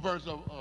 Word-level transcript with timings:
verse 0.00 0.26
of 0.26 0.40
uh, 0.50 0.59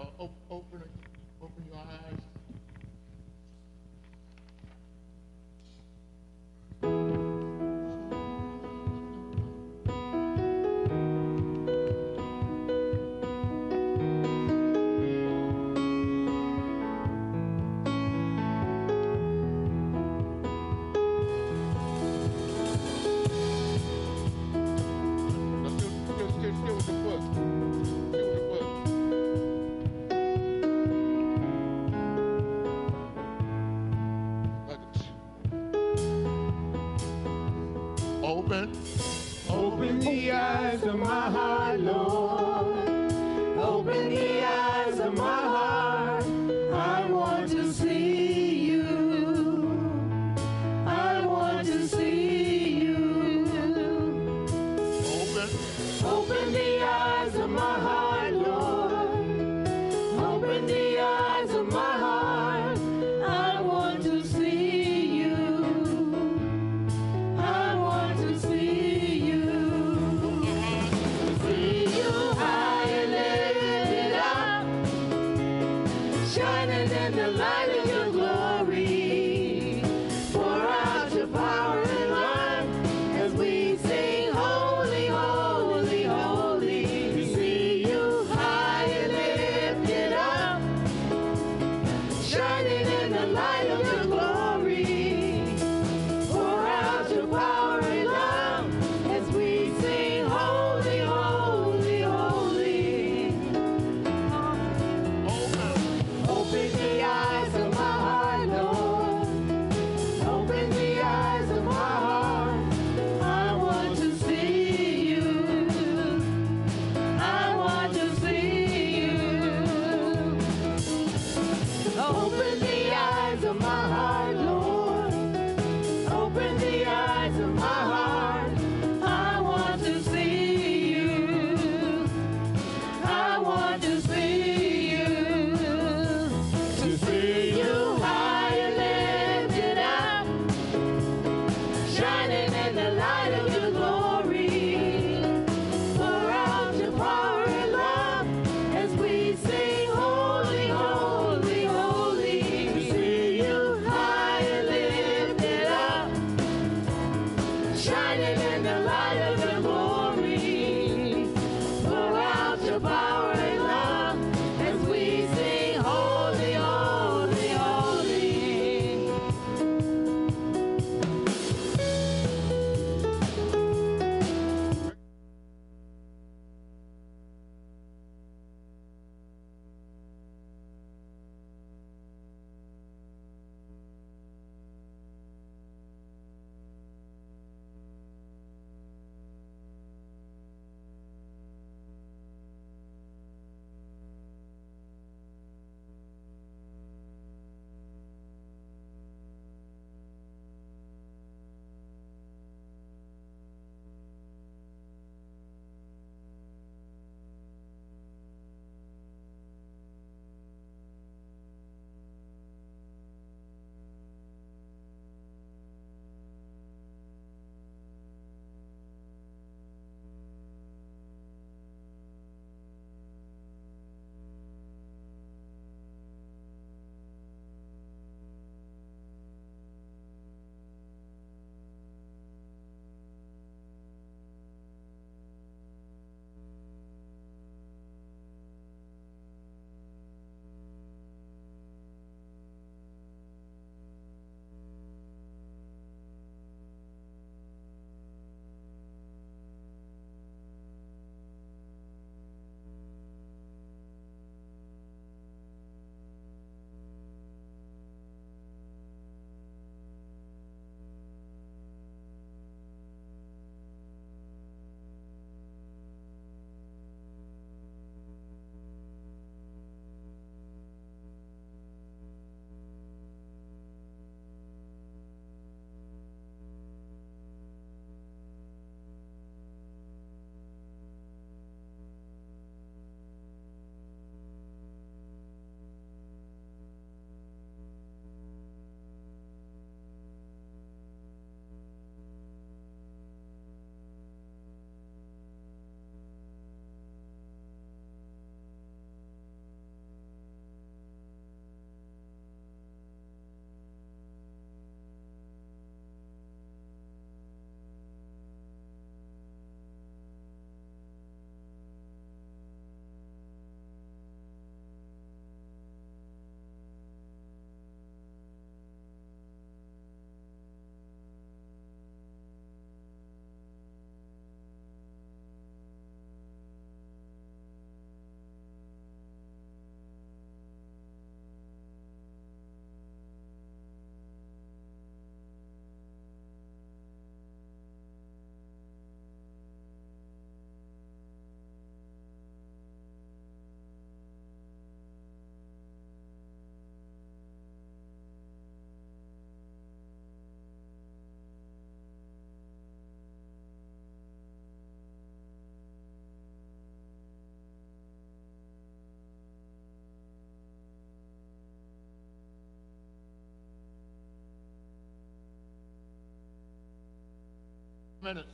minutes. 368.01 368.34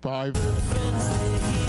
Five. 0.00 1.67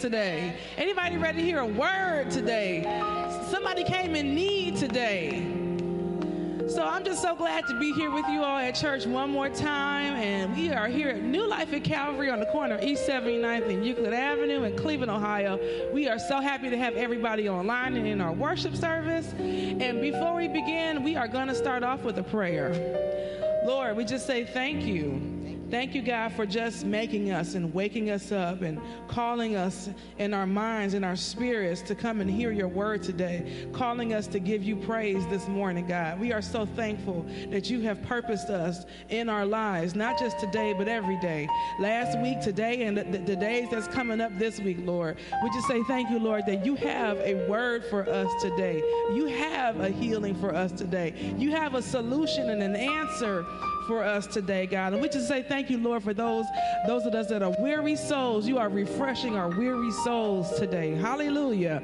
Today? 0.00 0.56
Anybody 0.78 1.18
ready 1.18 1.38
to 1.38 1.44
hear 1.44 1.60
a 1.60 1.66
word 1.66 2.30
today? 2.30 2.82
Somebody 3.50 3.84
came 3.84 4.16
in 4.16 4.34
need 4.34 4.76
today. 4.76 5.60
So 6.68 6.84
I'm 6.84 7.04
just 7.04 7.20
so 7.20 7.34
glad 7.34 7.66
to 7.66 7.78
be 7.78 7.92
here 7.92 8.10
with 8.10 8.24
you 8.28 8.42
all 8.42 8.56
at 8.56 8.76
church 8.76 9.04
one 9.04 9.30
more 9.30 9.48
time. 9.48 10.14
And 10.14 10.56
we 10.56 10.70
are 10.70 10.86
here 10.86 11.08
at 11.08 11.22
New 11.22 11.46
Life 11.46 11.72
at 11.72 11.84
Calvary 11.84 12.30
on 12.30 12.38
the 12.38 12.46
corner 12.46 12.76
of 12.76 12.84
East 12.84 13.06
79th 13.08 13.68
and 13.68 13.84
Euclid 13.84 14.14
Avenue 14.14 14.62
in 14.62 14.76
Cleveland, 14.76 15.10
Ohio. 15.10 15.58
We 15.92 16.08
are 16.08 16.18
so 16.18 16.40
happy 16.40 16.70
to 16.70 16.78
have 16.78 16.94
everybody 16.94 17.48
online 17.48 17.96
and 17.96 18.06
in 18.06 18.20
our 18.20 18.32
worship 18.32 18.76
service. 18.76 19.34
And 19.38 20.00
before 20.00 20.34
we 20.34 20.48
begin, 20.48 21.02
we 21.02 21.16
are 21.16 21.28
going 21.28 21.48
to 21.48 21.54
start 21.54 21.82
off 21.82 22.04
with 22.04 22.16
a 22.18 22.22
prayer. 22.22 22.72
Lord, 23.66 23.96
we 23.96 24.04
just 24.04 24.26
say 24.26 24.44
thank 24.44 24.84
you. 24.84 25.29
Thank 25.70 25.94
you, 25.94 26.02
God, 26.02 26.32
for 26.32 26.46
just 26.46 26.84
making 26.84 27.30
us 27.30 27.54
and 27.54 27.72
waking 27.72 28.10
us 28.10 28.32
up 28.32 28.62
and 28.62 28.80
calling 29.06 29.54
us 29.54 29.88
in 30.18 30.34
our 30.34 30.46
minds 30.46 30.94
and 30.94 31.04
our 31.04 31.14
spirits 31.14 31.80
to 31.82 31.94
come 31.94 32.20
and 32.20 32.28
hear 32.28 32.50
your 32.50 32.66
word 32.66 33.04
today, 33.04 33.68
calling 33.72 34.12
us 34.12 34.26
to 34.28 34.40
give 34.40 34.64
you 34.64 34.74
praise 34.74 35.24
this 35.28 35.46
morning, 35.46 35.86
God. 35.86 36.18
We 36.18 36.32
are 36.32 36.42
so 36.42 36.66
thankful 36.66 37.24
that 37.50 37.70
you 37.70 37.82
have 37.82 38.02
purposed 38.02 38.50
us 38.50 38.84
in 39.10 39.28
our 39.28 39.46
lives, 39.46 39.94
not 39.94 40.18
just 40.18 40.40
today, 40.40 40.72
but 40.72 40.88
every 40.88 41.20
day. 41.20 41.48
Last 41.78 42.18
week, 42.18 42.40
today, 42.40 42.82
and 42.82 42.98
the, 42.98 43.04
the 43.04 43.36
days 43.36 43.68
that's 43.70 43.86
coming 43.86 44.20
up 44.20 44.36
this 44.40 44.58
week, 44.58 44.78
Lord. 44.80 45.18
We 45.44 45.50
just 45.50 45.68
say 45.68 45.84
thank 45.84 46.10
you, 46.10 46.18
Lord, 46.18 46.46
that 46.46 46.66
you 46.66 46.74
have 46.74 47.16
a 47.18 47.46
word 47.48 47.84
for 47.84 48.08
us 48.08 48.28
today. 48.42 48.82
You 49.14 49.26
have 49.26 49.78
a 49.78 49.90
healing 49.90 50.34
for 50.34 50.52
us 50.52 50.72
today. 50.72 51.14
You 51.38 51.52
have 51.52 51.76
a 51.76 51.82
solution 51.82 52.50
and 52.50 52.60
an 52.60 52.74
answer 52.74 53.46
for 53.86 54.04
us 54.04 54.26
today, 54.26 54.66
God. 54.66 54.92
And 54.92 55.02
we 55.02 55.08
just 55.08 55.28
say 55.28 55.42
thank 55.42 55.70
you, 55.70 55.78
Lord, 55.78 56.02
for 56.02 56.14
those 56.14 56.46
those 56.86 57.06
of 57.06 57.14
us 57.14 57.28
that 57.28 57.42
are 57.42 57.54
weary 57.58 57.96
souls. 57.96 58.46
You 58.46 58.58
are 58.58 58.68
refreshing 58.68 59.36
our 59.36 59.48
weary 59.48 59.90
souls 60.04 60.58
today. 60.58 60.94
Hallelujah. 60.94 61.82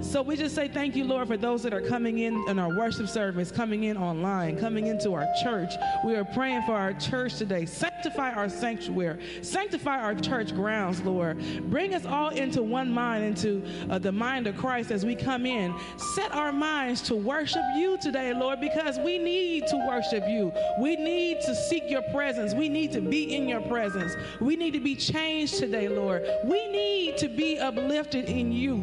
So 0.00 0.22
we 0.22 0.36
just 0.36 0.54
say 0.54 0.68
thank 0.68 0.96
you, 0.96 1.04
Lord, 1.04 1.28
for 1.28 1.36
those 1.36 1.62
that 1.62 1.72
are 1.72 1.80
coming 1.80 2.18
in 2.18 2.42
in 2.48 2.58
our 2.58 2.76
worship 2.76 3.08
service, 3.08 3.50
coming 3.50 3.84
in 3.84 3.96
online, 3.96 4.58
coming 4.58 4.86
into 4.86 5.14
our 5.14 5.26
church. 5.42 5.72
We 6.04 6.14
are 6.16 6.24
praying 6.24 6.62
for 6.62 6.74
our 6.74 6.92
church 6.92 7.36
today. 7.36 7.66
Sanctify 8.06 8.34
our 8.34 8.48
sanctuary. 8.48 9.18
Sanctify 9.42 10.00
our 10.00 10.14
church 10.14 10.54
grounds, 10.54 11.02
Lord. 11.02 11.42
Bring 11.68 11.92
us 11.92 12.06
all 12.06 12.28
into 12.28 12.62
one 12.62 12.88
mind, 12.88 13.24
into 13.24 13.64
uh, 13.90 13.98
the 13.98 14.12
mind 14.12 14.46
of 14.46 14.56
Christ 14.56 14.92
as 14.92 15.04
we 15.04 15.16
come 15.16 15.44
in. 15.44 15.74
Set 16.14 16.30
our 16.30 16.52
minds 16.52 17.02
to 17.02 17.16
worship 17.16 17.64
you 17.74 17.98
today, 18.00 18.32
Lord, 18.32 18.60
because 18.60 18.96
we 19.00 19.18
need 19.18 19.66
to 19.66 19.76
worship 19.88 20.22
you. 20.28 20.52
We 20.78 20.94
need 20.94 21.40
to 21.46 21.54
seek 21.56 21.90
your 21.90 22.02
presence. 22.14 22.54
We 22.54 22.68
need 22.68 22.92
to 22.92 23.00
be 23.00 23.34
in 23.34 23.48
your 23.48 23.62
presence. 23.62 24.14
We 24.40 24.54
need 24.54 24.74
to 24.74 24.80
be 24.80 24.94
changed 24.94 25.58
today, 25.58 25.88
Lord. 25.88 26.24
We 26.44 26.68
need 26.68 27.16
to 27.18 27.28
be 27.28 27.58
uplifted 27.58 28.26
in 28.26 28.52
you, 28.52 28.76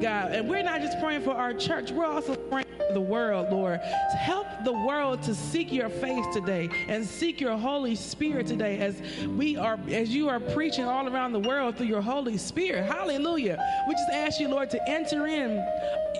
God. 0.00 0.32
And 0.32 0.48
we're 0.48 0.62
not 0.62 0.80
just 0.80 0.98
praying 1.00 1.22
for 1.22 1.32
our 1.32 1.54
church, 1.54 1.90
we're 1.90 2.06
also 2.06 2.34
praying 2.34 2.66
for 2.76 2.92
the 2.92 3.00
world, 3.00 3.50
Lord. 3.50 3.80
Help 4.18 4.46
the 4.64 4.72
world 4.72 5.22
to 5.22 5.34
seek 5.34 5.72
your 5.72 5.88
face 5.88 6.24
today 6.32 6.68
and 6.88 7.04
seek 7.04 7.40
your 7.40 7.56
Holy 7.56 7.94
Spirit 7.94 8.46
today 8.46 8.78
as 8.78 9.00
we 9.26 9.56
are 9.56 9.78
as 9.90 10.10
you 10.10 10.28
are 10.28 10.40
preaching 10.40 10.84
all 10.84 11.08
around 11.08 11.32
the 11.32 11.40
world 11.40 11.76
through 11.76 11.86
your 11.86 12.00
Holy 12.00 12.36
Spirit. 12.36 12.84
Hallelujah. 12.84 13.58
We 13.88 13.94
just 13.94 14.10
ask 14.10 14.40
you, 14.40 14.48
Lord, 14.48 14.70
to 14.70 14.88
enter 14.88 15.26
in 15.26 15.64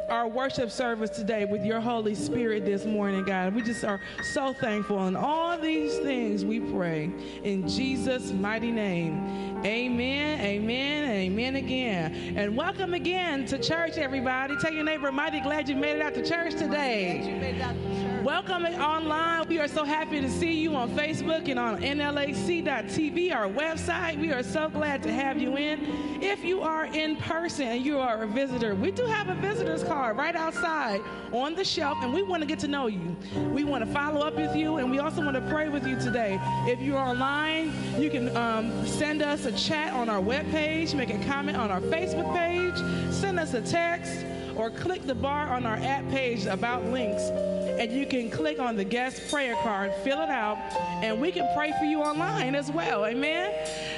our 0.09 0.29
worship 0.29 0.71
service 0.71 1.11
today 1.11 1.45
with 1.45 1.65
your 1.65 1.81
Holy 1.81 2.15
Spirit 2.15 2.65
this 2.65 2.85
morning, 2.85 3.25
God. 3.25 3.55
We 3.55 3.63
just 3.63 3.85
are 3.85 4.01
so 4.33 4.53
thankful. 4.53 5.07
And 5.07 5.17
all 5.17 5.59
these 5.59 5.99
things 5.99 6.45
we 6.45 6.61
pray 6.61 7.11
in 7.43 7.69
Jesus' 7.69 8.33
mighty 8.33 8.71
name. 8.71 9.57
Amen, 9.65 10.41
amen, 10.41 11.11
amen 11.11 11.57
again. 11.57 12.37
And 12.37 12.57
welcome 12.57 12.95
again 12.95 13.47
to 13.47 13.59
church, 13.67 13.99
everybody. 13.99 14.55
Tell 14.57 14.73
your 14.73 14.85
neighbor, 14.85 15.11
mighty 15.11 15.41
glad 15.41 15.69
you 15.69 15.75
made 15.75 15.97
it 15.97 16.03
out 16.03 16.15
to 16.15 16.23
church 16.23 16.55
today. 16.55 18.06
Welcome 18.27 18.65
online. 18.65 19.47
We 19.47 19.61
are 19.61 19.69
so 19.69 19.85
happy 19.85 20.21
to 20.21 20.29
see 20.29 20.55
you 20.55 20.75
on 20.75 20.91
Facebook 20.91 21.49
and 21.49 21.61
on 21.61 21.81
NLAC.tv, 21.81 23.33
our 23.33 23.47
website. 23.47 24.19
We 24.19 24.33
are 24.33 24.43
so 24.43 24.69
glad 24.69 25.05
to 25.05 25.13
have 25.13 25.41
you 25.41 25.57
in. 25.57 26.21
If 26.21 26.43
you 26.43 26.61
are 26.61 26.87
in 26.87 27.15
person 27.19 27.69
and 27.69 27.87
you 27.87 28.01
are 28.01 28.25
a 28.25 28.27
visitor, 28.27 28.75
we 28.75 28.91
do 28.91 29.07
have 29.07 29.29
a 29.29 29.37
visitor's 29.37 29.85
card 29.85 30.17
right 30.17 30.35
outside 30.35 31.03
on 31.31 31.55
the 31.55 31.63
shelf, 31.63 31.99
and 32.03 32.13
we 32.13 32.25
want 32.25 32.43
to 32.43 32.49
get 32.49 32.59
to 32.59 32.67
know 32.67 32.89
you. 32.89 33.15
We 33.53 33.63
want 33.63 33.87
to 33.87 33.93
follow 33.93 34.23
up 34.23 34.35
with 34.35 34.57
you, 34.57 34.79
and 34.79 34.91
we 34.91 34.99
also 34.99 35.23
want 35.23 35.37
to 35.37 35.49
pray 35.49 35.69
with 35.69 35.87
you 35.87 35.95
today. 35.95 36.41
If 36.67 36.81
you're 36.81 36.99
online, 36.99 37.73
you 37.97 38.11
can 38.11 38.37
um, 38.37 38.85
send 38.89 39.23
us 39.23 39.47
a 39.47 39.53
chat 39.53 39.93
on 39.93 40.09
our 40.09 40.21
webpage, 40.21 40.97
make 40.97 41.11
a 41.11 41.25
comment 41.27 41.57
on 41.57 41.71
our 41.71 41.81
Facebook 41.81 42.35
page, 42.35 42.75
send 43.15 43.39
us 43.39 43.55
a 43.55 43.63
text, 43.63 44.27
or 44.57 44.69
click 44.69 45.07
the 45.07 45.15
bar 45.15 45.47
on 45.51 45.65
our 45.65 45.77
app 45.77 46.09
page 46.09 46.47
about 46.47 46.85
links 46.87 47.31
and 47.79 47.93
you 47.93 48.07
can 48.07 48.31
click 48.31 48.59
on 48.59 48.77
the 48.77 48.85
guest 48.85 49.29
prayer 49.31 49.55
card, 49.63 49.93
fill 50.03 50.21
it 50.23 50.31
out, 50.31 50.57
and 51.03 51.21
we 51.21 51.31
can 51.31 51.49
pray 51.55 51.73
for 51.79 51.85
you 51.85 52.01
online 52.03 52.55
as 52.55 52.71
well. 52.71 53.05
Amen. 53.05 53.53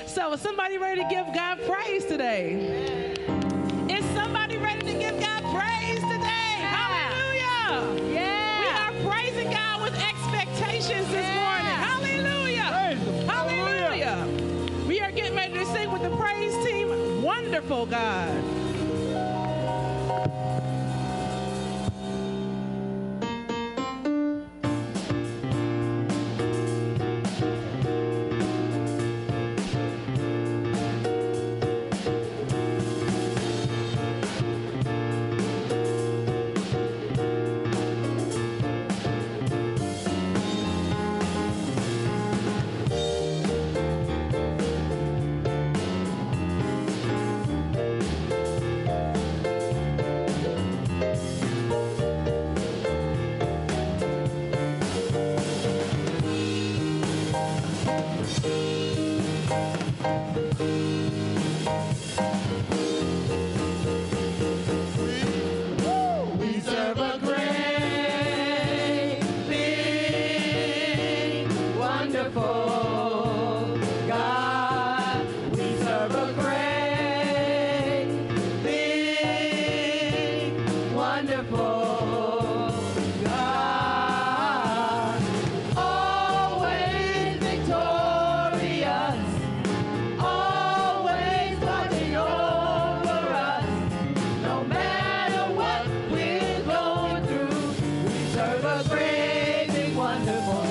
So, 0.07 0.33
is 0.33 0.41
somebody 0.41 0.79
ready 0.79 1.03
to 1.03 1.09
give 1.09 1.27
God 1.35 1.59
praise 1.67 2.05
today? 2.05 3.15
Is 3.89 4.05
somebody 4.17 4.57
ready 4.59 4.81
to 4.81 4.99
give 4.99 5.21
God 5.21 5.43
praise 5.55 6.01
today? 6.01 6.55
Hallelujah. 6.61 8.13
Yeah. 8.13 8.61
We 8.61 8.67
are 8.67 9.11
praising 9.11 9.51
God 9.51 9.83
with 9.83 9.95
expectations 9.95 11.09
this 11.11 11.27
morning. 11.37 11.77
Hallelujah. 11.77 12.97
Hallelujah. 13.27 14.27
We 14.87 15.01
are 15.01 15.13
getting 15.13 15.37
ready 15.37 15.55
to 15.55 15.67
sing 15.67 15.93
with 15.93 16.03
the 16.03 16.15
praise 16.17 16.55
team. 16.67 17.23
Wonderful 17.23 17.87
God. 17.87 18.68
Big, 100.29 100.68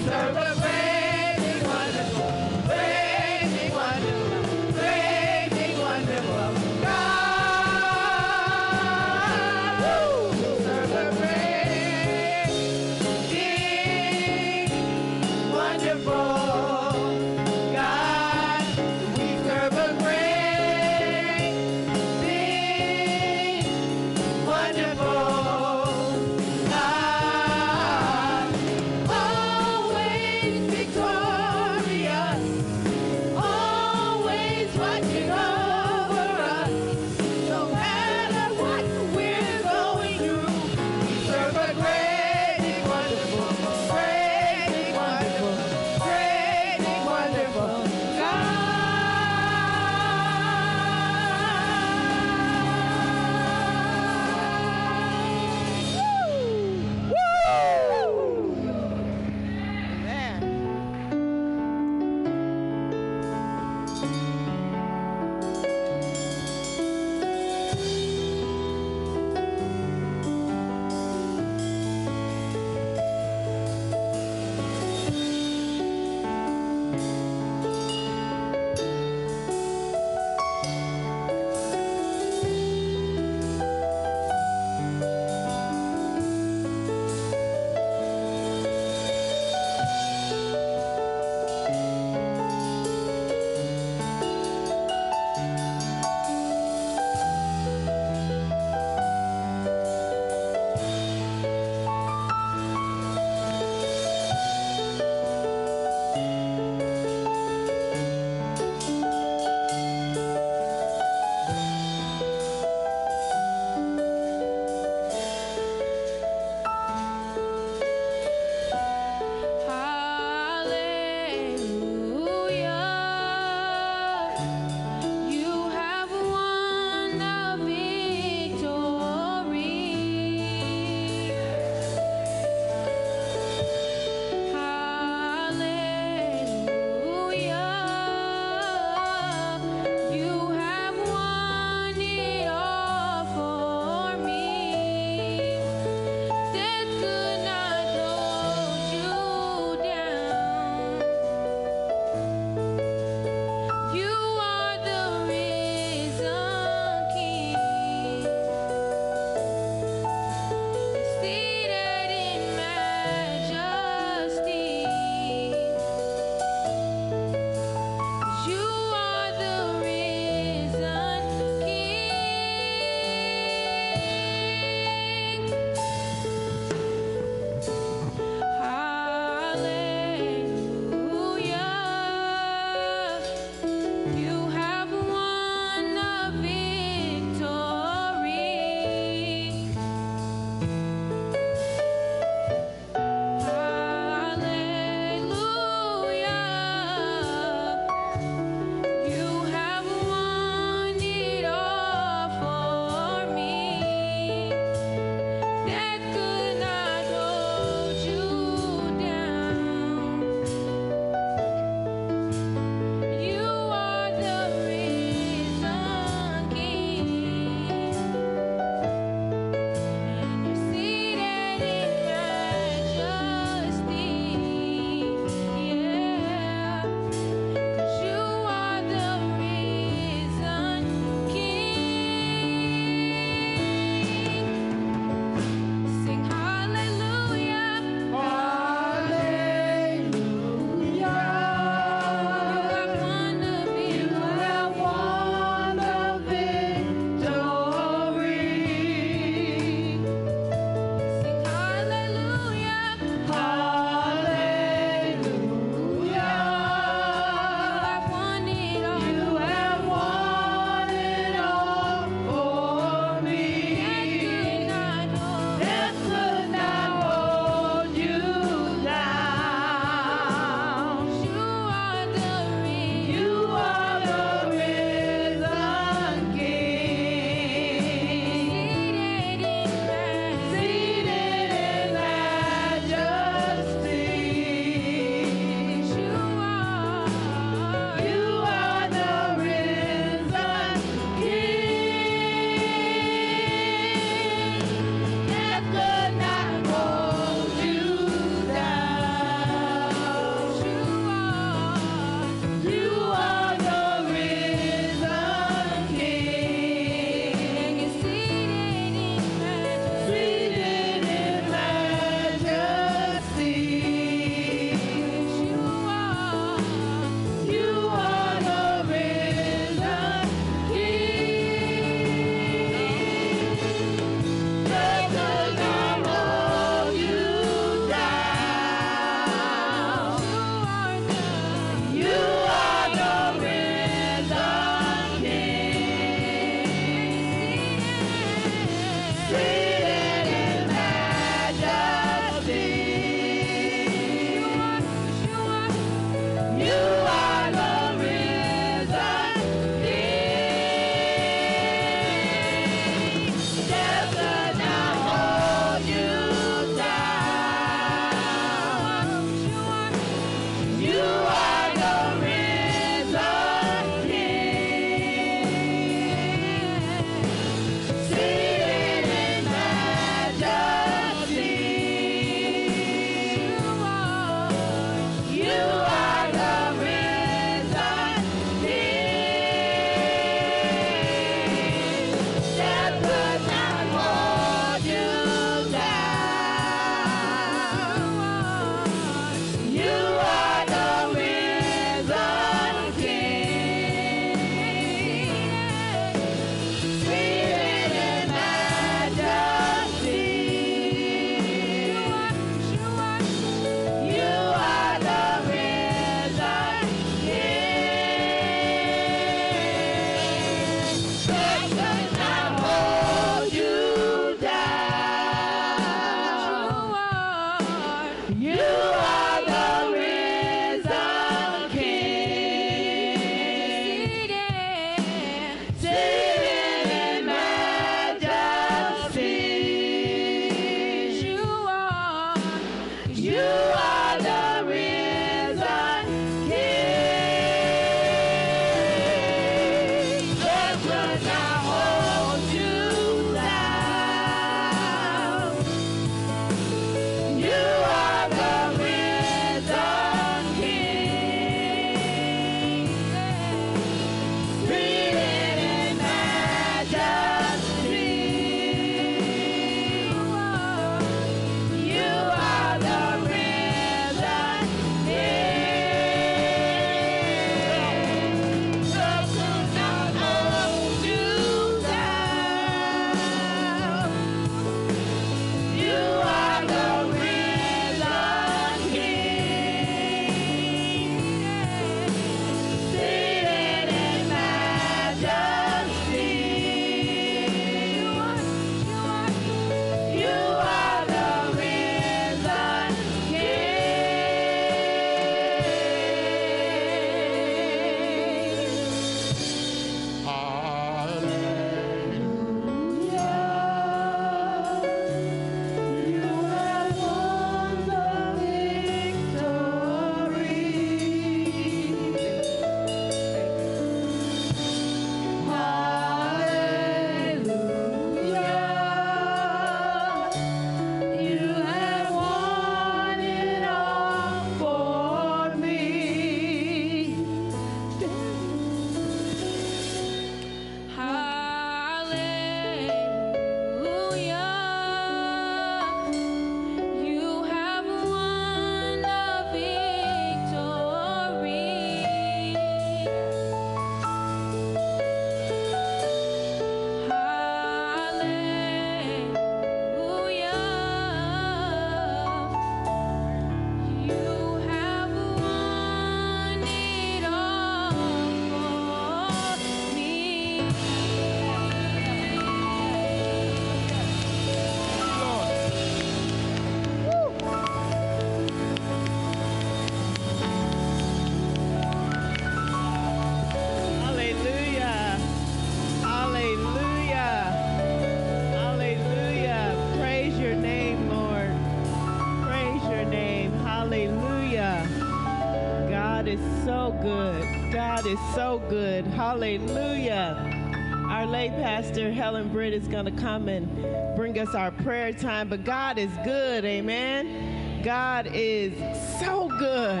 Hallelujah. 589.30 590.74
Our 591.08 591.24
late 591.24 591.52
pastor, 591.52 592.10
Helen 592.10 592.48
Britt, 592.48 592.74
is 592.74 592.88
going 592.88 593.04
to 593.04 593.12
come 593.12 593.48
and 593.48 593.68
bring 594.16 594.36
us 594.40 594.56
our 594.56 594.72
prayer 594.72 595.12
time. 595.12 595.48
But 595.48 595.62
God 595.62 595.98
is 595.98 596.10
good. 596.24 596.64
Amen. 596.64 597.80
God 597.84 598.28
is 598.34 598.72
so 599.20 599.46
good. 599.56 600.00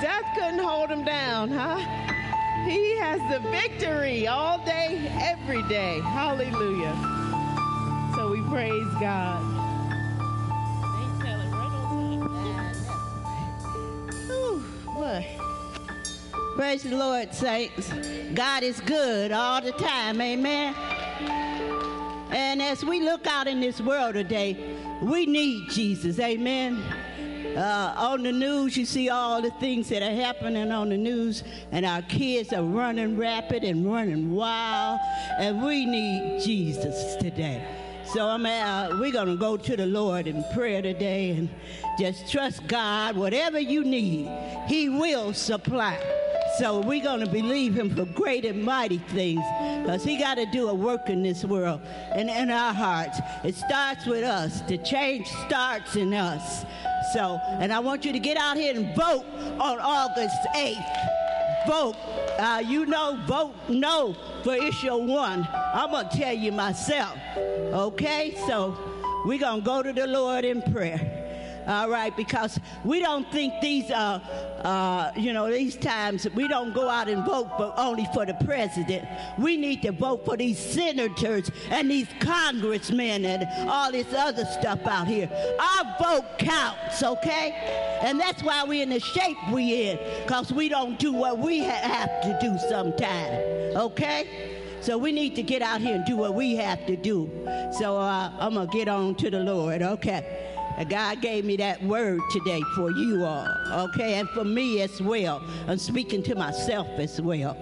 Death 0.00 0.24
couldn't 0.34 0.58
hold 0.58 0.90
him 0.90 1.04
down, 1.04 1.52
huh? 1.52 1.78
He 2.68 2.96
has 2.98 3.20
the 3.30 3.38
victory 3.50 4.26
all 4.26 4.58
day, 4.64 5.08
every 5.20 5.62
day. 5.68 6.00
Hallelujah. 6.00 6.96
So 8.16 8.32
we 8.32 8.42
praise 8.50 8.92
God. 8.98 9.39
Praise 16.60 16.82
the 16.82 16.94
Lord, 16.94 17.32
saints. 17.32 17.90
God 18.34 18.62
is 18.62 18.80
good 18.80 19.32
all 19.32 19.62
the 19.62 19.72
time, 19.72 20.20
amen. 20.20 20.74
And 22.30 22.60
as 22.60 22.84
we 22.84 23.00
look 23.00 23.26
out 23.26 23.46
in 23.46 23.60
this 23.60 23.80
world 23.80 24.12
today, 24.12 24.76
we 25.00 25.24
need 25.24 25.70
Jesus, 25.70 26.20
amen. 26.20 26.76
Uh, 27.56 27.94
on 27.96 28.22
the 28.22 28.30
news, 28.30 28.76
you 28.76 28.84
see 28.84 29.08
all 29.08 29.40
the 29.40 29.50
things 29.52 29.88
that 29.88 30.02
are 30.02 30.14
happening 30.14 30.70
on 30.70 30.90
the 30.90 30.98
news, 30.98 31.44
and 31.72 31.86
our 31.86 32.02
kids 32.02 32.52
are 32.52 32.62
running 32.62 33.16
rapid 33.16 33.64
and 33.64 33.90
running 33.90 34.30
wild, 34.30 35.00
and 35.38 35.62
we 35.64 35.86
need 35.86 36.42
Jesus 36.44 37.16
today. 37.16 37.66
So 38.04 38.28
I'm 38.28 38.44
uh, 38.44 38.98
we're 39.00 39.12
gonna 39.12 39.34
go 39.34 39.56
to 39.56 39.76
the 39.78 39.86
Lord 39.86 40.26
in 40.26 40.44
prayer 40.52 40.82
today 40.82 41.30
and 41.30 41.48
just 41.98 42.30
trust 42.30 42.66
God. 42.66 43.16
Whatever 43.16 43.58
you 43.58 43.82
need, 43.82 44.28
He 44.68 44.90
will 44.90 45.32
supply. 45.32 46.19
So 46.60 46.78
we're 46.78 47.02
going 47.02 47.20
to 47.20 47.26
believe 47.26 47.72
him 47.72 47.88
for 47.96 48.04
great 48.04 48.44
and 48.44 48.62
mighty 48.62 48.98
things 48.98 49.40
because 49.80 50.04
he 50.04 50.18
got 50.18 50.34
to 50.34 50.44
do 50.44 50.68
a 50.68 50.74
work 50.74 51.08
in 51.08 51.22
this 51.22 51.42
world 51.42 51.80
and 52.12 52.28
in 52.28 52.50
our 52.50 52.74
hearts. 52.74 53.18
It 53.42 53.54
starts 53.54 54.04
with 54.04 54.24
us. 54.24 54.60
The 54.68 54.76
change 54.76 55.26
starts 55.46 55.96
in 55.96 56.12
us. 56.12 56.66
So, 57.14 57.40
and 57.48 57.72
I 57.72 57.78
want 57.78 58.04
you 58.04 58.12
to 58.12 58.18
get 58.18 58.36
out 58.36 58.58
here 58.58 58.76
and 58.76 58.94
vote 58.94 59.24
on 59.58 59.78
August 59.80 60.36
8th. 60.54 61.66
Vote. 61.66 61.96
Uh, 62.38 62.62
you 62.62 62.84
know, 62.84 63.18
vote 63.26 63.54
no 63.70 64.14
for 64.44 64.54
issue 64.54 64.94
one. 64.98 65.48
I'm 65.54 65.90
going 65.90 66.10
to 66.10 66.14
tell 66.14 66.34
you 66.34 66.52
myself. 66.52 67.16
Okay? 67.38 68.34
So 68.46 68.76
we're 69.24 69.38
going 69.38 69.62
to 69.62 69.64
go 69.64 69.82
to 69.82 69.94
the 69.94 70.06
Lord 70.06 70.44
in 70.44 70.60
prayer 70.60 71.19
all 71.66 71.90
right, 71.90 72.16
because 72.16 72.58
we 72.84 73.00
don't 73.00 73.30
think 73.30 73.54
these 73.60 73.90
are, 73.90 74.20
uh, 74.64 75.10
you 75.16 75.32
know, 75.32 75.50
these 75.50 75.76
times 75.76 76.26
we 76.34 76.48
don't 76.48 76.72
go 76.72 76.88
out 76.88 77.08
and 77.08 77.24
vote 77.24 77.50
but 77.58 77.74
only 77.76 78.06
for 78.14 78.26
the 78.26 78.34
president. 78.44 79.06
We 79.38 79.56
need 79.56 79.82
to 79.82 79.92
vote 79.92 80.24
for 80.24 80.36
these 80.36 80.58
senators 80.58 81.50
and 81.70 81.90
these 81.90 82.08
congressmen 82.20 83.24
and 83.24 83.68
all 83.68 83.92
this 83.92 84.12
other 84.12 84.44
stuff 84.44 84.86
out 84.86 85.06
here. 85.06 85.30
Our 85.58 85.96
vote 85.98 86.38
counts, 86.38 87.02
okay? 87.02 87.98
And 88.02 88.18
that's 88.18 88.42
why 88.42 88.64
we're 88.64 88.82
in 88.82 88.90
the 88.90 89.00
shape 89.00 89.36
we 89.52 89.88
in, 89.88 89.98
because 90.24 90.52
we 90.52 90.68
don't 90.68 90.98
do 90.98 91.12
what 91.12 91.38
we 91.38 91.60
ha- 91.60 91.70
have 91.70 92.22
to 92.22 92.38
do 92.40 92.58
sometime, 92.68 93.76
okay? 93.76 94.56
So 94.80 94.96
we 94.96 95.12
need 95.12 95.36
to 95.36 95.42
get 95.42 95.60
out 95.60 95.82
here 95.82 95.94
and 95.94 96.06
do 96.06 96.16
what 96.16 96.34
we 96.34 96.56
have 96.56 96.86
to 96.86 96.96
do. 96.96 97.30
So 97.78 97.98
uh, 97.98 98.32
I'm 98.38 98.54
going 98.54 98.66
to 98.66 98.76
get 98.76 98.88
on 98.88 99.14
to 99.16 99.30
the 99.30 99.40
Lord, 99.40 99.82
okay? 99.82 100.49
God 100.88 101.20
gave 101.20 101.44
me 101.44 101.56
that 101.56 101.82
word 101.82 102.20
today 102.30 102.62
for 102.74 102.90
you 102.90 103.24
all, 103.24 103.48
okay, 103.88 104.14
and 104.14 104.28
for 104.30 104.44
me 104.44 104.80
as 104.80 105.00
well. 105.00 105.42
I'm 105.68 105.78
speaking 105.78 106.22
to 106.24 106.34
myself 106.34 106.88
as 106.98 107.20
well. 107.20 107.56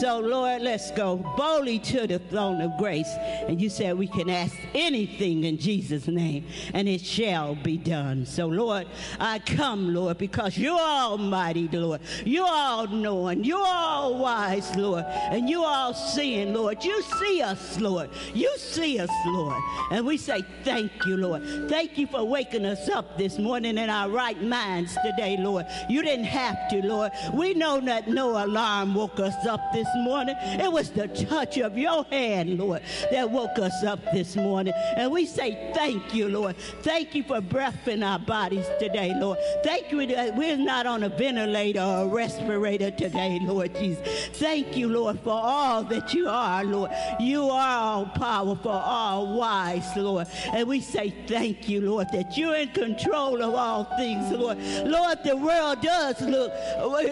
So, 0.00 0.20
Lord, 0.20 0.62
let's 0.62 0.90
go 0.92 1.16
boldly 1.36 1.78
to 1.80 2.06
the 2.06 2.18
throne 2.18 2.60
of 2.60 2.76
grace. 2.78 3.10
And 3.46 3.60
you 3.60 3.68
said 3.68 3.98
we 3.98 4.08
can 4.08 4.30
ask 4.30 4.56
anything 4.74 5.44
in 5.44 5.58
Jesus' 5.58 6.08
name, 6.08 6.46
and 6.72 6.88
it 6.88 7.00
shall 7.00 7.54
be 7.54 7.76
done. 7.76 8.24
So, 8.24 8.46
Lord, 8.46 8.86
I 9.20 9.38
come, 9.40 9.94
Lord, 9.94 10.18
because 10.18 10.56
you're 10.56 10.78
almighty, 10.78 11.68
Lord. 11.68 12.00
You're 12.24 12.46
all 12.48 12.86
knowing. 12.86 13.44
You're 13.44 13.66
all 13.66 14.18
wise, 14.18 14.74
Lord. 14.76 15.04
And 15.06 15.48
you're 15.48 15.66
all 15.66 15.94
seeing, 15.94 16.54
Lord. 16.54 16.82
You 16.82 17.02
see 17.20 17.42
us, 17.42 17.78
Lord. 17.78 18.10
You 18.32 18.52
see 18.56 18.98
us, 18.98 19.10
Lord. 19.26 19.60
And 19.90 20.06
we 20.06 20.16
say 20.16 20.42
thank 20.64 20.90
you, 21.06 21.16
Lord. 21.16 21.42
Thank 21.68 21.98
you 21.98 22.06
for 22.06 22.24
waking 22.24 22.64
us 22.64 22.88
up 22.88 23.18
this 23.18 23.38
morning 23.38 23.78
in 23.78 23.90
our 23.90 24.08
right 24.08 24.40
minds 24.40 24.96
today, 25.04 25.36
Lord. 25.38 25.66
You 25.88 26.02
didn't 26.02 26.24
have 26.24 26.68
to, 26.70 26.86
Lord. 26.86 27.12
We 27.34 27.54
know 27.54 27.80
that 27.80 28.08
no 28.08 28.44
alarm 28.44 28.94
woke 28.94 29.20
us 29.20 29.46
up 29.46 29.60
this 29.72 29.81
morning. 29.96 30.36
It 30.38 30.70
was 30.70 30.90
the 30.90 31.08
touch 31.08 31.58
of 31.58 31.76
your 31.76 32.04
hand, 32.04 32.58
Lord, 32.58 32.82
that 33.10 33.30
woke 33.30 33.58
us 33.58 33.84
up 33.84 34.00
this 34.12 34.36
morning. 34.36 34.74
And 34.96 35.10
we 35.10 35.26
say 35.26 35.72
thank 35.74 36.14
you, 36.14 36.28
Lord. 36.28 36.56
Thank 36.82 37.14
you 37.14 37.22
for 37.22 37.40
breath 37.40 37.88
in 37.88 38.02
our 38.02 38.18
bodies 38.18 38.66
today, 38.78 39.14
Lord. 39.16 39.38
Thank 39.64 39.90
you 39.90 40.06
that 40.06 40.36
we're 40.36 40.56
not 40.56 40.86
on 40.86 41.02
a 41.02 41.08
ventilator 41.08 41.80
or 41.80 42.04
a 42.04 42.08
respirator 42.08 42.90
today, 42.90 43.38
Lord 43.42 43.74
Jesus. 43.74 44.28
Thank 44.32 44.76
you, 44.76 44.88
Lord, 44.88 45.20
for 45.20 45.30
all 45.30 45.82
that 45.84 46.14
you 46.14 46.28
are, 46.28 46.64
Lord. 46.64 46.90
You 47.20 47.48
are 47.50 47.78
all 47.78 48.06
powerful, 48.06 48.70
all 48.70 49.38
wise, 49.38 49.96
Lord. 49.96 50.26
And 50.52 50.68
we 50.68 50.80
say 50.80 51.14
thank 51.26 51.68
you, 51.68 51.80
Lord, 51.80 52.08
that 52.12 52.36
you're 52.36 52.56
in 52.56 52.68
control 52.70 53.42
of 53.42 53.54
all 53.54 53.84
things, 53.96 54.30
Lord. 54.32 54.58
Lord, 54.84 55.18
the 55.24 55.36
world 55.36 55.80
does 55.80 56.20
look, 56.20 56.52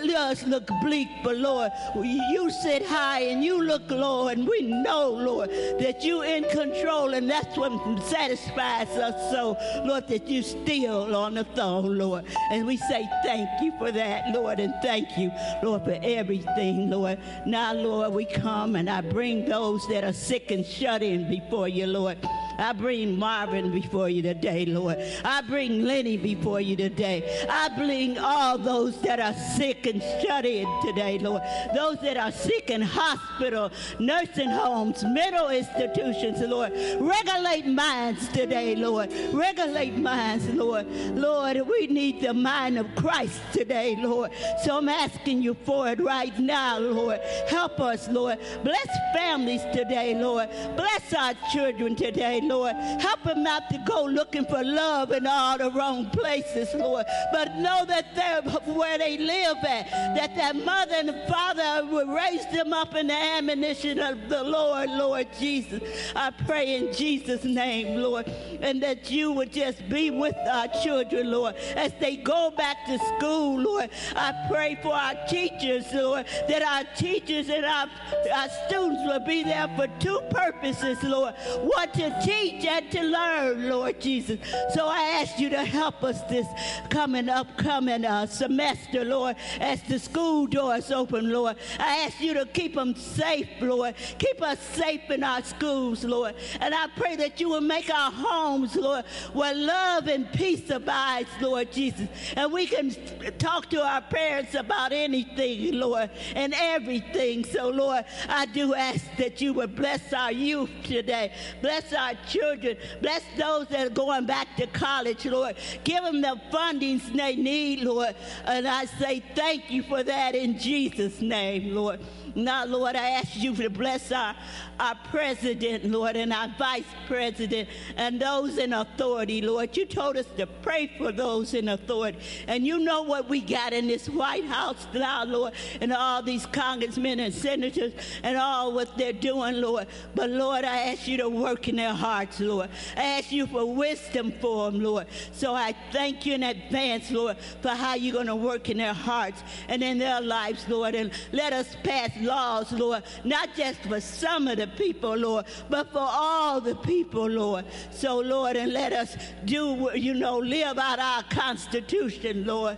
does 0.07 0.45
look 0.45 0.69
bleak, 0.83 1.09
but 1.23 1.37
Lord, 1.37 1.73
you 1.97 2.51
sit 2.63 2.85
high 2.85 3.21
and 3.21 3.43
you 3.45 3.63
look 3.63 3.91
low, 3.91 4.29
and 4.29 4.47
we 4.47 4.63
know, 4.63 5.11
Lord, 5.11 5.51
that 5.51 6.05
you're 6.05 6.25
in 6.25 6.45
control, 6.45 7.15
and 7.15 7.29
that's 7.29 7.57
what 7.57 7.73
satisfies 8.03 8.89
us 8.89 9.31
so, 9.31 9.57
Lord, 9.85 10.07
that 10.09 10.29
you 10.29 10.43
still 10.43 11.15
on 11.17 11.35
the 11.35 11.45
throne, 11.45 11.97
Lord. 11.97 12.25
And 12.51 12.67
we 12.67 12.77
say 12.77 13.09
thank 13.25 13.49
you 13.63 13.73
for 13.79 13.91
that, 13.93 14.35
Lord, 14.35 14.61
and 14.61 14.75
thank 14.83 15.17
you, 15.17 15.31
Lord, 15.63 15.85
for 15.85 15.99
everything, 16.03 16.91
Lord. 16.91 17.19
Now, 17.47 17.73
Lord, 17.73 18.13
we 18.13 18.25
come 18.25 18.77
and 18.77 18.89
I 18.89 19.01
bring 19.01 19.47
those 19.47 19.87
that 19.89 20.05
are 20.05 20.13
sick 20.13 20.51
and 20.51 20.65
shut 20.65 21.03
in 21.03 21.29
before 21.29 21.69
you, 21.69 21.87
Lord. 21.87 22.19
I 22.61 22.73
bring 22.73 23.19
Marvin 23.19 23.73
before 23.73 24.11
you 24.11 24.23
today, 24.23 24.67
Lord. 24.67 24.99
I 25.25 25.41
bring 25.41 25.83
Lenny 25.83 26.19
before 26.19 26.61
you 26.61 26.77
today. 26.77 27.47
I 27.49 27.71
bring 27.71 28.19
all 28.19 28.59
those 28.59 29.01
that 29.01 29.19
are 29.19 29.33
sick 29.57 29.87
and 29.87 30.03
shut 30.23 30.45
in 30.45 30.69
today, 30.83 31.19
Lord. 31.19 31.43
Those 31.75 31.97
that 32.03 32.19
are 32.19 32.31
sick 32.31 32.69
in 32.69 32.83
hospital, 32.83 33.73
nursing 33.99 34.51
homes, 34.51 35.03
mental 35.05 35.49
institutions, 35.49 36.41
Lord. 36.41 36.73
Regulate 37.01 37.67
minds 37.67 38.29
today, 38.29 38.77
Lord. 38.77 39.11
Regulate 39.33 39.97
minds, 39.97 40.47
Lord. 40.51 40.87
Lord, 41.17 41.63
we 41.67 41.87
need 41.87 42.21
the 42.21 42.35
mind 42.35 42.79
of 42.79 42.95
Christ 42.95 43.41
today, 43.53 43.97
Lord. 43.99 44.33
So 44.65 44.77
I'm 44.77 44.89
asking 44.89 45.41
you 45.41 45.55
for 45.55 45.89
it 45.89 46.01
right 46.01 46.39
now, 46.39 46.79
Lord. 46.79 47.21
Help 47.49 47.81
us, 47.81 48.09
Lord. 48.09 48.39
Bless 48.63 48.89
families 49.15 49.63
today, 49.73 50.15
Lord. 50.15 50.51
Bless 50.77 51.15
our 51.15 51.33
children 51.53 51.97
today, 51.97 52.41
Lord. 52.51 52.75
Help 53.01 53.23
them 53.23 53.43
not 53.45 53.71
to 53.71 53.79
go 53.79 54.05
looking 54.05 54.45
for 54.45 54.63
love 54.63 55.13
in 55.13 55.27
all 55.27 55.57
the 55.57 55.71
wrong 55.71 56.11
places, 56.11 56.75
Lord. 56.75 57.07
But 57.33 57.57
know 57.57 57.85
that 57.87 58.15
they're 58.17 58.43
where 58.75 58.99
they 58.99 59.17
live 59.17 59.59
at, 59.59 59.91
that 60.17 60.35
their 60.35 60.55
mother 60.55 60.97
and 60.97 61.29
father 61.29 61.87
will 61.87 62.07
raise 62.07 62.45
them 62.53 62.73
up 62.73 62.95
in 62.95 63.07
the 63.07 63.15
admonition 63.15 64.01
of 64.01 64.29
the 64.29 64.43
Lord, 64.43 64.91
Lord 64.91 65.29
Jesus. 65.39 65.83
I 66.17 66.31
pray 66.31 66.77
in 66.77 66.93
Jesus' 66.93 67.45
name, 67.45 68.01
Lord, 68.01 68.27
and 68.61 68.83
that 68.83 69.11
you 69.11 69.33
would 69.33 69.53
just 69.53 69.89
be 69.89 70.11
with 70.11 70.37
our 70.51 70.69
children, 70.83 71.31
Lord, 71.31 71.55
as 71.77 71.93
they 72.01 72.17
go 72.17 72.51
back 72.57 72.85
to 72.87 72.99
school, 73.17 73.61
Lord. 73.61 73.91
I 74.17 74.35
pray 74.51 74.79
for 74.83 74.93
our 74.93 75.15
teachers, 75.29 75.85
Lord, 75.93 76.27
that 76.49 76.63
our 76.63 76.85
teachers 76.97 77.49
and 77.49 77.65
our, 77.65 77.87
our 78.35 78.49
students 78.67 79.03
will 79.05 79.25
be 79.25 79.43
there 79.45 79.69
for 79.77 79.87
two 80.01 80.21
purposes, 80.31 81.03
Lord. 81.03 81.35
One 81.63 81.91
to 81.93 82.21
teach 82.23 82.40
and 82.49 82.91
to 82.91 83.03
learn, 83.03 83.69
Lord 83.69 84.01
Jesus. 84.01 84.39
So 84.75 84.87
I 84.87 85.21
ask 85.23 85.39
you 85.39 85.51
to 85.51 85.65
help 85.65 86.03
us 86.03 86.23
this 86.23 86.47
coming 86.89 87.29
upcoming 87.29 88.05
uh, 88.05 88.27
semester, 88.27 89.05
Lord, 89.05 89.37
as 89.61 89.83
the 89.83 89.99
school 89.99 90.47
doors 90.47 90.91
open, 90.91 91.31
Lord. 91.31 91.57
I 91.79 91.99
ask 91.99 92.21
you 92.21 92.35
to 92.35 92.47
keep 92.47 92.75
them 92.75 92.95
safe, 92.95 93.49
Lord. 93.61 93.95
Keep 94.19 94.43
us 94.43 94.59
safe 94.61 95.11
in 95.11 95.23
our 95.23 95.43
schools, 95.43 96.05
Lord. 96.05 96.35
And 96.61 96.75
I 96.75 96.87
pray 96.97 97.17
that 97.17 97.41
you 97.41 97.49
will 97.49 97.61
make 97.61 97.91
our 97.91 98.11
homes, 98.11 98.77
Lord, 98.77 99.05
where 99.33 99.55
love 99.55 100.09
and 100.09 100.31
peace 100.33 100.71
abides, 100.71 101.29
Lord 101.41 101.73
Jesus. 101.73 102.09
And 102.37 102.53
we 102.53 102.67
can 102.67 102.95
talk 103.39 103.69
to 103.71 103.83
our 103.83 104.03
parents 104.03 104.55
about 104.55 104.93
anything, 104.93 105.79
Lord, 105.79 106.11
and 106.35 106.55
everything. 106.57 107.45
So, 107.45 107.69
Lord, 107.69 108.05
I 108.29 108.47
do 108.47 108.75
ask 108.75 109.05
that 109.19 109.41
you 109.41 109.53
would 109.55 109.77
bless 109.77 110.13
our 110.13 110.33
youth 110.33 110.71
today. 110.85 111.33
Bless 111.61 111.93
our 111.93 112.15
children. 112.27 112.77
Bless 113.01 113.23
those 113.37 113.67
that 113.69 113.87
are 113.87 113.91
going 113.91 114.27
back 114.27 114.57
to 114.57 114.67
college, 114.67 115.25
Lord. 115.27 115.57
Give 115.85 116.03
them 116.03 116.21
the 116.21 116.41
fundings 116.53 117.15
they 117.15 117.37
need, 117.37 117.81
Lord. 117.81 118.15
And 118.45 118.67
I 118.67 118.85
say 118.87 119.23
thank 119.35 119.71
you 119.71 119.83
for 119.83 120.03
that 120.03 120.35
in 120.35 120.59
Jesus' 120.59 121.21
name, 121.21 121.75
Lord. 121.75 122.01
Now, 122.35 122.65
Lord, 122.65 122.97
I 122.97 123.11
ask 123.11 123.37
you 123.37 123.55
to 123.57 123.71
bless 123.71 124.13
our, 124.13 124.35
our 124.79 124.95
president, 125.11 125.85
Lord, 125.85 126.17
and 126.17 126.33
our 126.33 126.49
vice 126.59 126.85
president, 127.07 127.69
and 127.97 128.21
those 128.21 128.59
in 128.59 128.73
authority, 128.73 129.43
Lord. 129.43 129.77
You 129.77 129.87
told 129.87 130.17
us 130.17 130.27
to 130.37 130.47
pray 130.47 130.91
for 130.99 131.13
those 131.13 131.55
in 131.55 131.69
authority. 131.69 132.19
And 132.47 132.67
you 132.67 132.79
know 132.79 133.03
what 133.03 133.29
we 133.29 133.41
got 133.41 133.73
in 133.73 133.87
this 133.87 134.09
White 134.09 134.45
House 134.45 134.87
now, 134.93 135.25
Lord, 135.25 135.53
and 135.81 135.93
all 135.93 136.23
these 136.23 136.47
congressmen 136.47 137.21
and 137.21 137.35
senators 137.35 137.93
and 138.23 138.37
all 138.37 138.73
what 138.73 138.97
they're 138.97 139.13
doing, 139.13 139.61
Lord. 139.61 139.87
But, 140.15 140.31
Lord, 140.31 140.65
I 140.65 140.93
ask 140.93 141.07
you 141.09 141.17
to 141.19 141.29
work 141.29 141.69
in 141.69 141.77
their 141.77 141.95
hearts, 141.95 142.41
Lord. 142.41 142.71
I 142.97 143.03
ask 143.19 143.33
you 143.33 143.47
for 143.47 143.65
wisdom 143.65 144.33
for 144.41 144.71
them, 144.71 144.83
Lord. 144.83 145.07
So 145.33 145.55
I 145.55 145.75
thank 145.93 146.27
you 146.27 146.35
in 146.35 146.43
advance, 146.43 147.11
Lord, 147.11 147.37
for 147.61 147.71
how 147.71 147.95
you're 147.95 148.15
going 148.15 148.27
to 148.27 148.37
work 148.37 148.69
in 148.69 148.79
their 148.79 148.95
hearts 148.95 149.43
and 149.69 149.83
in 149.83 149.99
their 149.99 150.21
lives, 150.21 150.69
Lord. 150.69 150.95
And 150.95 151.11
let 151.33 151.53
us 151.53 151.77
pass 151.83 152.11
laws, 152.21 152.73
Lord, 152.73 153.03
not 153.25 153.55
just 153.57 153.81
for 153.81 154.01
some 154.01 154.49
of 154.49 154.59
the 154.59 154.67
people, 154.67 155.17
Lord, 155.17 155.47
but 155.69 155.93
for 155.93 155.99
all 156.01 156.61
the 156.61 156.77
people, 156.77 157.27
Lord. 157.27 157.65
So, 157.91 158.19
Lord, 158.19 158.57
and 158.57 158.73
let 158.73 158.93
us 158.93 159.17
do, 159.45 159.91
you 159.95 160.15
know, 160.15 160.39
live 160.39 160.79
out 160.79 160.99
our 160.99 161.23
Constitution, 161.25 162.47
Lord. 162.47 162.77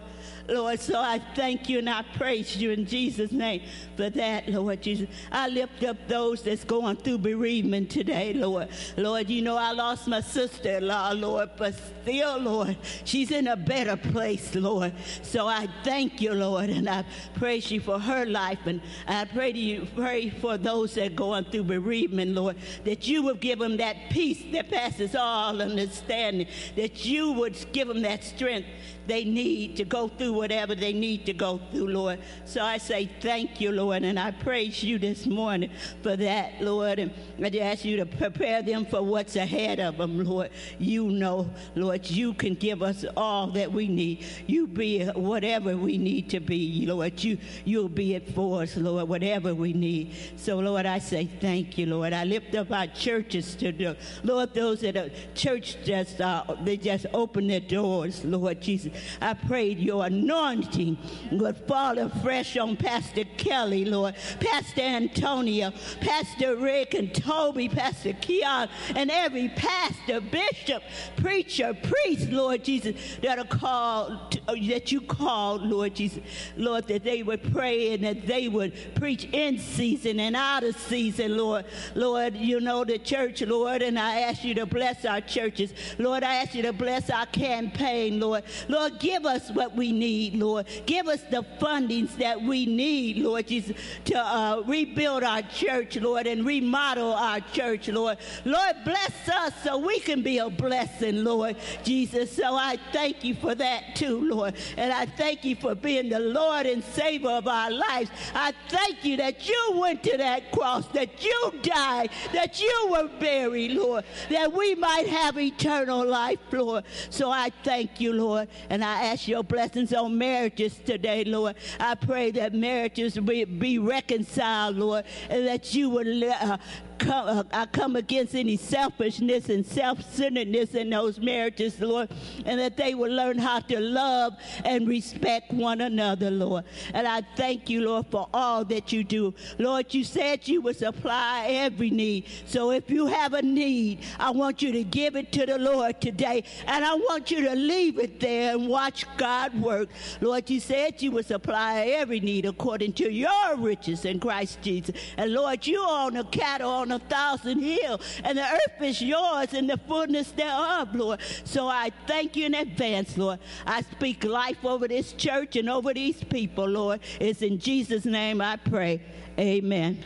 Lord. 0.48 0.80
So 0.80 0.98
I 0.98 1.20
thank 1.34 1.68
you 1.68 1.78
and 1.78 1.88
I 1.88 2.02
praise 2.16 2.56
you 2.56 2.70
in 2.70 2.86
Jesus' 2.86 3.32
name 3.32 3.62
for 3.96 4.10
that, 4.10 4.48
Lord 4.48 4.82
Jesus. 4.82 5.08
I 5.30 5.48
lift 5.48 5.84
up 5.84 5.96
those 6.08 6.42
that's 6.42 6.64
going 6.64 6.96
through 6.96 7.18
bereavement 7.18 7.90
today, 7.90 8.32
Lord. 8.32 8.68
Lord, 8.96 9.28
you 9.30 9.42
know 9.42 9.56
I 9.56 9.72
lost 9.72 10.08
my 10.08 10.20
sister-in-law, 10.20 11.12
Lord, 11.12 11.50
but 11.56 11.74
still, 12.02 12.38
Lord, 12.38 12.76
she's 13.04 13.30
in 13.30 13.48
a 13.48 13.56
better 13.56 13.96
place, 13.96 14.54
Lord. 14.54 14.92
So 15.22 15.46
I 15.46 15.68
thank 15.84 16.20
you, 16.20 16.32
Lord, 16.32 16.70
and 16.70 16.88
I 16.88 17.04
praise 17.34 17.70
you 17.70 17.80
for 17.80 17.98
her 17.98 18.26
life, 18.26 18.66
and 18.66 18.80
I 19.06 19.24
pray 19.24 19.52
to 19.52 19.58
you, 19.58 19.86
pray 19.94 20.30
for 20.30 20.58
those 20.58 20.94
that 20.94 21.12
are 21.12 21.14
going 21.14 21.44
through 21.44 21.64
bereavement, 21.64 22.34
Lord, 22.34 22.56
that 22.84 23.06
you 23.06 23.22
would 23.22 23.40
give 23.40 23.58
them 23.58 23.76
that 23.78 23.96
peace 24.10 24.42
that 24.52 24.70
passes 24.70 25.14
all 25.14 25.60
understanding, 25.60 26.46
that 26.76 27.04
you 27.04 27.32
would 27.32 27.56
give 27.72 27.88
them 27.88 28.02
that 28.02 28.24
strength 28.24 28.68
they 29.06 29.24
need 29.24 29.76
to 29.76 29.84
go 29.84 30.08
through 30.08 30.32
whatever 30.32 30.74
they 30.74 30.92
need 30.92 31.26
to 31.26 31.32
go 31.32 31.60
through, 31.70 31.88
Lord. 31.88 32.20
So 32.44 32.62
I 32.62 32.78
say 32.78 33.10
thank 33.20 33.60
you, 33.60 33.72
Lord, 33.72 34.02
and 34.02 34.18
I 34.18 34.30
praise 34.30 34.82
you 34.82 34.98
this 34.98 35.26
morning 35.26 35.70
for 36.02 36.16
that, 36.16 36.60
Lord. 36.60 36.98
And 36.98 37.12
I 37.42 37.50
just 37.50 37.62
ask 37.62 37.84
you 37.84 37.96
to 37.98 38.06
prepare 38.06 38.62
them 38.62 38.86
for 38.86 39.02
what's 39.02 39.36
ahead 39.36 39.80
of 39.80 39.98
them, 39.98 40.24
Lord. 40.24 40.50
You 40.78 41.10
know, 41.10 41.50
Lord, 41.74 42.08
you 42.08 42.34
can 42.34 42.54
give 42.54 42.82
us 42.82 43.04
all 43.16 43.48
that 43.48 43.72
we 43.72 43.88
need. 43.88 44.24
You 44.46 44.66
be 44.66 45.04
whatever 45.06 45.76
we 45.76 45.98
need 45.98 46.30
to 46.30 46.40
be, 46.40 46.86
Lord. 46.86 47.22
You, 47.22 47.38
you'll 47.64 47.88
be 47.88 48.14
it 48.14 48.34
for 48.34 48.62
us, 48.62 48.76
Lord, 48.76 49.08
whatever 49.08 49.54
we 49.54 49.72
need. 49.72 50.14
So, 50.36 50.58
Lord, 50.58 50.86
I 50.86 50.98
say 50.98 51.28
thank 51.40 51.78
you, 51.78 51.86
Lord. 51.86 52.12
I 52.12 52.24
lift 52.24 52.54
up 52.54 52.70
our 52.70 52.86
churches 52.86 53.54
to 53.56 53.72
the, 53.72 53.96
Lord, 54.22 54.54
those 54.54 54.80
that 54.80 54.96
are 54.96 55.10
church 55.34 55.76
just, 55.84 56.20
uh, 56.20 56.44
they 56.62 56.76
just 56.76 57.06
open 57.12 57.48
their 57.48 57.60
doors, 57.60 58.24
Lord 58.24 58.60
Jesus. 58.60 58.91
I 59.20 59.34
prayed 59.34 59.78
your 59.78 60.06
anointing 60.06 60.98
would 61.30 61.56
fall 61.68 61.98
afresh 61.98 62.56
on 62.56 62.76
Pastor 62.76 63.24
Kelly, 63.36 63.84
Lord, 63.84 64.14
Pastor 64.40 64.82
Antonia, 64.82 65.72
Pastor 66.00 66.56
Rick 66.56 66.94
and 66.94 67.14
Toby, 67.14 67.68
Pastor 67.68 68.12
Keon, 68.14 68.68
and 68.94 69.10
every 69.10 69.48
pastor, 69.50 70.20
bishop, 70.20 70.82
preacher, 71.16 71.74
priest, 71.74 72.30
Lord 72.30 72.64
Jesus, 72.64 72.96
that 73.22 73.38
are 73.38 73.44
called, 73.44 74.40
that 74.46 74.92
you 74.92 75.00
called, 75.00 75.62
Lord 75.62 75.94
Jesus, 75.94 76.22
Lord, 76.56 76.86
that 76.88 77.04
they 77.04 77.22
would 77.22 77.52
pray 77.52 77.94
and 77.94 78.04
that 78.04 78.26
they 78.26 78.48
would 78.48 78.74
preach 78.94 79.24
in 79.32 79.58
season 79.58 80.20
and 80.20 80.36
out 80.36 80.64
of 80.64 80.76
season, 80.76 81.36
Lord. 81.36 81.64
Lord, 81.94 82.36
you 82.36 82.60
know 82.60 82.84
the 82.84 82.98
church, 82.98 83.42
Lord, 83.42 83.82
and 83.82 83.98
I 83.98 84.20
ask 84.20 84.44
you 84.44 84.54
to 84.54 84.66
bless 84.66 85.04
our 85.04 85.20
churches. 85.20 85.72
Lord, 85.98 86.22
I 86.22 86.36
ask 86.36 86.54
you 86.54 86.62
to 86.62 86.72
bless 86.72 87.10
our 87.10 87.26
campaign, 87.26 88.20
Lord. 88.20 88.44
Lord, 88.68 88.81
give 88.90 89.26
us 89.26 89.50
what 89.50 89.74
we 89.74 89.92
need, 89.92 90.34
Lord. 90.34 90.66
Give 90.86 91.08
us 91.08 91.22
the 91.30 91.44
fundings 91.60 92.16
that 92.16 92.40
we 92.40 92.66
need, 92.66 93.18
Lord 93.18 93.46
Jesus, 93.46 93.76
to 94.06 94.18
uh, 94.18 94.62
rebuild 94.66 95.22
our 95.22 95.42
church, 95.42 95.96
Lord, 95.96 96.26
and 96.26 96.44
remodel 96.44 97.12
our 97.12 97.40
church, 97.40 97.88
Lord. 97.88 98.18
Lord, 98.44 98.76
bless 98.84 99.28
us 99.28 99.52
so 99.62 99.78
we 99.78 100.00
can 100.00 100.22
be 100.22 100.38
a 100.38 100.50
blessing, 100.50 101.24
Lord 101.24 101.56
Jesus. 101.82 102.32
So 102.32 102.54
I 102.54 102.78
thank 102.92 103.24
you 103.24 103.34
for 103.34 103.54
that 103.54 103.96
too, 103.96 104.28
Lord. 104.28 104.54
And 104.76 104.92
I 104.92 105.06
thank 105.06 105.44
you 105.44 105.56
for 105.56 105.74
being 105.74 106.08
the 106.08 106.20
Lord 106.20 106.66
and 106.66 106.82
Savior 106.82 107.30
of 107.30 107.48
our 107.48 107.70
lives. 107.70 108.10
I 108.34 108.52
thank 108.68 109.04
you 109.04 109.16
that 109.18 109.48
you 109.48 109.72
went 109.74 110.02
to 110.04 110.16
that 110.16 110.52
cross, 110.52 110.86
that 110.88 111.24
you 111.24 111.54
died, 111.62 112.10
that 112.32 112.60
you 112.60 112.88
were 112.90 113.08
buried, 113.18 113.72
Lord, 113.72 114.04
that 114.30 114.52
we 114.52 114.74
might 114.74 115.06
have 115.08 115.38
eternal 115.38 116.06
life, 116.06 116.38
Lord. 116.50 116.84
So 117.10 117.30
I 117.30 117.50
thank 117.62 118.00
you, 118.00 118.12
Lord. 118.12 118.48
And 118.72 118.82
I 118.82 119.04
ask 119.04 119.28
your 119.28 119.44
blessings 119.44 119.92
on 119.92 120.16
marriages 120.16 120.78
today, 120.78 121.24
Lord. 121.24 121.56
I 121.78 121.94
pray 121.94 122.30
that 122.30 122.54
marriages 122.54 123.18
be, 123.18 123.44
be 123.44 123.78
reconciled, 123.78 124.76
Lord, 124.76 125.04
and 125.28 125.46
that 125.46 125.74
you 125.74 125.90
would 125.90 126.24
uh, 126.24 126.56
come, 127.02 127.48
I 127.52 127.66
come 127.66 127.96
against 127.96 128.34
any 128.34 128.56
selfishness 128.56 129.48
and 129.48 129.66
self-centeredness 129.66 130.74
in 130.74 130.90
those 130.90 131.18
marriages, 131.18 131.80
Lord, 131.80 132.10
and 132.46 132.60
that 132.60 132.76
they 132.76 132.94
will 132.94 133.12
learn 133.12 133.38
how 133.38 133.60
to 133.60 133.80
love 133.80 134.34
and 134.64 134.88
respect 134.88 135.52
one 135.52 135.80
another, 135.80 136.30
Lord. 136.30 136.64
And 136.94 137.06
I 137.06 137.22
thank 137.36 137.68
you, 137.68 137.82
Lord, 137.82 138.06
for 138.10 138.28
all 138.32 138.64
that 138.66 138.92
you 138.92 139.04
do. 139.04 139.34
Lord, 139.58 139.92
you 139.92 140.04
said 140.04 140.46
you 140.46 140.60
would 140.62 140.76
supply 140.76 141.46
every 141.48 141.90
need. 141.90 142.26
So 142.46 142.70
if 142.70 142.88
you 142.90 143.06
have 143.06 143.34
a 143.34 143.42
need, 143.42 144.00
I 144.18 144.30
want 144.30 144.62
you 144.62 144.72
to 144.72 144.84
give 144.84 145.16
it 145.16 145.32
to 145.32 145.46
the 145.46 145.58
Lord 145.58 146.00
today, 146.00 146.44
and 146.66 146.84
I 146.84 146.94
want 146.94 147.30
you 147.30 147.42
to 147.48 147.54
leave 147.54 147.98
it 147.98 148.20
there 148.20 148.54
and 148.54 148.68
watch 148.68 149.04
God 149.16 149.60
work. 149.60 149.88
Lord, 150.20 150.48
you 150.48 150.60
said 150.60 151.02
you 151.02 151.10
would 151.12 151.26
supply 151.26 151.86
every 151.96 152.20
need 152.20 152.46
according 152.46 152.92
to 152.94 153.10
your 153.10 153.56
riches 153.56 154.04
in 154.04 154.20
Christ 154.20 154.60
Jesus. 154.62 154.94
And 155.16 155.32
Lord, 155.32 155.66
you 155.66 155.84
own 155.84 156.16
a 156.16 156.24
cattle 156.24 156.70
a 156.92 156.98
thousand 156.98 157.60
hills, 157.60 158.00
and 158.22 158.38
the 158.38 158.42
earth 158.42 158.80
is 158.82 159.02
yours 159.02 159.52
and 159.54 159.68
the 159.68 159.76
fullness 159.76 160.30
thereof, 160.32 160.94
Lord. 160.94 161.20
So 161.44 161.66
I 161.68 161.90
thank 162.06 162.36
you 162.36 162.46
in 162.46 162.54
advance, 162.54 163.16
Lord. 163.18 163.40
I 163.66 163.82
speak 163.82 164.24
life 164.24 164.64
over 164.64 164.86
this 164.86 165.12
church 165.12 165.56
and 165.56 165.68
over 165.68 165.92
these 165.92 166.22
people, 166.24 166.66
Lord. 166.66 167.00
It's 167.20 167.42
in 167.42 167.58
Jesus' 167.58 168.04
name 168.04 168.40
I 168.40 168.56
pray. 168.56 169.02
Amen. 169.38 170.04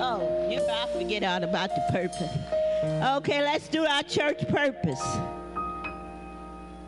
Oh, 0.00 0.48
you 0.50 0.60
to 0.60 0.88
forget 0.92 1.24
all 1.24 1.42
about 1.42 1.70
the 1.70 1.82
purpose. 1.90 2.32
Okay, 3.16 3.42
let's 3.42 3.68
do 3.68 3.84
our 3.84 4.02
church 4.04 4.46
purpose. 4.48 5.02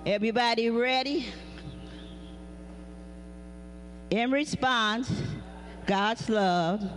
Everybody 0.07 0.71
ready? 0.71 1.27
In 4.11 4.31
response, 4.31 5.11
God's 5.91 6.29
love, 6.29 6.89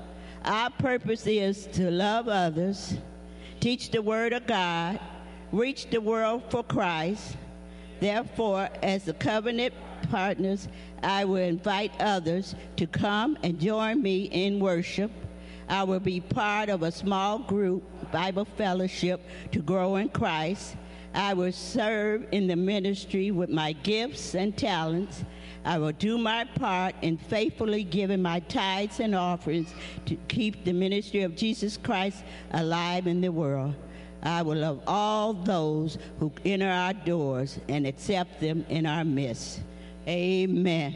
our 0.45 0.69
purpose 0.69 1.25
is 1.25 1.65
to 1.73 1.89
love 1.89 2.27
others, 2.27 2.95
teach 3.59 3.89
the 3.89 4.03
Word 4.03 4.33
of 4.33 4.45
God, 4.45 4.99
reach 5.51 5.89
the 5.89 5.99
world 5.99 6.43
for 6.51 6.61
Christ. 6.61 7.35
Therefore, 7.99 8.69
as 8.83 9.05
the 9.05 9.15
covenant 9.15 9.73
partners, 10.11 10.67
I 11.01 11.25
will 11.25 11.37
invite 11.37 11.99
others 11.99 12.53
to 12.75 12.85
come 12.85 13.35
and 13.41 13.59
join 13.59 13.99
me 14.03 14.25
in 14.25 14.59
worship. 14.59 15.09
I 15.67 15.85
will 15.85 15.99
be 15.99 16.19
part 16.19 16.69
of 16.69 16.83
a 16.83 16.91
small 16.91 17.39
group, 17.39 17.81
Bible 18.11 18.45
fellowship, 18.45 19.21
to 19.53 19.59
grow 19.59 19.95
in 19.95 20.09
Christ. 20.09 20.75
I 21.15 21.33
will 21.33 21.51
serve 21.51 22.27
in 22.31 22.45
the 22.45 22.55
ministry 22.55 23.31
with 23.31 23.49
my 23.49 23.71
gifts 23.73 24.35
and 24.35 24.55
talents. 24.55 25.23
I 25.65 25.77
will 25.77 25.93
do 25.93 26.17
my 26.17 26.43
part 26.43 26.95
in 27.01 27.17
faithfully 27.17 27.83
giving 27.83 28.21
my 28.21 28.39
tithes 28.41 28.99
and 28.99 29.15
offerings 29.15 29.73
to 30.05 30.15
keep 30.27 30.65
the 30.65 30.73
ministry 30.73 31.21
of 31.21 31.35
Jesus 31.35 31.77
Christ 31.77 32.23
alive 32.51 33.07
in 33.07 33.21
the 33.21 33.31
world. 33.31 33.73
I 34.21 34.41
will 34.41 34.57
love 34.57 34.81
all 34.87 35.33
those 35.33 35.97
who 36.19 36.31
enter 36.45 36.69
our 36.69 36.93
doors 36.93 37.59
and 37.67 37.85
accept 37.85 38.39
them 38.39 38.65
in 38.69 38.85
our 38.85 39.03
midst. 39.03 39.61
Amen. 40.07 40.95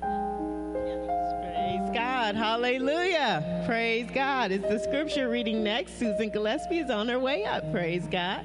Praise 0.00 1.90
God. 1.94 2.34
Hallelujah. 2.34 3.62
Praise 3.66 4.10
God. 4.14 4.52
It's 4.52 4.68
the 4.68 4.78
scripture 4.78 5.28
reading 5.28 5.62
next. 5.62 5.98
Susan 5.98 6.30
Gillespie 6.30 6.78
is 6.78 6.90
on 6.90 7.08
her 7.08 7.18
way 7.18 7.44
up. 7.44 7.70
Praise 7.72 8.06
God. 8.10 8.44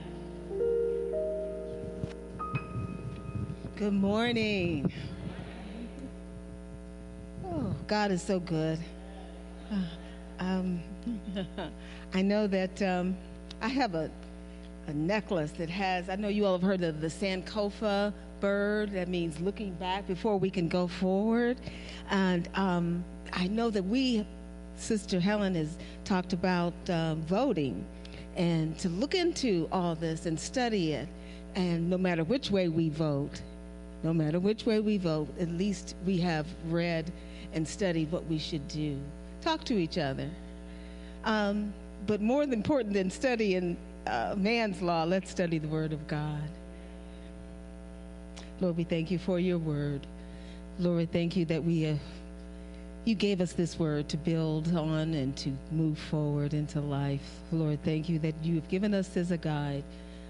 Good 3.75 3.93
morning. 3.93 4.91
Oh, 7.56 7.74
God 7.88 8.12
is 8.12 8.22
so 8.22 8.39
good. 8.39 8.80
Um, 10.38 10.82
I 12.14 12.22
know 12.22 12.45
that 12.45 12.82
um, 12.82 13.16
I 13.62 13.70
have 13.70 13.95
a, 13.95 14.12
a 14.88 14.93
necklace 14.93 15.51
that 15.51 15.70
has, 15.70 16.10
I 16.10 16.18
know 16.18 16.28
you 16.28 16.45
all 16.45 16.51
have 16.51 16.62
heard 16.62 16.84
of 16.84 16.99
the 16.99 17.08
Sankofa 17.08 18.12
bird. 18.41 18.91
That 18.91 19.08
means 19.08 19.39
looking 19.39 19.72
back 19.76 20.06
before 20.08 20.38
we 20.38 20.49
can 20.49 20.68
go 20.68 20.88
forward. 20.88 21.58
And 22.10 22.49
um, 22.56 23.06
I 23.32 23.47
know 23.47 23.70
that 23.70 23.84
we, 23.84 24.28
Sister 24.76 25.22
Helen 25.22 25.56
has 25.56 25.78
talked 26.03 26.34
about 26.34 26.74
uh, 26.89 27.16
voting 27.16 27.86
and 28.36 28.78
to 28.80 28.89
look 28.89 29.16
into 29.16 29.70
all 29.72 29.95
this 29.95 30.26
and 30.26 30.38
study 30.38 30.91
it. 30.91 31.08
And 31.56 31.89
no 31.89 31.97
matter 31.97 32.26
which 32.26 32.51
way 32.51 32.68
we 32.68 32.89
vote, 32.89 33.41
no 34.03 34.14
matter 34.14 34.41
which 34.41 34.66
way 34.66 34.82
we 34.82 34.97
vote, 34.97 35.30
at 35.39 35.47
least 35.47 35.95
we 36.06 36.18
have 36.18 36.45
read 36.68 37.10
and 37.56 37.68
studied 37.68 38.12
what 38.12 38.26
we 38.28 38.38
should 38.38 38.68
do. 38.68 38.99
Talk 39.41 39.64
to 39.66 39.74
each 39.74 39.97
other. 39.97 40.30
Um, 41.24 41.74
but 42.06 42.22
more 42.22 42.43
important 42.43 42.93
than 42.93 43.10
studying 43.10 43.78
uh, 44.06 44.36
man's 44.38 44.82
law, 44.82 45.03
let's 45.03 45.32
study 45.32 45.58
the 45.58 45.68
Word 45.68 45.91
of 45.91 46.08
God. 46.08 46.49
Lord, 48.62 48.78
we 48.78 48.84
thank 48.84 49.10
you 49.10 49.18
for 49.18 49.39
your 49.39 49.58
Word. 49.58 50.06
Lord, 50.78 51.12
thank 51.12 51.36
you 51.36 51.45
that 51.45 51.64
we 51.64 51.88
uh, 51.88 51.95
you 53.06 53.14
gave 53.14 53.39
us 53.39 53.53
this 53.53 53.78
word 53.78 54.10
to 54.10 54.18
build 54.18 54.76
on 54.76 55.14
and 55.14 55.38
to 55.38 55.51
move 55.72 55.97
forward 55.97 56.56
into 56.56 56.82
life. 56.82 57.22
Lord, 57.51 57.84
thank 57.84 58.10
you 58.10 58.18
that 58.20 58.34
you 58.43 58.56
have 58.56 58.68
given 58.68 58.95
us 58.95 59.16
as 59.16 59.30
a 59.30 59.38
guide, 59.38 59.84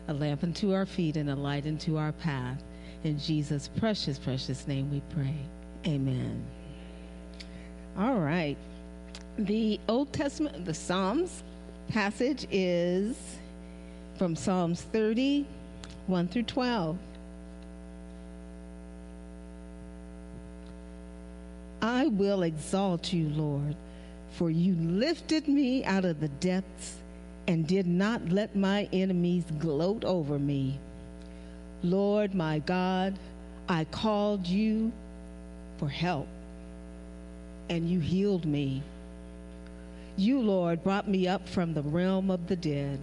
a 0.10 0.14
lamp 0.14 0.44
unto 0.44 0.74
our 0.74 0.86
feet 0.86 1.16
and 1.16 1.30
a 1.30 1.36
light 1.36 1.66
unto 1.66 1.98
our 1.98 2.12
path. 2.12 2.62
In 3.06 3.18
Jesus' 3.18 3.70
precious, 3.70 4.20
precious 4.20 4.68
name 4.68 4.92
we 4.92 5.02
pray. 5.14 5.38
Amen. 5.88 6.44
All 7.98 8.20
right. 8.20 8.58
The 9.38 9.80
Old 9.88 10.12
Testament, 10.12 10.66
the 10.66 10.74
Psalms 10.74 11.44
passage 11.88 12.48
is 12.52 13.16
from 14.18 14.36
Psalms 14.36 14.82
30, 14.82 15.46
1 16.08 16.28
through 16.28 16.44
12. 16.44 16.98
I 21.82 22.08
will 22.08 22.44
exalt 22.44 23.14
you, 23.14 23.30
Lord, 23.30 23.76
for 24.32 24.50
you 24.50 24.74
lifted 24.76 25.48
me 25.48 25.86
out 25.86 26.04
of 26.04 26.20
the 26.20 26.28
depths 26.28 26.96
and 27.48 27.68
did 27.68 27.86
not 27.86 28.28
let 28.30 28.56
my 28.56 28.90
enemies 28.92 29.46
gloat 29.60 30.04
over 30.04 30.40
me. 30.40 30.80
Lord 31.84 32.34
my 32.34 32.60
God, 32.60 33.20
I 33.70 33.86
called 33.86 34.48
you 34.48 34.92
for 35.78 35.88
help, 35.88 36.28
and 37.70 37.90
you 37.90 38.00
healed 38.00 38.46
me. 38.46 38.84
You, 40.18 40.40
Lord, 40.40 40.84
brought 40.84 41.08
me 41.08 41.28
up 41.28 41.48
from 41.48 41.74
the 41.74 41.82
realm 41.82 42.32
of 42.32 42.48
the 42.48 42.56
dead. 42.56 43.00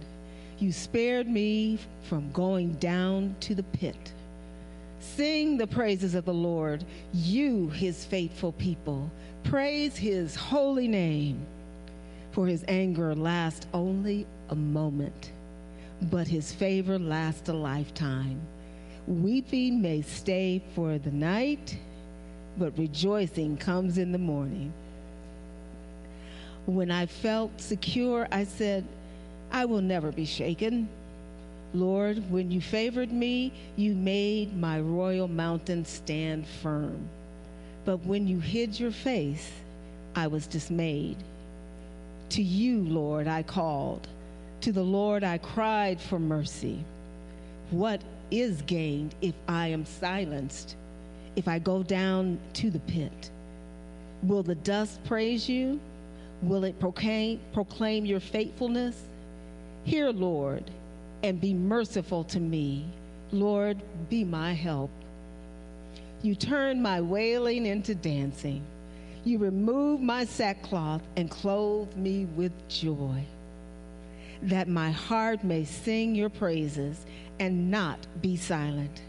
You 0.59 0.71
spared 0.71 1.27
me 1.27 1.77
from 2.03 2.31
going 2.31 2.73
down 2.73 3.35
to 3.41 3.55
the 3.55 3.63
pit. 3.63 4.13
Sing 4.99 5.57
the 5.57 5.67
praises 5.67 6.15
of 6.15 6.25
the 6.25 6.33
Lord, 6.33 6.85
you, 7.13 7.69
his 7.69 8.05
faithful 8.05 8.53
people. 8.53 9.11
Praise 9.43 9.97
his 9.97 10.35
holy 10.35 10.87
name. 10.87 11.45
For 12.31 12.47
his 12.47 12.63
anger 12.67 13.13
lasts 13.13 13.67
only 13.73 14.25
a 14.49 14.55
moment, 14.55 15.31
but 16.03 16.27
his 16.27 16.51
favor 16.51 16.97
lasts 16.97 17.49
a 17.49 17.53
lifetime. 17.53 18.41
Weeping 19.05 19.81
may 19.81 20.01
stay 20.01 20.63
for 20.73 20.97
the 20.97 21.11
night, 21.11 21.77
but 22.57 22.77
rejoicing 22.77 23.57
comes 23.57 23.97
in 23.97 24.11
the 24.11 24.17
morning. 24.17 24.73
When 26.65 26.91
I 26.91 27.05
felt 27.05 27.59
secure, 27.59 28.27
I 28.31 28.45
said, 28.45 28.85
I 29.51 29.65
will 29.65 29.81
never 29.81 30.11
be 30.11 30.25
shaken. 30.25 30.87
Lord, 31.73 32.31
when 32.31 32.51
you 32.51 32.61
favored 32.61 33.11
me, 33.11 33.51
you 33.75 33.95
made 33.95 34.55
my 34.55 34.79
royal 34.79 35.27
mountain 35.27 35.85
stand 35.85 36.45
firm. 36.61 37.09
But 37.85 37.97
when 38.05 38.27
you 38.27 38.39
hid 38.39 38.79
your 38.79 38.91
face, 38.91 39.51
I 40.15 40.27
was 40.27 40.47
dismayed. 40.47 41.17
To 42.29 42.41
you, 42.41 42.81
Lord, 42.83 43.27
I 43.27 43.43
called. 43.43 44.07
To 44.61 44.71
the 44.71 44.83
Lord 44.83 45.23
I 45.23 45.39
cried 45.39 45.99
for 45.99 46.19
mercy. 46.19 46.83
What 47.71 48.01
is 48.31 48.61
gained 48.63 49.15
if 49.21 49.33
I 49.47 49.67
am 49.67 49.85
silenced, 49.85 50.75
if 51.35 51.47
I 51.47 51.59
go 51.59 51.83
down 51.83 52.39
to 52.53 52.69
the 52.69 52.79
pit? 52.79 53.31
Will 54.23 54.43
the 54.43 54.55
dust 54.55 55.03
praise 55.03 55.49
you? 55.49 55.79
Will 56.41 56.63
it 56.63 56.79
proclaim, 56.79 57.39
proclaim 57.53 58.05
your 58.05 58.19
faithfulness? 58.19 59.01
Hear, 59.83 60.11
Lord, 60.11 60.69
and 61.23 61.39
be 61.39 61.53
merciful 61.53 62.23
to 62.25 62.39
me. 62.39 62.85
Lord, 63.31 63.81
be 64.09 64.23
my 64.23 64.53
help. 64.53 64.91
You 66.21 66.35
turn 66.35 66.81
my 66.81 67.01
wailing 67.01 67.65
into 67.65 67.95
dancing. 67.95 68.63
You 69.25 69.39
remove 69.39 70.01
my 70.01 70.25
sackcloth 70.25 71.01
and 71.15 71.29
clothe 71.31 71.95
me 71.95 72.25
with 72.35 72.51
joy, 72.67 73.23
that 74.43 74.67
my 74.67 74.91
heart 74.91 75.43
may 75.43 75.63
sing 75.63 76.13
your 76.13 76.29
praises 76.29 77.05
and 77.39 77.71
not 77.71 77.99
be 78.21 78.35
silent. 78.35 79.01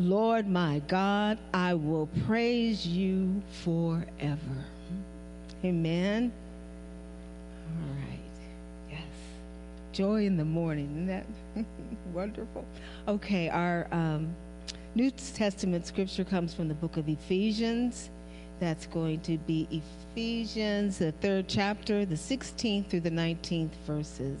Lord 0.00 0.48
my 0.48 0.78
God, 0.88 1.36
I 1.52 1.74
will 1.74 2.08
praise 2.26 2.86
you 2.86 3.42
forever. 3.62 4.64
Amen. 5.62 6.32
All 7.68 7.94
right. 7.96 8.18
Yes. 8.90 9.02
Joy 9.92 10.24
in 10.24 10.38
the 10.38 10.44
morning. 10.44 10.86
Isn't 10.86 11.06
that 11.06 11.26
wonderful? 12.14 12.64
Okay, 13.08 13.50
our 13.50 13.88
um, 13.92 14.34
New 14.94 15.10
Testament 15.10 15.86
scripture 15.86 16.24
comes 16.24 16.54
from 16.54 16.68
the 16.68 16.74
book 16.74 16.96
of 16.96 17.06
Ephesians. 17.06 18.08
That's 18.58 18.86
going 18.86 19.20
to 19.20 19.36
be 19.36 19.82
Ephesians, 20.14 20.96
the 20.96 21.12
third 21.12 21.46
chapter, 21.46 22.06
the 22.06 22.14
16th 22.14 22.88
through 22.88 23.00
the 23.00 23.10
19th 23.10 23.74
verses. 23.86 24.40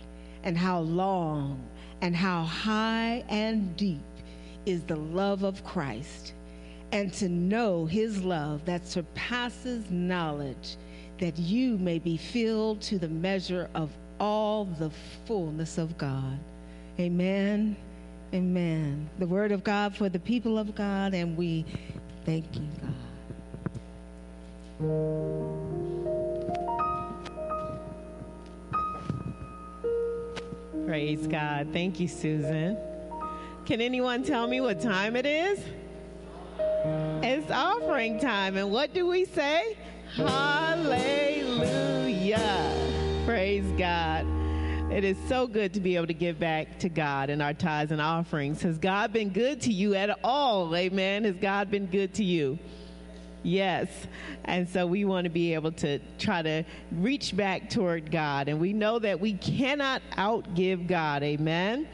and 0.43 0.57
how 0.57 0.79
long 0.79 1.61
and 2.01 2.15
how 2.15 2.43
high 2.43 3.23
and 3.29 3.75
deep 3.77 4.01
is 4.65 4.83
the 4.83 4.95
love 4.95 5.43
of 5.43 5.63
Christ, 5.63 6.33
and 6.91 7.13
to 7.13 7.29
know 7.29 7.85
his 7.85 8.23
love 8.23 8.65
that 8.65 8.87
surpasses 8.87 9.89
knowledge, 9.89 10.77
that 11.19 11.37
you 11.37 11.77
may 11.77 11.99
be 11.99 12.17
filled 12.17 12.81
to 12.81 12.97
the 12.99 13.07
measure 13.07 13.69
of 13.75 13.91
all 14.19 14.65
the 14.65 14.91
fullness 15.25 15.77
of 15.77 15.97
God. 15.97 16.39
Amen. 16.99 17.75
Amen. 18.33 19.09
The 19.19 19.27
word 19.27 19.51
of 19.51 19.63
God 19.63 19.95
for 19.95 20.09
the 20.09 20.19
people 20.19 20.57
of 20.57 20.73
God, 20.75 21.13
and 21.13 21.35
we 21.35 21.65
thank 22.25 22.45
you, 22.55 22.67
God. 24.79 25.90
Praise 30.85 31.27
God. 31.27 31.69
Thank 31.71 31.99
you, 31.99 32.07
Susan. 32.07 32.77
Can 33.65 33.81
anyone 33.81 34.23
tell 34.23 34.47
me 34.47 34.61
what 34.61 34.81
time 34.81 35.15
it 35.15 35.25
is? 35.25 35.59
It's 37.23 37.51
offering 37.51 38.19
time. 38.19 38.57
And 38.57 38.71
what 38.71 38.93
do 38.93 39.07
we 39.07 39.25
say? 39.25 39.77
Hallelujah. 40.15 41.61
Praise 43.25 43.71
God. 43.77 44.25
It 44.91 45.03
is 45.05 45.17
so 45.29 45.47
good 45.47 45.73
to 45.75 45.79
be 45.79 45.95
able 45.95 46.07
to 46.07 46.13
give 46.13 46.37
back 46.39 46.79
to 46.79 46.89
God 46.89 47.29
in 47.29 47.39
our 47.39 47.53
tithes 47.53 47.93
and 47.93 48.01
offerings. 48.01 48.61
Has 48.63 48.77
God 48.77 49.13
been 49.13 49.29
good 49.29 49.61
to 49.61 49.71
you 49.71 49.95
at 49.95 50.19
all? 50.23 50.75
Amen. 50.75 51.23
Has 51.23 51.35
God 51.35 51.71
been 51.71 51.85
good 51.85 52.13
to 52.15 52.25
you? 52.25 52.59
Yes. 53.43 53.89
And 54.45 54.69
so 54.69 54.85
we 54.85 55.05
want 55.05 55.25
to 55.25 55.29
be 55.29 55.53
able 55.53 55.71
to 55.73 55.99
try 56.19 56.41
to 56.41 56.63
reach 56.91 57.35
back 57.35 57.69
toward 57.69 58.11
God. 58.11 58.47
And 58.47 58.59
we 58.59 58.73
know 58.73 58.99
that 58.99 59.19
we 59.19 59.33
cannot 59.33 60.01
outgive 60.11 60.87
God. 60.87 61.23
Amen. 61.23 61.87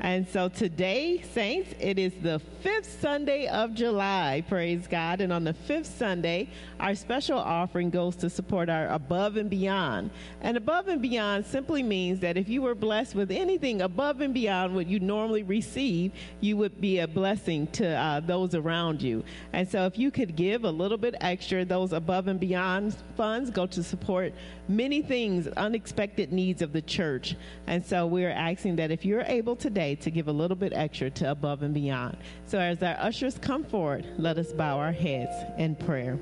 And 0.00 0.28
so 0.28 0.48
today, 0.48 1.22
saints, 1.32 1.72
it 1.78 1.98
is 1.98 2.12
the 2.20 2.40
fifth 2.62 3.00
Sunday 3.00 3.46
of 3.46 3.74
July, 3.74 4.42
praise 4.48 4.86
God. 4.86 5.20
And 5.20 5.32
on 5.32 5.44
the 5.44 5.54
fifth 5.54 5.86
Sunday, 5.86 6.48
our 6.80 6.94
special 6.94 7.38
offering 7.38 7.90
goes 7.90 8.16
to 8.16 8.28
support 8.28 8.68
our 8.68 8.88
above 8.88 9.36
and 9.36 9.48
beyond. 9.48 10.10
And 10.40 10.56
above 10.56 10.88
and 10.88 11.00
beyond 11.00 11.46
simply 11.46 11.82
means 11.82 12.20
that 12.20 12.36
if 12.36 12.48
you 12.48 12.62
were 12.62 12.74
blessed 12.74 13.14
with 13.14 13.30
anything 13.30 13.82
above 13.82 14.20
and 14.20 14.34
beyond 14.34 14.74
what 14.74 14.88
you 14.88 14.98
normally 14.98 15.42
receive, 15.42 16.12
you 16.40 16.56
would 16.56 16.80
be 16.80 16.98
a 16.98 17.08
blessing 17.08 17.66
to 17.68 17.86
uh, 17.86 18.20
those 18.20 18.54
around 18.54 19.00
you. 19.00 19.22
And 19.52 19.68
so 19.68 19.86
if 19.86 19.96
you 19.96 20.10
could 20.10 20.34
give 20.34 20.64
a 20.64 20.70
little 20.70 20.98
bit 20.98 21.14
extra, 21.20 21.64
those 21.64 21.92
above 21.92 22.26
and 22.26 22.40
beyond 22.40 22.96
funds 23.16 23.50
go 23.50 23.66
to 23.66 23.82
support 23.82 24.34
many 24.68 25.02
things, 25.02 25.46
unexpected 25.48 26.32
needs 26.32 26.62
of 26.62 26.72
the 26.72 26.82
church. 26.82 27.36
And 27.66 27.84
so 27.84 28.06
we're 28.06 28.30
asking 28.30 28.76
that 28.76 28.90
if 28.90 29.04
you're 29.04 29.22
able 29.22 29.54
today 29.54 29.83
to 29.92 30.10
give 30.10 30.28
a 30.28 30.32
little 30.32 30.56
bit 30.56 30.72
extra 30.72 31.10
to 31.10 31.30
above 31.30 31.62
and 31.62 31.74
beyond. 31.74 32.16
So 32.46 32.58
as 32.58 32.82
our 32.82 32.96
ushers 32.98 33.36
come 33.38 33.64
forward, 33.64 34.06
let 34.16 34.38
us 34.38 34.52
bow 34.52 34.78
our 34.78 34.92
heads 34.92 35.34
in 35.58 35.76
prayer. 35.76 36.18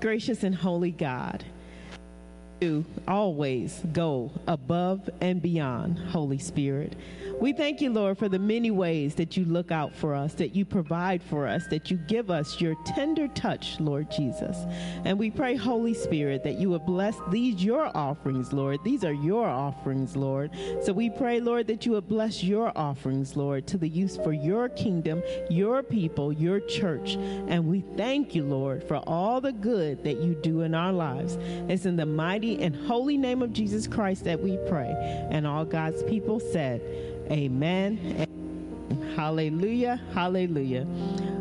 Gracious 0.00 0.44
and 0.44 0.54
holy 0.54 0.90
God, 0.90 1.44
you 2.60 2.84
always 3.06 3.80
go 3.92 4.30
above 4.46 5.08
and 5.20 5.40
beyond, 5.40 5.98
Holy 5.98 6.38
Spirit. 6.38 6.94
We 7.40 7.52
thank 7.52 7.80
you, 7.80 7.90
Lord, 7.90 8.18
for 8.18 8.28
the 8.28 8.38
many 8.38 8.72
ways 8.72 9.14
that 9.14 9.36
you 9.36 9.44
look 9.44 9.70
out 9.70 9.94
for 9.94 10.12
us, 10.12 10.34
that 10.34 10.56
you 10.56 10.64
provide 10.64 11.22
for 11.22 11.46
us, 11.46 11.68
that 11.68 11.88
you 11.88 11.96
give 11.96 12.32
us 12.32 12.60
your 12.60 12.74
tender 12.84 13.28
touch, 13.28 13.78
Lord 13.78 14.10
Jesus. 14.10 14.56
And 15.04 15.16
we 15.16 15.30
pray, 15.30 15.54
Holy 15.54 15.94
Spirit, 15.94 16.42
that 16.42 16.54
you 16.54 16.70
would 16.70 16.84
bless 16.84 17.14
these 17.30 17.62
your 17.62 17.96
offerings, 17.96 18.52
Lord. 18.52 18.80
These 18.82 19.04
are 19.04 19.12
your 19.12 19.46
offerings, 19.46 20.16
Lord. 20.16 20.50
So 20.82 20.92
we 20.92 21.10
pray, 21.10 21.38
Lord, 21.38 21.68
that 21.68 21.86
you 21.86 21.92
would 21.92 22.08
bless 22.08 22.42
your 22.42 22.76
offerings, 22.76 23.36
Lord, 23.36 23.68
to 23.68 23.78
the 23.78 23.88
use 23.88 24.16
for 24.16 24.32
your 24.32 24.68
kingdom, 24.68 25.22
your 25.48 25.84
people, 25.84 26.32
your 26.32 26.58
church. 26.58 27.14
And 27.14 27.68
we 27.68 27.84
thank 27.96 28.34
you, 28.34 28.42
Lord, 28.42 28.82
for 28.82 28.96
all 29.06 29.40
the 29.40 29.52
good 29.52 30.02
that 30.02 30.20
you 30.20 30.34
do 30.34 30.62
in 30.62 30.74
our 30.74 30.92
lives. 30.92 31.38
It's 31.68 31.86
in 31.86 31.94
the 31.94 32.06
mighty 32.06 32.60
and 32.60 32.74
holy 32.74 33.16
name 33.16 33.42
of 33.42 33.52
Jesus 33.52 33.86
Christ 33.86 34.24
that 34.24 34.40
we 34.40 34.58
pray. 34.68 34.92
And 35.30 35.46
all 35.46 35.64
God's 35.64 36.02
people 36.02 36.40
said, 36.40 36.82
Amen. 37.30 38.26
Hallelujah. 39.16 40.00
Hallelujah. 40.14 40.86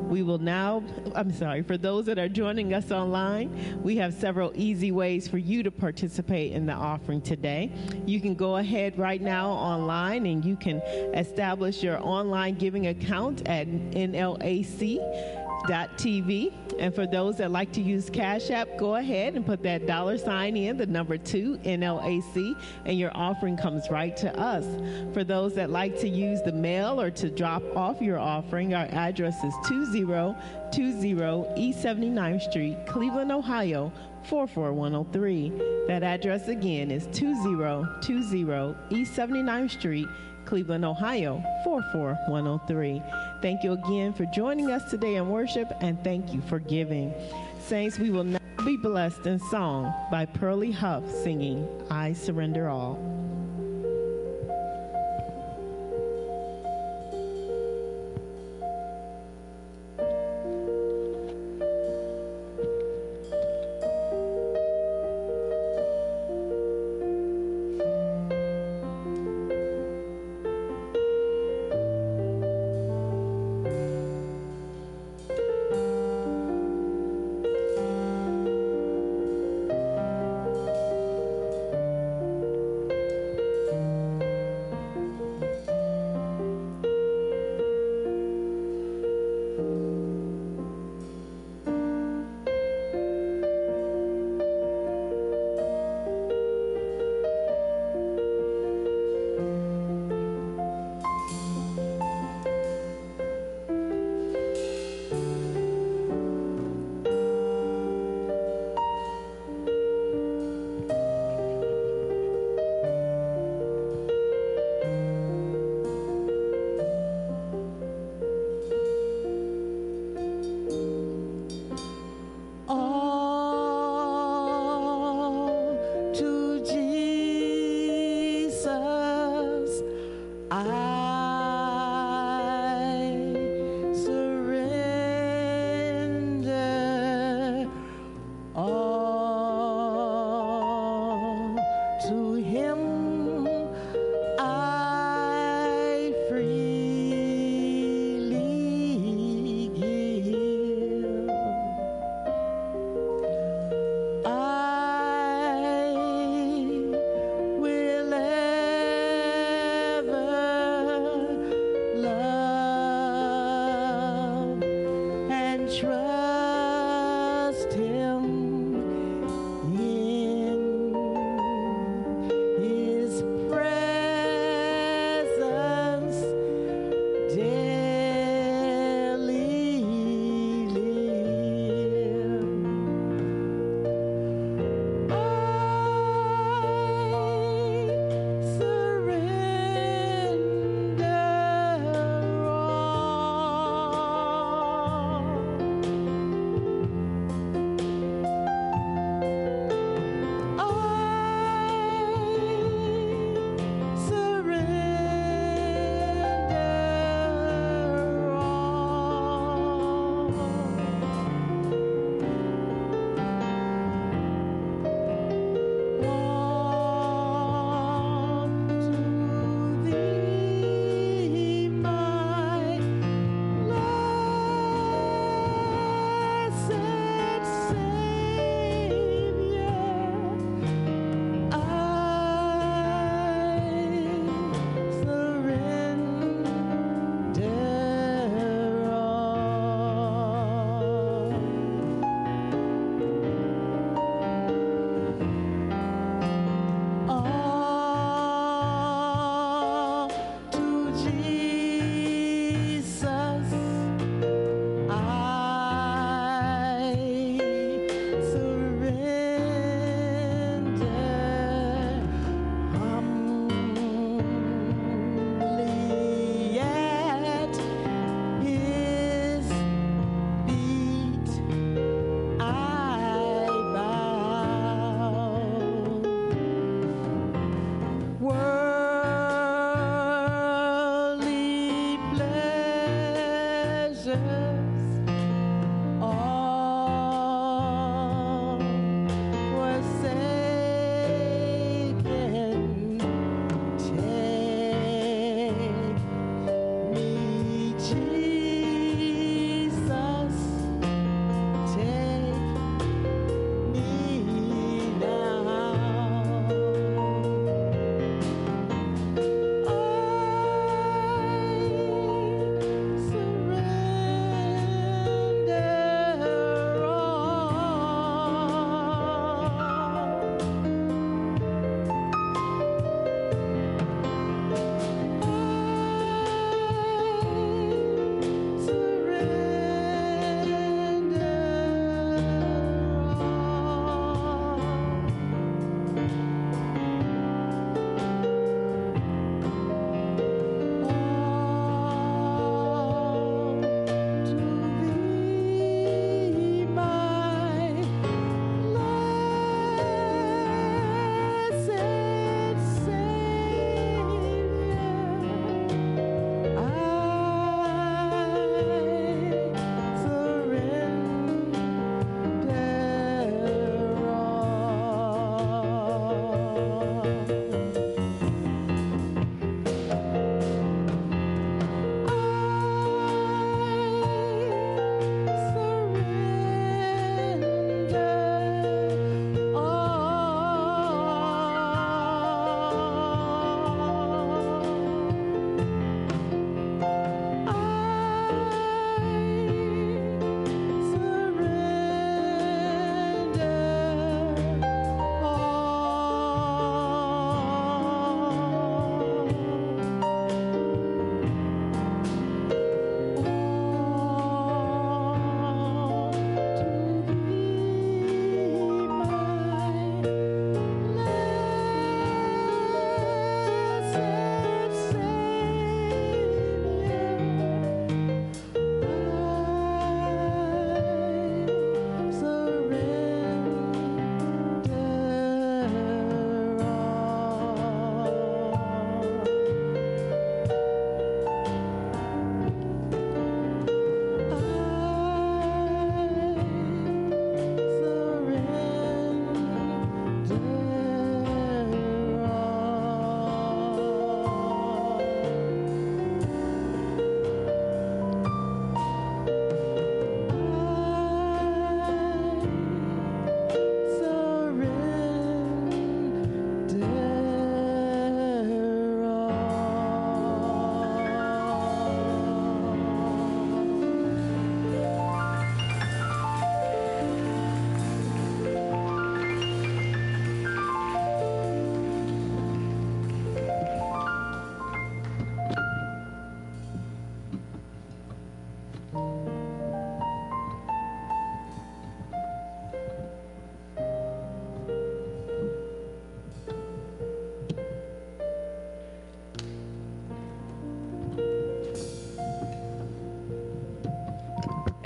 We 0.08 0.24
will 0.24 0.38
now, 0.38 0.84
I'm 1.16 1.34
sorry, 1.34 1.64
for 1.64 1.78
those 1.78 2.06
that 2.06 2.18
are 2.18 2.30
joining 2.30 2.74
us 2.74 2.92
online, 2.92 3.82
we 3.84 3.98
have 3.98 4.14
several 4.14 4.54
easy 4.56 4.92
ways 4.92 5.28
for 5.28 5.38
you 5.38 5.64
to 5.64 5.72
participate 5.72 6.54
in 6.54 6.66
the 6.66 6.74
offering 6.74 7.22
today. 7.22 7.72
You 8.06 8.22
can 8.22 8.34
go 8.34 8.56
ahead 8.56 8.98
right 8.98 9.22
now 9.22 9.50
online 9.50 10.26
and 10.26 10.46
you 10.46 10.56
can 10.56 10.78
establish 11.14 11.84
your 11.84 12.02
online 12.02 12.56
giving 12.56 12.88
account 12.88 13.48
at 13.48 13.68
NLAC 13.68 15.47
TV. 15.66 16.54
And 16.80 16.94
for 16.94 17.08
those 17.08 17.38
that 17.38 17.52
like 17.52 17.72
to 17.74 17.82
use 17.82 18.10
Cash 18.10 18.52
App, 18.52 18.68
go 18.78 18.96
ahead 18.96 19.36
and 19.36 19.46
put 19.46 19.64
that 19.64 19.88
dollar 19.88 20.18
sign 20.18 20.56
in, 20.56 20.78
the 20.78 20.86
number 20.86 21.18
two, 21.18 21.58
NLAC, 21.64 22.56
and 22.86 23.00
your 23.00 23.12
offering 23.16 23.58
comes 23.58 23.90
right 23.90 24.16
to 24.18 24.38
us. 24.40 24.66
For 25.14 25.24
those 25.24 25.56
that 25.56 25.70
like 25.70 25.98
to 26.00 26.08
use 26.08 26.42
the 26.44 26.52
mail 26.52 27.02
or 27.02 27.10
to 27.12 27.30
drop 27.30 27.64
off 27.76 28.02
your 28.02 28.20
offering, 28.20 28.74
our 28.74 28.86
address 28.86 29.44
is 29.44 29.54
2020 29.68 30.36
East 31.58 31.80
79th 31.80 32.42
Street, 32.42 32.78
Cleveland, 32.86 33.32
Ohio. 33.32 33.92
44103. 34.28 35.54
That 35.88 36.04
address 36.04 36.50
again 36.50 36.92
is 36.92 37.08
2020 37.14 38.76
East 38.90 39.14
79th 39.14 39.72
Street, 39.72 40.08
Cleveland, 40.48 40.86
Ohio 40.86 41.44
44103. 41.64 43.04
Thank 43.42 43.64
you 43.64 43.74
again 43.74 44.14
for 44.14 44.26
joining 44.28 44.72
us 44.72 44.90
today 44.90 45.16
in 45.16 45.30
worship 45.30 45.72
and 45.82 46.02
thank 46.04 46.34
you 46.34 46.42
for 46.42 46.58
giving. 46.58 47.14
Saints, 47.60 48.00
we 48.00 48.10
will 48.10 48.24
now 48.24 48.40
be 48.66 48.78
blessed 48.78 49.28
in 49.28 49.40
song 49.40 49.94
by 50.10 50.26
Pearlie 50.26 50.72
Huff 50.72 51.04
singing, 51.24 51.68
I 51.92 52.14
Surrender 52.14 52.70
All. 52.70 53.27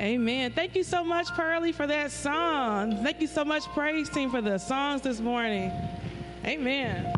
Amen. 0.02 0.52
Thank 0.52 0.76
you 0.76 0.84
so 0.84 1.04
much, 1.04 1.28
Pearlie, 1.36 1.72
for 1.72 1.86
that 1.86 2.10
song. 2.10 3.04
Thank 3.04 3.22
you 3.22 3.28
so 3.28 3.46
much, 3.46 3.66
praise 3.66 4.10
team, 4.10 4.32
for 4.32 4.42
the 4.42 4.58
songs 4.58 5.02
this 5.04 5.20
morning. 5.20 5.72
Amen. 6.44 7.14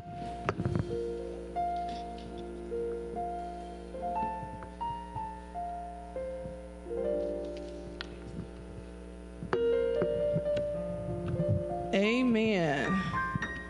Amen. 11.93 13.01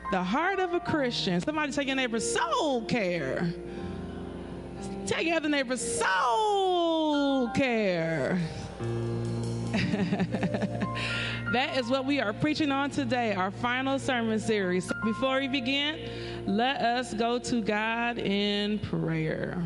The 0.10 0.24
heart 0.24 0.58
of 0.58 0.74
a 0.74 0.80
Christian. 0.80 1.40
Somebody 1.40 1.72
tell 1.72 1.84
your 1.84 1.96
neighbor 1.96 2.20
soul 2.20 2.84
care. 2.86 3.54
Tell 5.06 5.22
your 5.22 5.36
other 5.36 5.50
neighbor 5.50 5.78
soul 5.78 7.52
care. 7.52 8.42
that 11.54 11.76
is 11.76 11.88
what 11.88 12.06
we 12.06 12.20
are 12.20 12.34
preaching 12.34 12.72
on 12.72 12.92
today, 12.92 13.34
our 13.34 13.50
final 13.50 13.98
sermon 13.98 14.40
series. 14.40 14.92
Before 15.04 15.40
we 15.40 15.48
begin, 15.48 16.08
let 16.46 16.82
us 16.82 17.14
go 17.16 17.40
to 17.40 17.62
God 17.62 18.20
in 18.20 18.78
prayer. 18.80 19.64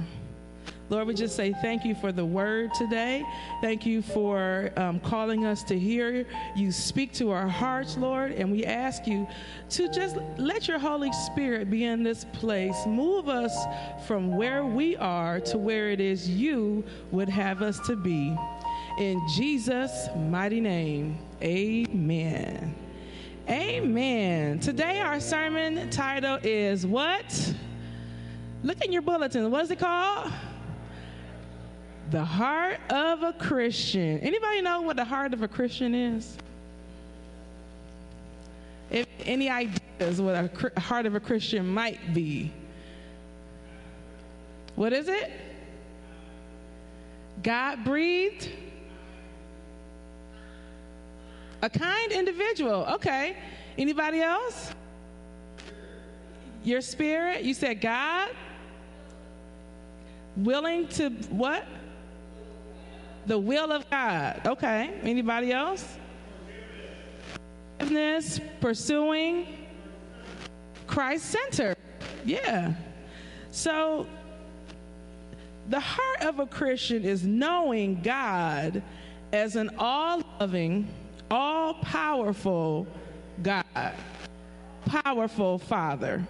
Lord, 0.89 1.07
we 1.07 1.13
just 1.15 1.35
say 1.35 1.53
thank 1.61 1.83
you 1.83 1.95
for 1.95 2.13
the 2.13 2.23
word 2.23 2.73
today. 2.73 3.25
Thank 3.61 3.85
you 3.85 4.01
for 4.01 4.71
um, 4.77 5.01
calling 5.01 5.45
us 5.45 5.61
to 5.65 5.77
hear 5.77 6.25
you 6.55 6.71
speak 6.71 7.11
to 7.15 7.31
our 7.31 7.47
hearts, 7.47 7.97
Lord. 7.97 8.31
And 8.31 8.49
we 8.49 8.63
ask 8.63 9.05
you 9.05 9.27
to 9.71 9.89
just 9.89 10.15
let 10.37 10.69
your 10.69 10.79
Holy 10.79 11.11
Spirit 11.11 11.69
be 11.69 11.83
in 11.83 12.03
this 12.03 12.25
place. 12.31 12.77
Move 12.85 13.27
us 13.27 13.53
from 14.07 14.37
where 14.37 14.63
we 14.63 14.95
are 14.95 15.41
to 15.41 15.57
where 15.57 15.89
it 15.89 15.99
is 15.99 16.29
you 16.29 16.85
would 17.11 17.27
have 17.27 17.61
us 17.61 17.85
to 17.87 17.97
be. 17.97 18.37
In 18.97 19.21
Jesus' 19.27 20.09
mighty 20.15 20.59
name, 20.59 21.19
amen. 21.43 22.73
Amen. 23.47 24.59
Today, 24.59 25.01
our 25.01 25.19
sermon 25.19 25.91
title 25.91 26.39
is 26.41 26.83
What? 26.85 27.53
Look 28.63 28.83
in 28.83 28.91
your 28.91 29.03
bulletin. 29.03 29.51
What 29.51 29.65
is 29.65 29.71
it 29.71 29.77
called? 29.77 30.31
The 32.09 32.25
heart 32.25 32.79
of 32.89 33.21
a 33.21 33.33
Christian. 33.33 34.17
Anybody 34.19 34.61
know 34.61 34.81
what 34.81 34.95
the 34.95 35.05
heart 35.05 35.31
of 35.31 35.43
a 35.43 35.47
Christian 35.47 35.93
is? 35.93 36.35
If 38.89 39.05
any 39.25 39.47
ideas 39.47 40.19
what 40.19 40.33
a 40.33 40.79
heart 40.79 41.05
of 41.05 41.13
a 41.13 41.19
Christian 41.19 41.67
might 41.67 42.15
be? 42.15 42.51
What 44.75 44.91
is 44.91 45.07
it? 45.07 45.31
God 47.43 47.83
breathed. 47.83 48.49
A 51.62 51.70
kind 51.70 52.12
individual. 52.12 52.86
Okay. 52.93 53.38
Anybody 53.78 54.22
else? 54.22 54.74
Your 56.64 56.82
spirit. 56.82 57.43
You 57.43 57.53
said 57.53 57.82
God. 57.82 58.30
Willing 60.36 60.88
to 60.89 61.10
what? 61.30 61.66
The 63.26 63.38
will 63.38 63.72
of 63.72 63.89
God. 63.89 64.41
Okay. 64.45 64.99
Anybody 65.03 65.51
else? 65.51 65.97
Forgiveness, 67.80 68.41
pursuing, 68.60 69.47
Christ 70.88 71.26
center. 71.26 71.76
Yeah. 72.26 72.74
So 73.51 74.05
the 75.70 75.80
heart 75.80 76.22
of 76.22 76.39
a 76.39 76.45
Christian 76.45 77.03
is 77.03 77.26
knowing 77.26 78.01
God 78.01 78.82
as 79.34 79.55
an 79.55 79.72
all 79.78 80.22
loving, 80.39 80.88
all 81.30 81.75
powerful 81.75 82.88
God, 83.41 83.93
powerful 84.86 85.59
Father. 85.59 86.25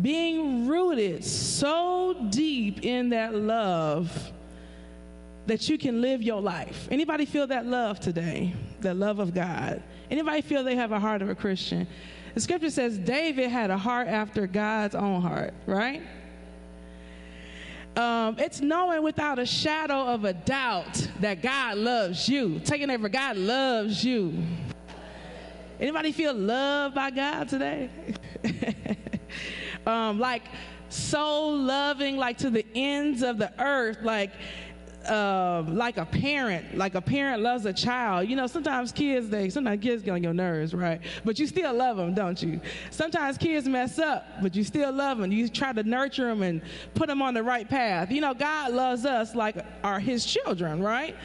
Being 0.00 0.68
rooted 0.68 1.24
so 1.24 2.28
deep 2.30 2.84
in 2.84 3.10
that 3.10 3.34
love 3.34 4.32
that 5.46 5.68
you 5.68 5.78
can 5.78 6.00
live 6.00 6.22
your 6.22 6.40
life. 6.40 6.86
Anybody 6.90 7.24
feel 7.24 7.46
that 7.48 7.66
love 7.66 7.98
today? 7.98 8.54
The 8.80 8.94
love 8.94 9.18
of 9.18 9.34
God. 9.34 9.82
Anybody 10.10 10.42
feel 10.42 10.62
they 10.62 10.76
have 10.76 10.92
a 10.92 11.00
heart 11.00 11.22
of 11.22 11.30
a 11.30 11.34
Christian? 11.34 11.88
The 12.34 12.40
scripture 12.40 12.70
says 12.70 12.98
David 12.98 13.50
had 13.50 13.70
a 13.70 13.76
heart 13.76 14.06
after 14.06 14.46
God's 14.46 14.94
own 14.94 15.22
heart, 15.22 15.54
right? 15.66 16.02
Um, 17.98 18.36
it's 18.38 18.60
knowing 18.60 19.02
without 19.02 19.40
a 19.40 19.44
shadow 19.44 20.04
of 20.04 20.24
a 20.24 20.32
doubt 20.32 21.08
that 21.18 21.42
God 21.42 21.78
loves 21.78 22.28
you. 22.28 22.60
Taking 22.60 22.90
over, 22.90 23.08
God 23.08 23.36
loves 23.36 24.04
you. 24.04 24.40
Anybody 25.80 26.12
feel 26.12 26.32
loved 26.32 26.94
by 26.94 27.10
God 27.10 27.48
today? 27.48 27.90
um, 29.86 30.20
like 30.20 30.44
so 30.90 31.48
loving, 31.48 32.16
like 32.16 32.38
to 32.38 32.50
the 32.50 32.64
ends 32.72 33.22
of 33.22 33.36
the 33.36 33.52
earth, 33.60 33.98
like 34.02 34.30
uh, 35.08 35.64
like 35.68 35.96
a 35.96 36.04
parent, 36.04 36.76
like 36.76 36.94
a 36.94 37.00
parent 37.00 37.42
loves 37.42 37.66
a 37.66 37.72
child. 37.72 38.28
You 38.28 38.36
know, 38.36 38.46
sometimes 38.46 38.92
kids, 38.92 39.28
they 39.28 39.48
sometimes 39.50 39.82
kids 39.82 40.02
get 40.02 40.12
on 40.12 40.22
your 40.22 40.34
nerves, 40.34 40.74
right? 40.74 41.00
But 41.24 41.38
you 41.38 41.46
still 41.46 41.74
love 41.74 41.96
them, 41.96 42.14
don't 42.14 42.40
you? 42.42 42.60
Sometimes 42.90 43.38
kids 43.38 43.68
mess 43.68 43.98
up, 43.98 44.26
but 44.42 44.54
you 44.54 44.64
still 44.64 44.92
love 44.92 45.18
them. 45.18 45.32
You 45.32 45.48
try 45.48 45.72
to 45.72 45.82
nurture 45.82 46.26
them 46.26 46.42
and 46.42 46.62
put 46.94 47.08
them 47.08 47.22
on 47.22 47.34
the 47.34 47.42
right 47.42 47.68
path. 47.68 48.10
You 48.10 48.20
know, 48.20 48.34
God 48.34 48.72
loves 48.72 49.04
us 49.04 49.34
like 49.34 49.56
are 49.82 50.00
His 50.00 50.24
children, 50.24 50.82
right? 50.82 51.16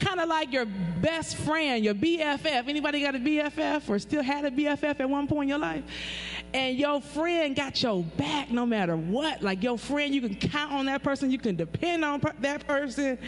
Kind 0.00 0.20
of 0.20 0.28
like 0.28 0.52
your 0.52 0.66
best 1.00 1.36
friend, 1.36 1.84
your 1.84 1.94
BFF. 1.94 2.68
Anybody 2.68 3.00
got 3.00 3.14
a 3.14 3.18
BFF 3.18 3.88
or 3.88 3.98
still 3.98 4.22
had 4.22 4.44
a 4.44 4.50
BFF 4.50 5.00
at 5.00 5.08
one 5.08 5.26
point 5.26 5.44
in 5.44 5.48
your 5.50 5.58
life? 5.58 5.84
And 6.54 6.78
your 6.78 7.00
friend 7.00 7.56
got 7.56 7.82
your 7.82 8.04
back 8.16 8.48
no 8.48 8.64
matter 8.64 8.96
what. 8.96 9.42
Like 9.42 9.64
your 9.64 9.76
friend, 9.76 10.14
you 10.14 10.20
can 10.20 10.36
count 10.36 10.72
on 10.72 10.86
that 10.86 11.02
person, 11.02 11.32
you 11.32 11.38
can 11.38 11.56
depend 11.56 12.04
on 12.04 12.20
per- 12.20 12.32
that 12.38 12.64
person. 12.64 13.18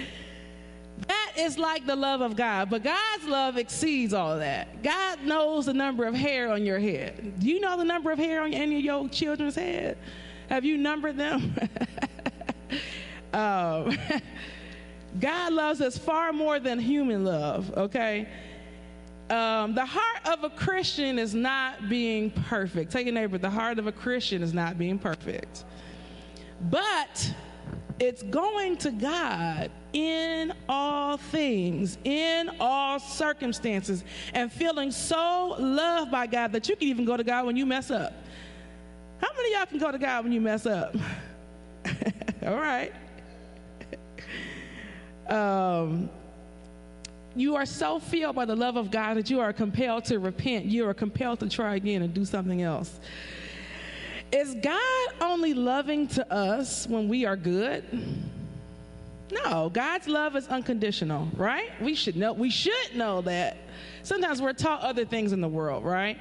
That 1.08 1.32
is 1.36 1.58
like 1.58 1.86
the 1.86 1.96
love 1.96 2.20
of 2.20 2.36
God. 2.36 2.70
But 2.70 2.84
God's 2.84 3.24
love 3.24 3.58
exceeds 3.58 4.14
all 4.14 4.38
that. 4.38 4.80
God 4.82 5.22
knows 5.24 5.66
the 5.66 5.74
number 5.74 6.06
of 6.06 6.14
hair 6.14 6.52
on 6.52 6.64
your 6.64 6.78
head. 6.78 7.40
Do 7.40 7.48
you 7.48 7.60
know 7.60 7.76
the 7.76 7.84
number 7.84 8.12
of 8.12 8.18
hair 8.18 8.42
on 8.42 8.54
any 8.54 8.76
of 8.76 8.84
your 8.84 9.08
children's 9.08 9.56
head? 9.56 9.98
Have 10.48 10.64
you 10.64 10.78
numbered 10.78 11.18
them? 11.18 11.54
um, 13.32 13.98
God 15.20 15.52
loves 15.52 15.80
us 15.80 15.98
far 15.98 16.32
more 16.32 16.60
than 16.60 16.78
human 16.78 17.24
love, 17.24 17.72
okay? 17.76 18.28
Um, 19.28 19.74
the 19.74 19.84
heart 19.84 20.26
of 20.26 20.44
a 20.44 20.50
Christian 20.50 21.18
is 21.18 21.34
not 21.34 21.88
being 21.88 22.30
perfect. 22.30 22.92
Take 22.92 23.08
a 23.08 23.12
neighbor, 23.12 23.38
the 23.38 23.50
heart 23.50 23.78
of 23.78 23.88
a 23.88 23.92
Christian 23.92 24.42
is 24.42 24.54
not 24.54 24.78
being 24.78 24.98
perfect. 24.98 25.64
But 26.70 27.34
it's 27.98 28.22
going 28.22 28.76
to 28.78 28.90
God 28.92 29.70
in 29.92 30.52
all 30.68 31.16
things, 31.16 31.98
in 32.04 32.50
all 32.60 33.00
circumstances, 33.00 34.04
and 34.32 34.52
feeling 34.52 34.92
so 34.92 35.56
loved 35.58 36.12
by 36.12 36.26
God 36.26 36.52
that 36.52 36.68
you 36.68 36.76
can 36.76 36.86
even 36.86 37.04
go 37.04 37.16
to 37.16 37.24
God 37.24 37.46
when 37.46 37.56
you 37.56 37.66
mess 37.66 37.90
up. 37.90 38.12
How 39.20 39.28
many 39.34 39.54
y'all 39.54 39.66
can 39.66 39.78
go 39.78 39.90
to 39.90 39.98
God 39.98 40.24
when 40.24 40.32
you 40.32 40.40
mess 40.40 40.66
up? 40.66 40.94
all 42.46 42.56
right. 42.56 42.92
Um, 45.28 46.08
you 47.36 47.56
are 47.56 47.66
so 47.66 47.98
filled 47.98 48.34
by 48.34 48.46
the 48.46 48.56
love 48.56 48.76
of 48.76 48.90
God 48.90 49.18
that 49.18 49.30
you 49.30 49.40
are 49.40 49.52
compelled 49.52 50.06
to 50.06 50.18
repent. 50.18 50.64
You 50.64 50.88
are 50.88 50.94
compelled 50.94 51.40
to 51.40 51.48
try 51.48 51.76
again 51.76 52.02
and 52.02 52.14
do 52.14 52.24
something 52.24 52.62
else. 52.62 52.98
Is 54.32 54.54
God 54.54 55.08
only 55.20 55.54
loving 55.54 56.08
to 56.08 56.32
us 56.32 56.86
when 56.86 57.08
we 57.08 57.26
are 57.26 57.36
good? 57.36 57.84
No, 59.30 59.68
God's 59.68 60.08
love 60.08 60.34
is 60.34 60.48
unconditional, 60.48 61.28
right? 61.36 61.70
We 61.80 61.94
should 61.94 62.16
know 62.16 62.32
we 62.32 62.50
should 62.50 62.94
know 62.94 63.20
that. 63.22 63.58
Sometimes 64.02 64.40
we're 64.40 64.52
taught 64.52 64.82
other 64.82 65.04
things 65.04 65.32
in 65.32 65.40
the 65.40 65.48
world, 65.48 65.84
right? 65.84 66.18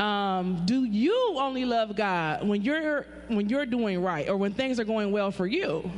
Um, 0.00 0.62
do 0.64 0.84
you 0.84 1.36
only 1.38 1.64
love 1.64 1.94
God 1.94 2.46
when 2.46 2.62
you're 2.62 3.06
when 3.28 3.48
you're 3.48 3.66
doing 3.66 4.02
right 4.02 4.28
or 4.28 4.36
when 4.36 4.52
things 4.52 4.80
are 4.80 4.84
going 4.84 5.12
well 5.12 5.30
for 5.30 5.46
you? 5.46 5.90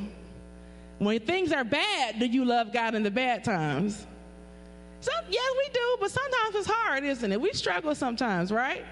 When 0.99 1.18
things 1.20 1.53
are 1.53 1.64
bad, 1.64 2.18
do 2.18 2.26
you 2.26 2.45
love 2.45 2.72
God 2.72 2.95
in 2.95 3.03
the 3.03 3.11
bad 3.11 3.45
times? 3.45 4.07
Some, 5.01 5.24
yes, 5.28 5.53
we 5.59 5.72
do, 5.72 5.97
but 6.01 6.11
sometimes 6.11 6.55
it's 6.55 6.66
hard, 6.70 7.05
isn't 7.05 7.30
it? 7.30 7.40
We 7.40 7.53
struggle 7.53 7.94
sometimes, 7.94 8.51
right? 8.51 8.84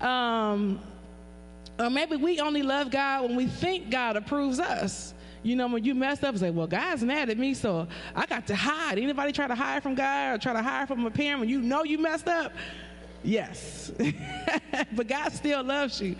Um, 0.00 0.80
or 1.78 1.90
maybe 1.90 2.16
we 2.16 2.40
only 2.40 2.62
love 2.62 2.90
God 2.90 3.24
when 3.24 3.36
we 3.36 3.46
think 3.46 3.90
God 3.90 4.16
approves 4.16 4.60
us. 4.60 5.14
You 5.42 5.54
know, 5.54 5.68
when 5.68 5.84
you 5.84 5.94
mess 5.94 6.22
up, 6.22 6.36
say, 6.36 6.50
well, 6.50 6.66
God's 6.66 7.04
mad 7.04 7.30
at 7.30 7.38
me, 7.38 7.54
so 7.54 7.86
I 8.14 8.26
got 8.26 8.46
to 8.48 8.56
hide. 8.56 8.98
Anybody 8.98 9.32
try 9.32 9.46
to 9.46 9.54
hide 9.54 9.82
from 9.82 9.94
God 9.94 10.34
or 10.34 10.38
try 10.38 10.52
to 10.52 10.62
hide 10.62 10.88
from 10.88 11.06
a 11.06 11.10
parent 11.10 11.40
when 11.40 11.48
you 11.48 11.60
know 11.60 11.84
you 11.84 11.98
messed 11.98 12.26
up? 12.26 12.52
Yes. 13.22 13.92
but 14.92 15.06
God 15.06 15.32
still 15.32 15.62
loves 15.62 16.00
you. 16.00 16.16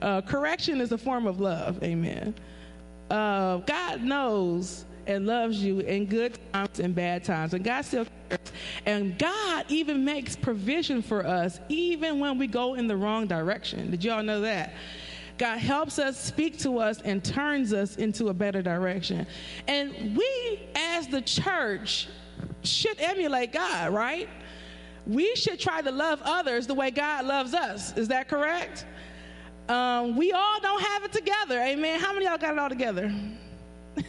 Uh, 0.00 0.20
correction 0.20 0.80
is 0.80 0.92
a 0.92 0.98
form 0.98 1.26
of 1.26 1.40
love. 1.40 1.82
Amen. 1.82 2.34
Uh, 3.10 3.58
God 3.58 4.02
knows 4.02 4.84
and 5.06 5.26
loves 5.26 5.62
you 5.62 5.80
in 5.80 6.06
good 6.06 6.38
times 6.52 6.80
and 6.80 6.94
bad 6.94 7.24
times. 7.24 7.54
And 7.54 7.64
God 7.64 7.82
still 7.82 8.06
cares. 8.28 8.52
And 8.86 9.18
God 9.18 9.64
even 9.68 10.04
makes 10.04 10.36
provision 10.36 11.02
for 11.02 11.26
us 11.26 11.60
even 11.68 12.20
when 12.20 12.38
we 12.38 12.46
go 12.46 12.74
in 12.74 12.86
the 12.86 12.96
wrong 12.96 13.26
direction. 13.26 13.90
Did 13.90 14.04
y'all 14.04 14.22
know 14.22 14.40
that? 14.42 14.74
God 15.38 15.58
helps 15.58 15.98
us, 15.98 16.22
speak 16.22 16.58
to 16.58 16.78
us, 16.78 17.00
and 17.00 17.24
turns 17.24 17.72
us 17.72 17.96
into 17.96 18.28
a 18.28 18.34
better 18.34 18.60
direction. 18.60 19.26
And 19.66 20.16
we, 20.16 20.60
as 20.74 21.08
the 21.08 21.22
church, 21.22 22.08
should 22.62 23.00
emulate 23.00 23.52
God, 23.52 23.94
right? 23.94 24.28
We 25.06 25.34
should 25.34 25.58
try 25.58 25.80
to 25.80 25.90
love 25.90 26.20
others 26.24 26.66
the 26.66 26.74
way 26.74 26.90
God 26.90 27.24
loves 27.24 27.54
us. 27.54 27.96
Is 27.96 28.08
that 28.08 28.28
correct? 28.28 28.84
Um, 29.68 30.16
we 30.16 30.32
all 30.32 30.60
don't 30.60 30.82
have 30.82 31.04
it 31.04 31.12
together. 31.12 31.58
Amen. 31.60 32.00
How 32.00 32.12
many 32.12 32.26
y'all 32.26 32.36
got 32.36 32.52
it 32.52 32.58
all 32.58 32.68
together? 32.68 33.10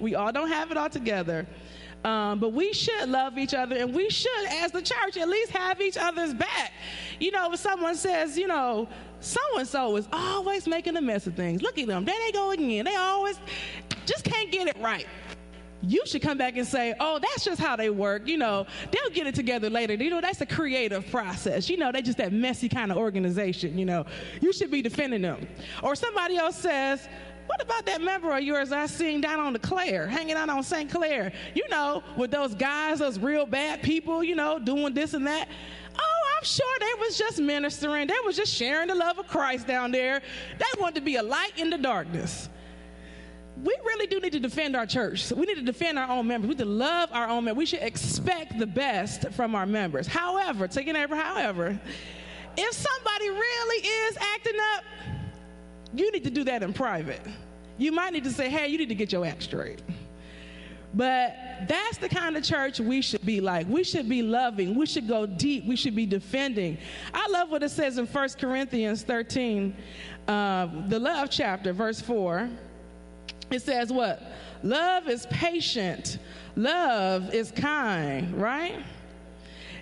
we 0.00 0.14
all 0.14 0.32
don't 0.32 0.48
have 0.48 0.70
it 0.70 0.76
all 0.76 0.90
together. 0.90 1.46
Um, 2.04 2.38
but 2.38 2.52
we 2.52 2.72
should 2.72 3.08
love 3.08 3.36
each 3.36 3.52
other 3.52 3.76
and 3.76 3.92
we 3.92 4.08
should, 4.10 4.46
as 4.48 4.70
the 4.70 4.80
church, 4.80 5.16
at 5.16 5.28
least 5.28 5.50
have 5.50 5.80
each 5.80 5.96
other's 5.96 6.34
back. 6.34 6.72
You 7.18 7.32
know, 7.32 7.52
if 7.52 7.58
someone 7.58 7.96
says, 7.96 8.38
you 8.38 8.46
know, 8.46 8.88
so 9.18 9.40
and 9.58 9.66
so 9.66 9.96
is 9.96 10.06
always 10.12 10.68
making 10.68 10.96
a 10.96 11.00
mess 11.00 11.26
of 11.26 11.34
things, 11.34 11.62
look 11.62 11.78
at 11.78 11.88
them. 11.88 12.04
There 12.04 12.14
they 12.24 12.30
go 12.30 12.52
again. 12.52 12.84
They 12.84 12.94
always 12.94 13.40
just 14.04 14.22
can't 14.22 14.52
get 14.52 14.68
it 14.68 14.76
right. 14.78 15.06
You 15.82 16.02
should 16.06 16.22
come 16.22 16.38
back 16.38 16.56
and 16.56 16.66
say, 16.66 16.94
oh, 17.00 17.18
that's 17.18 17.44
just 17.44 17.60
how 17.60 17.76
they 17.76 17.90
work. 17.90 18.26
You 18.26 18.38
know, 18.38 18.66
they'll 18.90 19.10
get 19.10 19.26
it 19.26 19.34
together 19.34 19.68
later. 19.68 19.94
You 19.94 20.10
know, 20.10 20.20
that's 20.20 20.40
a 20.40 20.46
creative 20.46 21.08
process. 21.10 21.68
You 21.68 21.76
know, 21.76 21.92
they're 21.92 22.02
just 22.02 22.18
that 22.18 22.32
messy 22.32 22.68
kind 22.68 22.90
of 22.90 22.98
organization. 22.98 23.78
You 23.78 23.84
know, 23.84 24.06
you 24.40 24.52
should 24.52 24.70
be 24.70 24.80
defending 24.80 25.22
them. 25.22 25.46
Or 25.82 25.94
somebody 25.94 26.36
else 26.36 26.56
says, 26.56 27.08
what 27.46 27.62
about 27.62 27.86
that 27.86 28.00
member 28.00 28.36
of 28.36 28.42
yours 28.42 28.72
I 28.72 28.86
seen 28.86 29.20
down 29.20 29.40
on 29.40 29.52
the 29.52 29.58
Clair, 29.58 30.06
hanging 30.06 30.36
out 30.36 30.48
on 30.48 30.62
St. 30.62 30.90
Clair? 30.90 31.32
You 31.54 31.68
know, 31.68 32.02
with 32.16 32.30
those 32.30 32.54
guys, 32.54 32.98
those 32.98 33.18
real 33.18 33.46
bad 33.46 33.82
people, 33.82 34.22
you 34.22 34.34
know, 34.34 34.58
doing 34.58 34.94
this 34.94 35.14
and 35.14 35.26
that. 35.26 35.48
Oh, 35.98 36.22
I'm 36.36 36.44
sure 36.44 36.66
they 36.80 37.00
was 37.00 37.16
just 37.16 37.38
ministering. 37.38 38.08
They 38.08 38.14
was 38.24 38.36
just 38.36 38.52
sharing 38.52 38.88
the 38.88 38.94
love 38.94 39.18
of 39.18 39.26
Christ 39.26 39.66
down 39.66 39.90
there. 39.92 40.20
They 40.58 40.80
wanted 40.80 40.96
to 40.96 41.00
be 41.00 41.16
a 41.16 41.22
light 41.22 41.52
in 41.56 41.70
the 41.70 41.78
darkness. 41.78 42.48
We 43.62 43.74
really 43.84 44.06
do 44.06 44.20
need 44.20 44.32
to 44.32 44.40
defend 44.40 44.76
our 44.76 44.84
church. 44.84 45.32
We 45.32 45.46
need 45.46 45.54
to 45.54 45.62
defend 45.62 45.98
our 45.98 46.10
own 46.10 46.26
members. 46.26 46.48
We 46.48 46.54
need 46.54 46.62
to 46.62 46.66
love 46.66 47.08
our 47.12 47.28
own 47.28 47.44
members. 47.44 47.58
We 47.58 47.66
should 47.66 47.82
expect 47.82 48.58
the 48.58 48.66
best 48.66 49.30
from 49.30 49.54
our 49.54 49.64
members. 49.64 50.06
However, 50.06 50.68
take 50.68 50.88
it 50.88 50.96
over, 50.96 51.16
however, 51.16 51.80
if 52.58 52.72
somebody 52.72 53.28
really 53.30 53.88
is 53.88 54.18
acting 54.34 54.56
up, 54.74 54.84
you 55.96 56.12
need 56.12 56.24
to 56.24 56.30
do 56.30 56.44
that 56.44 56.62
in 56.62 56.72
private. 56.72 57.20
You 57.78 57.92
might 57.92 58.12
need 58.12 58.24
to 58.24 58.30
say, 58.30 58.48
hey, 58.48 58.68
you 58.68 58.78
need 58.78 58.88
to 58.88 58.94
get 58.94 59.12
your 59.12 59.24
act 59.24 59.42
straight. 59.42 59.82
But 60.94 61.34
that's 61.68 61.98
the 61.98 62.08
kind 62.08 62.36
of 62.36 62.42
church 62.42 62.80
we 62.80 63.02
should 63.02 63.24
be 63.26 63.40
like. 63.40 63.68
We 63.68 63.84
should 63.84 64.08
be 64.08 64.22
loving. 64.22 64.74
We 64.74 64.86
should 64.86 65.06
go 65.06 65.26
deep. 65.26 65.66
We 65.66 65.76
should 65.76 65.94
be 65.94 66.06
defending. 66.06 66.78
I 67.12 67.28
love 67.28 67.50
what 67.50 67.62
it 67.62 67.70
says 67.70 67.98
in 67.98 68.06
1 68.06 68.28
Corinthians 68.38 69.02
13, 69.02 69.76
uh, 70.26 70.68
the 70.88 70.98
love 70.98 71.28
chapter, 71.30 71.72
verse 71.72 72.00
4. 72.00 72.48
It 73.50 73.62
says, 73.62 73.92
What? 73.92 74.22
Love 74.62 75.08
is 75.08 75.26
patient, 75.26 76.18
love 76.56 77.32
is 77.34 77.50
kind, 77.50 78.34
right? 78.40 78.82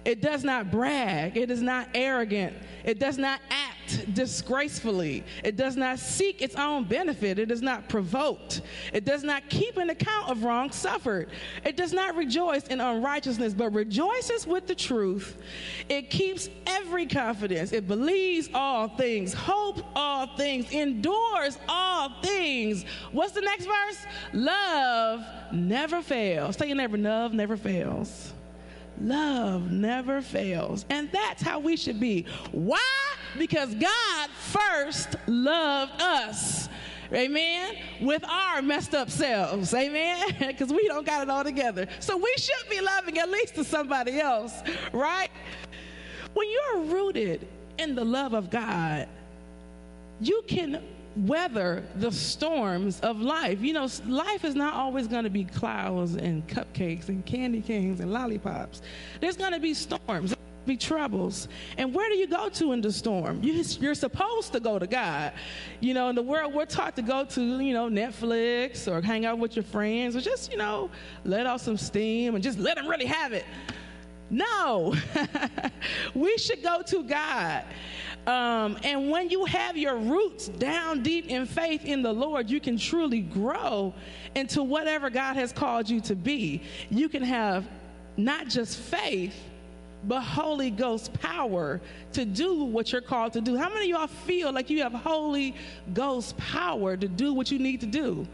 It 0.05 0.21
does 0.21 0.45
not 0.45 0.71
brag. 0.71 1.37
It 1.37 1.51
is 1.51 1.63
not 1.63 1.89
arrogant. 1.95 2.55
It 2.85 2.99
does 2.99 3.17
not 3.17 3.41
act 3.51 4.15
disgracefully. 4.15 5.25
It 5.43 5.57
does 5.57 5.77
not 5.77 5.99
seek 5.99 6.43
its 6.43 6.55
own 6.57 6.85
benefit. 6.85 7.39
It 7.39 7.51
is 7.51 7.63
not 7.63 7.89
provoked. 7.89 8.61
It 8.93 9.05
does 9.05 9.25
not 9.25 9.49
keep 9.49 9.79
an 9.79 9.91
account 9.91 10.29
of 10.29 10.45
wrong 10.45 10.71
suffered. 10.71 11.31
It 11.65 11.77
does 11.77 11.93
not 11.93 12.17
rejoice 12.17 12.65
in 12.65 12.81
unrighteousness, 12.81 13.55
but 13.55 13.71
rejoices 13.73 14.47
with 14.47 14.67
the 14.67 14.75
truth. 14.75 15.39
It 15.89 16.11
keeps 16.11 16.51
every 16.67 17.07
confidence. 17.07 17.73
It 17.73 17.89
believes 17.89 18.51
all 18.53 18.89
things, 18.89 19.33
hopes 19.33 19.83
all 19.97 20.37
things, 20.37 20.71
endures 20.71 21.59
all 21.69 22.21
things. 22.23 22.85
What's 23.13 23.33
the 23.33 23.41
next 23.41 23.65
verse? 23.65 24.07
Love 24.35 25.25
never 25.53 26.03
fails. 26.03 26.57
Say 26.57 26.75
neighbor, 26.75 26.99
love 26.99 27.33
never 27.33 27.57
fails. 27.57 28.34
Love 29.01 29.71
never 29.71 30.23
fails. 30.23 30.85
And 30.91 31.11
that's 31.13 31.43
how 31.43 31.59
we 31.59 31.77
should 31.77 32.01
be. 32.01 32.27
Why? 32.53 32.81
Because 33.39 33.75
God 33.75 34.31
first 34.31 35.17
loved 35.27 36.01
us. 36.01 36.69
Amen. 37.13 37.75
With 38.01 38.25
our 38.25 38.63
messed 38.63 38.95
up 38.95 39.11
selves. 39.11 39.75
Amen. 39.75 40.37
Because 40.39 40.73
we 40.73 40.87
don't 40.87 41.07
got 41.07 41.23
it 41.23 41.31
all 41.31 41.45
together. 41.45 41.87
So 42.01 42.17
we 42.17 42.33
should 42.39 42.71
be 42.71 42.81
loving 42.81 43.19
at 43.19 43.31
least 43.31 43.55
to 43.57 43.65
somebody 43.65 44.21
else, 44.21 44.63
right? 44.93 45.31
When 46.35 46.47
you're 46.51 46.85
rooted 46.85 47.47
in 47.79 47.95
the 47.95 48.05
love 48.05 48.35
of 48.35 48.51
God, 48.51 49.09
you 50.21 50.43
can 50.47 50.83
weather 51.17 51.83
the 51.97 52.11
storms 52.11 53.01
of 53.01 53.21
life. 53.21 53.61
You 53.63 53.73
know, 53.73 53.89
life 54.07 54.45
is 54.45 54.55
not 54.55 54.75
always 54.75 55.07
going 55.07 55.25
to 55.25 55.31
be 55.31 55.45
clouds 55.45 56.15
and 56.15 56.47
cupcakes 56.49 57.09
and 57.09 57.25
candy 57.25 57.61
canes 57.61 58.01
and 58.01 58.13
lollipops. 58.13 58.83
There's 59.21 59.37
going 59.37 59.53
to 59.53 59.61
be 59.61 59.75
storms. 59.75 60.35
Be 60.67 60.77
troubles. 60.79 61.49
And 61.77 61.95
where 61.95 62.09
do 62.09 62.17
you 62.17 62.27
go 62.27 62.49
to 62.49 62.73
in 62.73 62.81
the 62.81 62.91
storm? 62.91 63.43
You, 63.43 63.63
you're 63.81 63.95
supposed 63.95 64.53
to 64.55 64.61
go 64.61 64.79
to 64.79 64.87
God. 64.87 65.33
You 65.81 65.93
know, 65.93 66.09
in 66.09 66.15
the 66.15 66.23
world, 66.23 66.55
we're 66.55 66.65
taught 66.65 66.97
to 66.97 67.03
go 67.03 67.27
to, 67.27 67.61
you 67.61 67.75
know, 67.75 67.91
Netflix 67.91 68.91
or 68.91 69.03
hang 69.03 69.27
out 69.27 69.39
with 69.39 69.57
your 69.57 69.63
friends 69.63 70.17
or 70.17 70.23
just, 70.23 70.51
you 70.51 70.57
know, 70.57 70.91
let 71.25 71.47
off 71.47 71.61
some 71.61 71.77
steam 71.77 72.35
and 72.35 72.43
just 72.43 72.59
let 72.59 72.77
them 72.77 72.89
really 72.89 73.05
have 73.05 73.35
it. 73.35 73.45
No, 74.31 74.95
we 76.15 76.39
should 76.39 76.63
go 76.63 76.81
to 76.83 77.03
God. 77.05 77.65
Um, 78.27 78.79
and 78.83 79.11
when 79.11 79.29
you 79.29 79.45
have 79.45 79.77
your 79.77 79.97
roots 79.97 80.49
down 80.49 81.03
deep 81.03 81.29
in 81.29 81.45
faith 81.45 81.85
in 81.85 82.03
the 82.03 82.13
Lord, 82.13 82.49
you 82.49 82.59
can 82.59 82.79
truly 82.79 83.21
grow 83.21 83.93
into 84.35 84.63
whatever 84.63 85.11
God 85.11 85.37
has 85.37 85.53
called 85.53 85.91
you 85.91 86.01
to 86.03 86.15
be. 86.15 86.63
You 86.91 87.09
can 87.09 87.23
have 87.23 87.69
not 88.17 88.49
just 88.49 88.79
faith, 88.79 89.35
but 90.05 90.21
Holy 90.23 90.71
Ghost 90.71 91.13
power 91.15 91.81
to 92.13 92.25
do 92.25 92.65
what 92.65 92.93
you're 92.93 93.03
called 93.03 93.35
to 93.35 93.41
do. 93.41 93.57
How 93.57 93.69
many 93.69 93.91
of 93.93 93.99
y'all 93.99 94.07
feel 94.07 94.53
like 94.53 94.71
you 94.71 94.83
have 94.83 94.93
Holy 94.93 95.55
Ghost 95.93 96.37
power 96.39 96.97
to 96.97 97.09
do 97.09 97.35
what 97.35 97.51
you 97.51 97.59
need 97.59 97.81
to 97.81 97.87
do? 97.87 98.27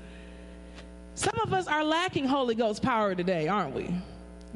Some 1.15 1.39
of 1.43 1.53
us 1.53 1.67
are 1.67 1.85
lacking 1.85 2.27
Holy 2.27 2.55
Ghost 2.55 2.83
power 2.83 3.15
today, 3.15 3.49
aren't 3.49 3.75
we? 3.75 3.93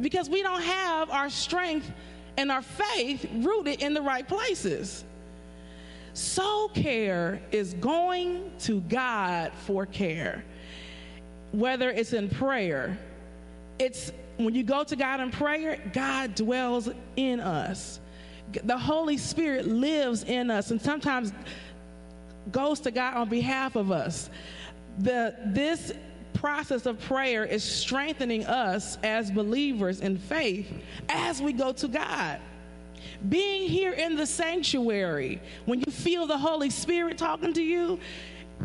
Because 0.00 0.28
we 0.28 0.42
don't 0.42 0.62
have 0.62 1.10
our 1.10 1.28
strength 1.28 1.90
and 2.36 2.50
our 2.50 2.62
faith 2.62 3.26
rooted 3.32 3.82
in 3.82 3.94
the 3.94 4.02
right 4.02 4.26
places. 4.26 5.04
Soul 6.14 6.68
care 6.68 7.40
is 7.50 7.74
going 7.74 8.52
to 8.60 8.80
God 8.82 9.52
for 9.66 9.84
care. 9.84 10.44
Whether 11.50 11.90
it's 11.90 12.12
in 12.12 12.28
prayer, 12.28 12.96
it's 13.80 14.12
when 14.36 14.54
you 14.54 14.62
go 14.62 14.84
to 14.84 14.94
God 14.94 15.20
in 15.20 15.32
prayer, 15.32 15.80
God 15.92 16.36
dwells 16.36 16.88
in 17.16 17.40
us. 17.40 17.98
The 18.62 18.78
Holy 18.78 19.16
Spirit 19.16 19.66
lives 19.66 20.22
in 20.22 20.52
us 20.52 20.70
and 20.70 20.80
sometimes 20.80 21.32
goes 22.52 22.78
to 22.80 22.92
God 22.92 23.14
on 23.14 23.28
behalf 23.28 23.74
of 23.74 23.90
us. 23.90 24.30
The, 25.00 25.34
this 25.46 25.92
process 26.32 26.86
of 26.86 27.00
prayer 27.00 27.44
is 27.44 27.64
strengthening 27.64 28.46
us 28.46 28.98
as 29.02 29.32
believers 29.32 30.00
in 30.00 30.18
faith 30.18 30.72
as 31.08 31.42
we 31.42 31.52
go 31.52 31.72
to 31.72 31.88
God 31.88 32.40
being 33.28 33.68
here 33.68 33.92
in 33.92 34.16
the 34.16 34.26
sanctuary, 34.26 35.40
when 35.66 35.80
you 35.80 35.90
feel 35.90 36.26
the 36.26 36.38
Holy 36.38 36.70
Spirit 36.70 37.18
talking 37.18 37.52
to 37.52 37.62
you, 37.62 37.98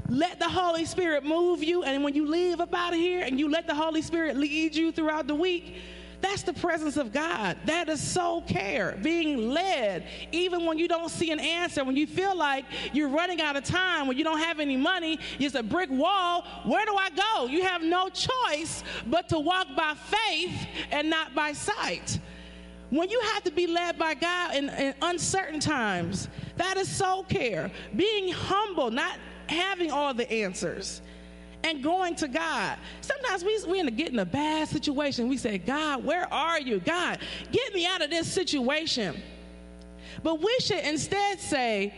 let 0.07 0.39
the 0.39 0.49
Holy 0.49 0.85
Spirit 0.85 1.23
move 1.23 1.63
you. 1.63 1.83
And 1.83 2.03
when 2.03 2.15
you 2.15 2.25
leave 2.25 2.59
up 2.59 2.73
out 2.73 2.93
of 2.93 2.99
here 2.99 3.23
and 3.23 3.39
you 3.39 3.49
let 3.49 3.67
the 3.67 3.75
Holy 3.75 4.01
Spirit 4.01 4.37
lead 4.37 4.75
you 4.75 4.91
throughout 4.91 5.27
the 5.27 5.35
week, 5.35 5.75
that's 6.21 6.43
the 6.43 6.53
presence 6.53 6.97
of 6.97 7.13
God. 7.13 7.57
That 7.65 7.87
is 7.87 8.01
soul 8.01 8.41
care, 8.41 8.97
being 9.01 9.51
led, 9.51 10.05
even 10.31 10.65
when 10.65 10.77
you 10.77 10.87
don't 10.87 11.09
see 11.09 11.31
an 11.31 11.39
answer, 11.39 11.83
when 11.83 11.95
you 11.95 12.05
feel 12.05 12.35
like 12.35 12.65
you're 12.91 13.07
running 13.07 13.39
out 13.41 13.55
of 13.55 13.63
time, 13.63 14.07
when 14.07 14.17
you 14.17 14.23
don't 14.23 14.39
have 14.39 14.59
any 14.59 14.75
money, 14.75 15.17
it's 15.39 15.55
a 15.55 15.63
brick 15.63 15.89
wall. 15.89 16.45
Where 16.65 16.85
do 16.85 16.95
I 16.95 17.09
go? 17.09 17.47
You 17.47 17.63
have 17.63 17.81
no 17.81 18.09
choice 18.09 18.83
but 19.07 19.29
to 19.29 19.39
walk 19.39 19.67
by 19.77 19.93
faith 19.93 20.67
and 20.91 21.09
not 21.09 21.33
by 21.33 21.53
sight. 21.53 22.19
When 22.89 23.09
you 23.09 23.19
have 23.33 23.43
to 23.43 23.51
be 23.51 23.67
led 23.67 23.99
by 23.99 24.15
God 24.15 24.55
in, 24.55 24.69
in 24.69 24.93
uncertain 25.01 25.59
times, 25.59 26.27
that 26.57 26.77
is 26.77 26.87
soul 26.87 27.23
care. 27.23 27.71
Being 27.95 28.33
humble, 28.33 28.89
not 28.89 29.17
having 29.47 29.91
all 29.91 30.13
the 30.13 30.31
answers 30.31 31.01
and 31.63 31.83
going 31.83 32.15
to 32.15 32.27
God. 32.27 32.77
Sometimes 33.01 33.43
we, 33.43 33.63
we 33.67 33.91
get 33.91 34.09
in 34.09 34.19
a 34.19 34.25
bad 34.25 34.67
situation. 34.67 35.27
We 35.27 35.37
say, 35.37 35.57
God, 35.57 36.03
where 36.03 36.31
are 36.33 36.59
you? 36.59 36.79
God, 36.79 37.19
get 37.51 37.73
me 37.73 37.85
out 37.85 38.01
of 38.01 38.09
this 38.09 38.31
situation. 38.31 39.21
But 40.23 40.41
we 40.41 40.55
should 40.59 40.83
instead 40.83 41.39
say, 41.39 41.93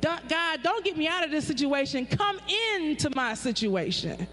God, 0.00 0.62
don't 0.62 0.84
get 0.84 0.96
me 0.96 1.08
out 1.08 1.24
of 1.24 1.30
this 1.30 1.46
situation. 1.46 2.06
Come 2.06 2.38
into 2.76 3.08
my 3.14 3.34
situation. 3.34 4.26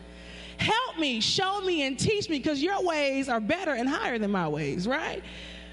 Help 0.57 0.99
me, 0.99 1.21
show 1.21 1.61
me, 1.61 1.83
and 1.83 1.97
teach 1.97 2.29
me 2.29 2.37
because 2.37 2.61
your 2.61 2.83
ways 2.83 3.29
are 3.29 3.39
better 3.39 3.71
and 3.71 3.89
higher 3.89 4.19
than 4.19 4.31
my 4.31 4.47
ways, 4.47 4.87
right? 4.87 5.23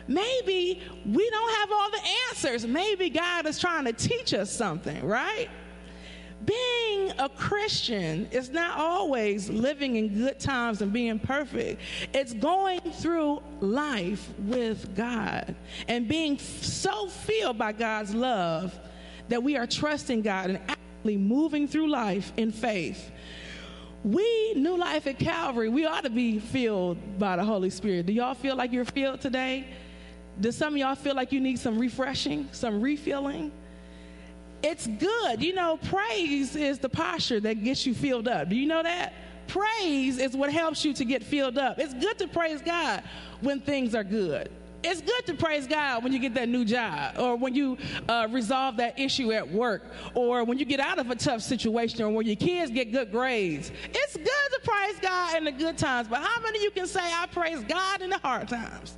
Maybe 0.09 0.83
we 1.07 1.31
don't 1.31 1.55
have 1.57 1.71
all 1.71 1.91
the 1.91 2.01
answers. 2.29 2.67
Maybe 2.67 3.11
God 3.11 3.47
is 3.47 3.59
trying 3.59 3.85
to 3.85 3.93
teach 3.93 4.35
us 4.35 4.51
something, 4.51 5.05
right? 5.05 5.49
Being 6.45 7.13
a 7.19 7.29
Christian 7.29 8.29
is 8.31 8.51
not 8.51 8.79
always 8.79 9.51
living 9.51 9.97
in 9.97 10.15
good 10.15 10.39
times 10.39 10.81
and 10.83 10.93
being 10.93 11.19
perfect. 11.19 11.81
It's 12.15 12.33
going 12.33 12.81
through 12.81 13.43
life 13.61 14.29
with 14.39 14.95
God 14.97 15.55
and 15.89 16.09
being 16.09 16.39
so 16.39 17.09
filled 17.09 17.59
by 17.59 17.73
God's 17.73 18.15
love 18.15 18.79
that 19.29 19.43
we 19.43 19.57
are 19.57 19.67
trusting 19.67 20.23
God 20.23 20.51
and 20.51 20.61
actually 20.69 21.17
moving 21.17 21.69
through 21.69 21.91
life 21.91 22.33
in 22.37 22.53
faith. 22.53 23.11
We, 24.05 24.55
New 24.55 24.77
Life 24.77 25.09
at 25.09 25.19
Calvary, 25.19 25.69
we 25.69 25.85
ought 25.85 26.05
to 26.05 26.11
be 26.11 26.39
filled 26.39 27.19
by 27.19 27.37
the 27.37 27.45
Holy 27.45 27.69
Spirit. 27.69 28.07
Do 28.07 28.13
y'all 28.13 28.35
feel 28.35 28.57
like 28.57 28.73
you're 28.73 28.85
filled 28.85 29.21
today? 29.21 29.67
Does 30.41 30.57
some 30.57 30.75
of 30.75 30.79
y'all 30.79 30.95
feel 30.95 31.15
like 31.15 31.33
you 31.33 31.41
need 31.41 31.59
some 31.59 31.79
refreshing, 31.79 32.49
some 32.53 32.81
refilling? 32.81 33.51
It's 34.63 34.87
good. 34.87 35.43
You 35.43 35.55
know, 35.55 35.77
praise 35.77 36.57
is 36.57 36.79
the 36.79 36.89
posture 36.89 37.41
that 37.41 37.63
gets 37.63 37.87
you 37.87 37.95
filled 37.95 38.29
up. 38.29 38.49
Do 38.49 38.57
you 38.57 38.67
know 38.67 38.83
that? 38.83 39.15
Praise 39.47 40.19
is 40.19 40.37
what 40.37 40.53
helps 40.53 40.85
you 40.85 40.93
to 40.95 41.05
get 41.05 41.23
filled 41.23 41.59
up. 41.59 41.79
It's 41.79 41.95
good 41.95 42.19
to 42.19 42.29
praise 42.29 42.61
God 42.61 43.03
when 43.41 43.61
things 43.61 43.95
are 43.95 44.05
good. 44.05 44.51
It's 44.85 45.01
good 45.01 45.27
to 45.27 45.35
praise 45.35 45.67
God 45.67 46.05
when 46.05 46.13
you 46.13 46.21
get 46.21 46.35
that 46.35 46.49
new 46.49 46.65
job 46.65 47.19
or 47.19 47.35
when 47.35 47.55
you 47.55 47.77
uh, 48.09 48.29
resolve 48.31 48.77
that 48.77 48.99
issue 48.99 49.33
at 49.33 49.49
work 49.51 49.83
or 50.15 50.45
when 50.45 50.59
you 50.59 50.65
get 50.65 50.79
out 50.79 51.01
of 51.01 51.11
a 51.11 51.17
tough 51.17 51.41
situation 51.41 52.01
or 52.03 52.11
when 52.11 52.27
your 52.27 52.37
kids 52.37 52.71
get 52.71 52.93
good 52.93 53.11
grades. 53.11 53.73
It's 53.89 54.17
good 54.17 54.25
to 54.25 54.61
praise 54.63 55.01
God 55.01 55.37
in 55.37 55.45
the 55.45 55.53
good 55.53 55.79
times, 55.79 56.07
but 56.07 56.23
how 56.23 56.41
many 56.43 56.59
of 56.59 56.65
you 56.65 56.71
can 56.71 56.87
say, 56.87 57.01
I 57.03 57.27
praise 57.27 57.61
God 57.65 58.03
in 58.03 58.11
the 58.11 58.19
hard 58.19 58.49
times? 58.49 58.97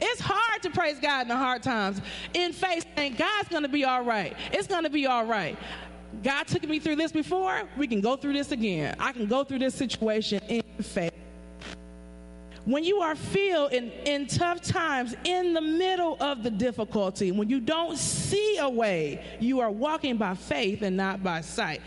It's 0.00 0.20
hard 0.20 0.62
to 0.62 0.70
praise 0.70 0.98
God 1.00 1.22
in 1.22 1.28
the 1.28 1.36
hard 1.36 1.62
times. 1.62 2.00
In 2.34 2.52
faith, 2.52 2.86
saying 2.96 3.16
God's 3.16 3.48
going 3.48 3.64
to 3.64 3.68
be 3.68 3.84
all 3.84 4.02
right. 4.02 4.36
It's 4.52 4.66
going 4.66 4.84
to 4.84 4.90
be 4.90 5.06
all 5.06 5.24
right. 5.24 5.58
God 6.22 6.46
took 6.46 6.66
me 6.66 6.78
through 6.78 6.96
this 6.96 7.12
before. 7.12 7.62
We 7.76 7.86
can 7.86 8.00
go 8.00 8.16
through 8.16 8.32
this 8.32 8.52
again. 8.52 8.96
I 8.98 9.12
can 9.12 9.26
go 9.26 9.44
through 9.44 9.60
this 9.60 9.74
situation 9.74 10.40
in 10.48 10.62
faith. 10.82 11.12
When 12.64 12.84
you 12.84 13.00
are 13.00 13.14
filled 13.14 13.72
in, 13.72 13.90
in 14.04 14.26
tough 14.26 14.60
times, 14.60 15.14
in 15.24 15.54
the 15.54 15.60
middle 15.60 16.18
of 16.20 16.42
the 16.42 16.50
difficulty, 16.50 17.32
when 17.32 17.48
you 17.48 17.60
don't 17.60 17.96
see 17.96 18.58
a 18.58 18.68
way. 18.68 19.24
You 19.40 19.60
are 19.60 19.70
walking 19.70 20.16
by 20.16 20.34
faith 20.34 20.82
and 20.82 20.96
not 20.96 21.22
by 21.22 21.40
sight. 21.40 21.80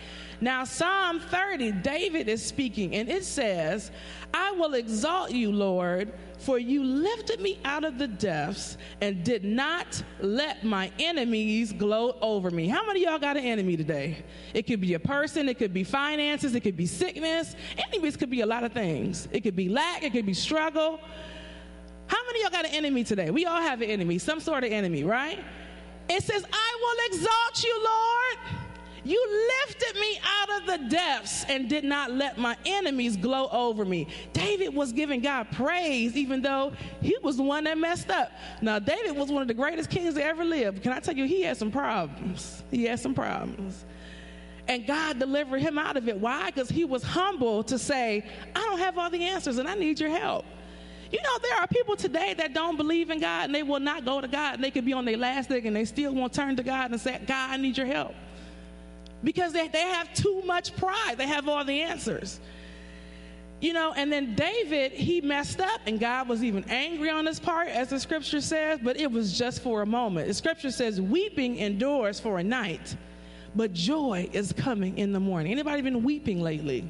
Now, 0.43 0.63
Psalm 0.63 1.19
30, 1.19 1.71
David 1.71 2.27
is 2.27 2.43
speaking, 2.43 2.95
and 2.95 3.07
it 3.07 3.23
says, 3.23 3.91
I 4.33 4.51
will 4.53 4.73
exalt 4.73 5.29
you, 5.29 5.51
Lord, 5.51 6.11
for 6.39 6.57
you 6.57 6.83
lifted 6.83 7.39
me 7.39 7.59
out 7.63 7.83
of 7.83 7.99
the 7.99 8.07
depths 8.07 8.77
and 9.01 9.23
did 9.23 9.43
not 9.43 10.03
let 10.19 10.63
my 10.63 10.91
enemies 10.97 11.71
gloat 11.71 12.17
over 12.21 12.49
me. 12.49 12.67
How 12.67 12.83
many 12.87 13.03
y'all 13.03 13.19
got 13.19 13.37
an 13.37 13.43
enemy 13.43 13.77
today? 13.77 14.17
It 14.55 14.65
could 14.65 14.81
be 14.81 14.95
a 14.95 14.99
person, 14.99 15.47
it 15.47 15.59
could 15.59 15.75
be 15.75 15.83
finances, 15.83 16.55
it 16.55 16.61
could 16.61 16.77
be 16.77 16.87
sickness. 16.87 17.55
Enemies 17.77 18.17
could 18.17 18.31
be 18.31 18.41
a 18.41 18.45
lot 18.47 18.63
of 18.63 18.71
things. 18.71 19.27
It 19.31 19.41
could 19.41 19.55
be 19.55 19.69
lack, 19.69 20.01
it 20.01 20.11
could 20.11 20.25
be 20.25 20.33
struggle. 20.33 20.99
How 22.07 22.17
many 22.25 22.41
y'all 22.41 22.49
got 22.49 22.65
an 22.65 22.73
enemy 22.73 23.03
today? 23.03 23.29
We 23.29 23.45
all 23.45 23.61
have 23.61 23.81
an 23.81 23.91
enemy, 23.91 24.17
some 24.17 24.39
sort 24.39 24.63
of 24.63 24.71
enemy, 24.71 25.03
right? 25.03 25.39
It 26.09 26.23
says, 26.23 26.43
I 26.51 26.77
will 26.81 27.15
exalt 27.15 27.63
you, 27.63 27.83
Lord. 27.83 28.60
You 29.03 29.49
lifted 29.65 29.99
me 29.99 30.19
out 30.23 30.61
of 30.61 30.67
the 30.67 30.89
depths 30.89 31.43
and 31.45 31.67
did 31.67 31.83
not 31.83 32.11
let 32.11 32.37
my 32.37 32.55
enemies 32.65 33.17
glow 33.17 33.49
over 33.51 33.83
me. 33.83 34.07
David 34.31 34.75
was 34.75 34.91
giving 34.91 35.21
God 35.21 35.47
praise, 35.51 36.15
even 36.15 36.41
though 36.41 36.71
he 37.01 37.17
was 37.23 37.37
the 37.37 37.43
one 37.43 37.63
that 37.63 37.79
messed 37.79 38.11
up. 38.11 38.31
Now, 38.61 38.77
David 38.77 39.17
was 39.17 39.31
one 39.31 39.41
of 39.41 39.47
the 39.47 39.55
greatest 39.55 39.89
kings 39.89 40.13
that 40.13 40.23
ever 40.23 40.45
lived. 40.45 40.83
Can 40.83 40.91
I 40.91 40.99
tell 40.99 41.15
you, 41.15 41.25
he 41.25 41.41
had 41.41 41.57
some 41.57 41.71
problems. 41.71 42.63
He 42.69 42.83
had 42.83 42.99
some 42.99 43.15
problems. 43.15 43.85
And 44.67 44.85
God 44.85 45.17
delivered 45.17 45.61
him 45.61 45.79
out 45.79 45.97
of 45.97 46.07
it. 46.07 46.17
Why? 46.19 46.51
Because 46.51 46.69
he 46.69 46.85
was 46.85 47.01
humble 47.01 47.63
to 47.63 47.79
say, 47.79 48.23
I 48.55 48.59
don't 48.59 48.79
have 48.79 48.99
all 48.99 49.09
the 49.09 49.23
answers 49.23 49.57
and 49.57 49.67
I 49.67 49.73
need 49.73 49.99
your 49.99 50.11
help. 50.11 50.45
You 51.11 51.21
know, 51.23 51.39
there 51.41 51.57
are 51.57 51.67
people 51.67 51.95
today 51.95 52.35
that 52.35 52.53
don't 52.53 52.77
believe 52.77 53.09
in 53.09 53.19
God 53.19 53.45
and 53.45 53.55
they 53.55 53.63
will 53.63 53.81
not 53.81 54.05
go 54.05 54.21
to 54.21 54.27
God 54.27 54.55
and 54.55 54.63
they 54.63 54.71
could 54.71 54.85
be 54.85 54.93
on 54.93 55.05
their 55.05 55.17
last 55.17 55.49
leg 55.49 55.65
and 55.65 55.75
they 55.75 55.85
still 55.85 56.13
won't 56.13 56.31
turn 56.31 56.55
to 56.55 56.63
God 56.63 56.91
and 56.91 57.01
say, 57.01 57.19
God, 57.25 57.49
I 57.49 57.57
need 57.57 57.77
your 57.77 57.87
help 57.87 58.13
because 59.23 59.53
they, 59.53 59.67
they 59.67 59.81
have 59.81 60.13
too 60.13 60.41
much 60.45 60.75
pride. 60.75 61.15
They 61.17 61.27
have 61.27 61.47
all 61.47 61.63
the 61.63 61.81
answers. 61.81 62.39
You 63.59 63.73
know, 63.73 63.93
and 63.95 64.11
then 64.11 64.33
David, 64.33 64.91
he 64.91 65.21
messed 65.21 65.61
up, 65.61 65.81
and 65.85 65.99
God 65.99 66.27
was 66.27 66.43
even 66.43 66.65
angry 66.67 67.11
on 67.11 67.27
his 67.27 67.39
part, 67.39 67.67
as 67.67 67.89
the 67.89 67.99
scripture 67.99 68.41
says, 68.41 68.79
but 68.81 68.99
it 68.99 69.11
was 69.11 69.37
just 69.37 69.61
for 69.61 69.83
a 69.83 69.85
moment. 69.85 70.27
The 70.27 70.33
scripture 70.33 70.71
says, 70.71 70.99
weeping 70.99 71.57
endures 71.57 72.19
for 72.19 72.39
a 72.39 72.43
night, 72.43 72.95
but 73.55 73.71
joy 73.71 74.27
is 74.33 74.51
coming 74.51 74.97
in 74.97 75.13
the 75.13 75.19
morning. 75.19 75.51
Anybody 75.51 75.83
been 75.83 76.01
weeping 76.01 76.41
lately? 76.41 76.89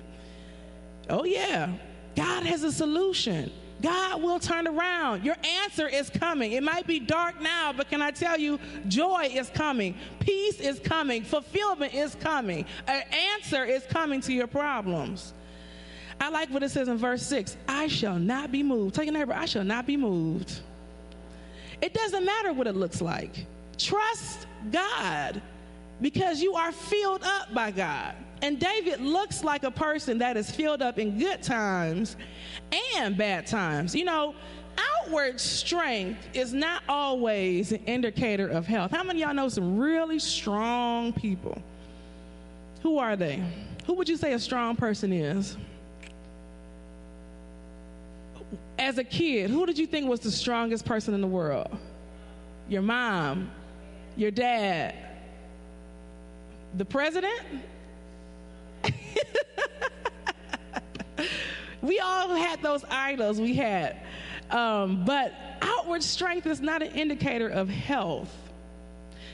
Oh, 1.10 1.26
yeah. 1.26 1.74
God 2.16 2.46
has 2.46 2.64
a 2.64 2.72
solution. 2.72 3.52
God 3.82 4.22
will 4.22 4.40
turn 4.40 4.68
around. 4.68 5.24
Your 5.24 5.36
answer 5.64 5.88
is 5.88 6.10
coming. 6.10 6.54
It 6.54 6.64
might 6.64 6.88
be 6.88 7.00
dark 7.00 7.42
now, 7.42 7.74
but 7.74 7.90
can 7.90 8.02
I 8.02 8.12
tell 8.12 8.40
you, 8.40 8.60
joy 8.88 9.30
is 9.32 9.50
coming, 9.50 9.96
peace 10.20 10.60
is 10.60 10.80
coming, 10.80 11.24
fulfillment 11.24 11.94
is 11.94 12.16
coming, 12.16 12.66
an 12.88 13.04
answer 13.36 13.66
is 13.66 13.84
coming 13.90 14.22
to 14.22 14.34
your 14.34 14.48
problems. 14.48 15.34
I 16.20 16.30
like 16.30 16.50
what 16.50 16.62
it 16.62 16.70
says 16.70 16.88
in 16.88 16.98
verse 16.98 17.24
6 17.24 17.58
I 17.68 17.88
shall 17.88 18.20
not 18.20 18.52
be 18.52 18.62
moved. 18.62 18.96
Take 18.96 19.10
a 19.10 19.12
neighbor, 19.12 19.34
I 19.34 19.46
shall 19.46 19.64
not 19.64 19.88
be 19.88 19.98
moved. 19.98 20.60
It 21.82 21.94
doesn't 21.94 22.24
matter 22.24 22.54
what 22.54 22.68
it 22.68 22.76
looks 22.76 23.02
like. 23.02 23.48
Trust 23.78 24.46
God 24.72 25.42
because 26.00 26.42
you 26.42 26.54
are 26.54 26.72
filled 26.72 27.24
up 27.24 27.54
by 27.54 27.72
God. 27.72 28.16
And 28.42 28.60
David 28.60 29.02
looks 29.02 29.44
like 29.44 29.64
a 29.64 29.72
person 29.72 30.18
that 30.20 30.36
is 30.36 30.50
filled 30.50 30.82
up 30.82 30.98
in 30.98 31.20
good 31.20 31.44
times 31.44 32.16
and 32.96 33.16
bad 33.16 33.46
times. 33.46 33.94
You 33.94 34.06
know, 34.06 34.34
outward 34.78 35.40
strength 35.40 36.28
is 36.34 36.54
not 36.54 36.84
always 36.90 37.72
an 37.72 37.84
indicator 37.86 38.48
of 38.48 38.66
health. 38.66 38.92
How 38.92 39.04
many 39.04 39.22
y'all 39.22 39.34
know 39.34 39.50
some 39.50 39.78
really 39.78 40.20
strong 40.20 41.14
people? 41.14 41.62
Who 42.82 42.98
are 42.98 43.16
they? 43.16 43.44
Who 43.86 43.94
would 43.94 44.10
you 44.10 44.18
say 44.18 44.34
a 44.34 44.40
strong 44.40 44.76
person 44.76 45.14
is? 45.14 45.56
As 48.80 48.98
a 48.98 49.04
kid, 49.04 49.52
who 49.52 49.68
did 49.68 49.78
you 49.78 49.86
think 49.86 50.10
was 50.10 50.22
the 50.22 50.32
strongest 50.32 50.86
person 50.86 51.14
in 51.14 51.22
the 51.22 51.28
world? 51.28 51.70
Your 52.68 52.82
mom, 52.82 53.52
your 54.16 54.32
dad, 54.32 54.96
the 56.76 56.86
president? 56.86 57.42
we 61.82 62.00
all 62.00 62.36
had 62.36 62.62
those 62.62 62.84
idols 62.90 63.40
we 63.40 63.54
had. 63.56 63.98
Um, 64.50 65.06
but 65.06 65.34
outward 65.62 66.04
strength 66.04 66.46
is 66.46 66.62
not 66.62 66.82
an 66.82 66.92
indicator 66.92 67.48
of 67.48 67.70
health. 67.70 68.36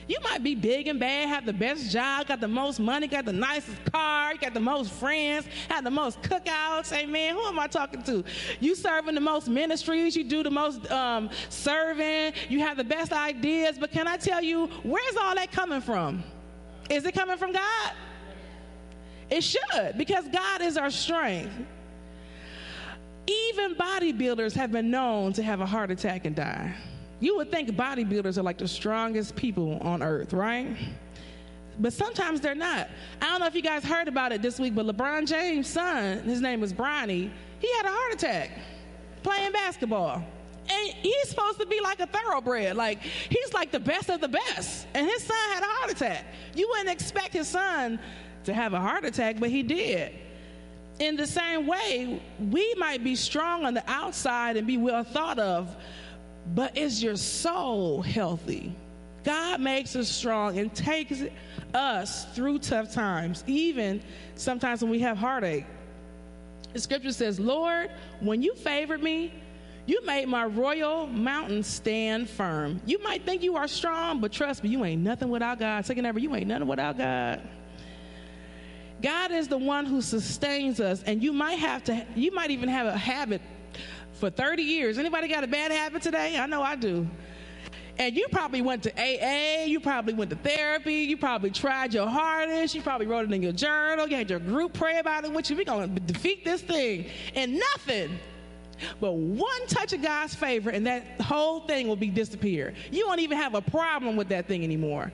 You 0.08 0.16
might 0.22 0.42
be 0.42 0.54
big 0.54 0.88
and 0.88 0.98
bad, 0.98 1.28
have 1.28 1.44
the 1.44 1.52
best 1.52 1.90
job, 1.90 2.28
got 2.28 2.40
the 2.40 2.48
most 2.48 2.80
money, 2.80 3.06
got 3.06 3.26
the 3.26 3.32
nicest 3.32 3.76
car, 3.92 4.34
got 4.36 4.54
the 4.54 4.60
most 4.60 4.90
friends, 4.90 5.46
have 5.68 5.84
the 5.84 5.90
most 5.90 6.22
cookouts. 6.22 6.92
Amen. 6.94 7.34
Who 7.34 7.42
am 7.42 7.58
I 7.58 7.66
talking 7.66 8.02
to? 8.04 8.24
You 8.58 8.74
serving 8.74 9.14
the 9.14 9.20
most 9.20 9.48
ministries, 9.48 10.16
you 10.16 10.24
do 10.24 10.42
the 10.42 10.50
most 10.50 10.90
um, 10.90 11.28
serving, 11.50 12.32
you 12.48 12.60
have 12.60 12.78
the 12.78 12.84
best 12.84 13.12
ideas. 13.12 13.76
But 13.78 13.92
can 13.92 14.08
I 14.08 14.16
tell 14.16 14.42
you, 14.42 14.68
where's 14.82 15.16
all 15.16 15.34
that 15.34 15.52
coming 15.52 15.82
from? 15.82 16.24
Is 16.88 17.04
it 17.04 17.12
coming 17.12 17.36
from 17.36 17.52
God? 17.52 17.92
It 19.30 19.42
should, 19.42 19.96
because 19.96 20.26
God 20.28 20.62
is 20.62 20.76
our 20.76 20.90
strength. 20.90 21.52
Even 23.26 23.74
bodybuilders 23.74 24.54
have 24.54 24.72
been 24.72 24.90
known 24.90 25.32
to 25.34 25.42
have 25.42 25.60
a 25.60 25.66
heart 25.66 25.90
attack 25.90 26.24
and 26.24 26.34
die. 26.34 26.74
You 27.20 27.36
would 27.36 27.50
think 27.50 27.70
bodybuilders 27.70 28.38
are 28.38 28.42
like 28.42 28.58
the 28.58 28.68
strongest 28.68 29.36
people 29.36 29.78
on 29.82 30.02
earth, 30.02 30.32
right? 30.32 30.76
But 31.78 31.92
sometimes 31.92 32.40
they're 32.40 32.54
not. 32.54 32.88
I 33.20 33.26
don't 33.26 33.40
know 33.40 33.46
if 33.46 33.54
you 33.54 33.62
guys 33.62 33.84
heard 33.84 34.08
about 34.08 34.32
it 34.32 34.40
this 34.40 34.58
week, 34.58 34.74
but 34.74 34.86
LeBron 34.86 35.26
James' 35.26 35.68
son, 35.68 36.20
his 36.20 36.40
name 36.40 36.62
is 36.62 36.72
Bronny, 36.72 37.30
he 37.58 37.72
had 37.76 37.86
a 37.86 37.90
heart 37.90 38.14
attack 38.14 38.50
playing 39.22 39.52
basketball. 39.52 40.24
And 40.70 40.94
he's 41.02 41.28
supposed 41.28 41.58
to 41.60 41.66
be 41.66 41.80
like 41.80 42.00
a 42.00 42.06
thoroughbred. 42.06 42.76
Like, 42.76 43.00
he's 43.00 43.54
like 43.54 43.70
the 43.70 43.80
best 43.80 44.10
of 44.10 44.20
the 44.20 44.28
best. 44.28 44.86
And 44.94 45.06
his 45.06 45.22
son 45.22 45.36
had 45.54 45.62
a 45.62 45.66
heart 45.66 45.90
attack. 45.90 46.26
You 46.54 46.68
wouldn't 46.68 46.90
expect 46.90 47.32
his 47.32 47.48
son 47.48 47.98
to 48.48 48.54
have 48.54 48.72
a 48.72 48.80
heart 48.80 49.04
attack, 49.04 49.36
but 49.38 49.50
he 49.50 49.62
did. 49.62 50.12
In 50.98 51.16
the 51.16 51.26
same 51.26 51.66
way, 51.66 52.20
we 52.50 52.74
might 52.76 53.04
be 53.04 53.14
strong 53.14 53.66
on 53.66 53.74
the 53.74 53.84
outside 53.88 54.56
and 54.56 54.66
be 54.66 54.78
well 54.78 55.04
thought 55.04 55.38
of, 55.38 55.76
but 56.54 56.76
is 56.76 57.02
your 57.02 57.16
soul 57.16 58.00
healthy? 58.00 58.74
God 59.24 59.60
makes 59.60 59.94
us 59.94 60.08
strong 60.08 60.58
and 60.58 60.74
takes 60.74 61.22
us 61.74 62.24
through 62.34 62.60
tough 62.60 62.92
times, 62.92 63.44
even 63.46 64.00
sometimes 64.34 64.80
when 64.80 64.90
we 64.90 65.00
have 65.00 65.18
heartache. 65.18 65.66
The 66.72 66.80
scripture 66.80 67.12
says, 67.12 67.38
Lord, 67.38 67.90
when 68.20 68.42
you 68.42 68.54
favored 68.54 69.02
me, 69.02 69.34
you 69.84 70.04
made 70.06 70.26
my 70.26 70.46
royal 70.46 71.06
mountain 71.06 71.62
stand 71.62 72.30
firm. 72.30 72.80
You 72.86 73.02
might 73.02 73.26
think 73.26 73.42
you 73.42 73.56
are 73.56 73.68
strong, 73.68 74.20
but 74.20 74.32
trust 74.32 74.64
me, 74.64 74.70
you 74.70 74.84
ain't 74.86 75.02
nothing 75.02 75.28
without 75.28 75.58
God. 75.58 75.84
Second 75.84 76.06
ever, 76.06 76.18
you 76.18 76.34
ain't 76.34 76.46
nothing 76.46 76.66
without 76.66 76.96
God. 76.96 77.42
God 79.02 79.30
is 79.30 79.48
the 79.48 79.58
one 79.58 79.86
who 79.86 80.02
sustains 80.02 80.80
us, 80.80 81.02
and 81.04 81.22
you 81.22 81.32
might 81.32 81.58
have 81.58 81.84
to, 81.84 82.06
you 82.14 82.32
might 82.34 82.50
even 82.50 82.68
have 82.68 82.86
a 82.86 82.96
habit 82.96 83.40
for 84.14 84.30
30 84.30 84.62
years. 84.62 84.98
Anybody 84.98 85.28
got 85.28 85.44
a 85.44 85.46
bad 85.46 85.70
habit 85.70 86.02
today? 86.02 86.36
I 86.36 86.46
know 86.46 86.62
I 86.62 86.76
do. 86.76 87.06
And 87.98 88.16
you 88.16 88.28
probably 88.30 88.62
went 88.62 88.84
to 88.84 88.92
AA, 88.96 89.64
you 89.64 89.80
probably 89.80 90.14
went 90.14 90.30
to 90.30 90.36
therapy, 90.36 90.94
you 90.94 91.16
probably 91.16 91.50
tried 91.50 91.92
your 91.92 92.06
hardest, 92.06 92.74
you 92.74 92.80
probably 92.80 93.08
wrote 93.08 93.24
it 93.24 93.32
in 93.32 93.42
your 93.42 93.52
journal, 93.52 94.08
you 94.08 94.16
had 94.16 94.30
your 94.30 94.38
group 94.38 94.72
pray 94.72 94.98
about 94.98 95.24
it 95.24 95.32
with 95.32 95.50
you. 95.50 95.56
We're 95.56 95.64
going 95.64 95.94
to 95.94 96.00
defeat 96.00 96.44
this 96.44 96.62
thing. 96.62 97.06
And 97.34 97.60
nothing 97.76 98.18
but 99.00 99.12
one 99.12 99.66
touch 99.66 99.92
of 99.92 100.02
God's 100.02 100.34
favor, 100.34 100.70
and 100.70 100.86
that 100.86 101.20
whole 101.20 101.60
thing 101.60 101.88
will 101.88 101.96
be 101.96 102.08
disappeared. 102.08 102.76
You 102.92 103.06
won't 103.06 103.20
even 103.20 103.36
have 103.36 103.54
a 103.54 103.60
problem 103.60 104.16
with 104.16 104.28
that 104.28 104.46
thing 104.46 104.62
anymore. 104.62 105.12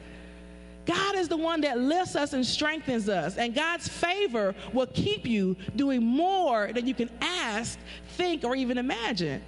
God 0.86 1.16
is 1.16 1.28
the 1.28 1.36
one 1.36 1.62
that 1.62 1.78
lifts 1.78 2.16
us 2.16 2.32
and 2.32 2.44
strengthens 2.44 3.08
us. 3.08 3.36
And 3.36 3.54
God's 3.54 3.88
favor 3.88 4.54
will 4.72 4.86
keep 4.86 5.26
you 5.26 5.56
doing 5.76 6.04
more 6.04 6.70
than 6.72 6.86
you 6.86 6.94
can 6.94 7.10
ask, 7.20 7.78
think, 8.16 8.44
or 8.44 8.54
even 8.54 8.78
imagine. 8.78 9.42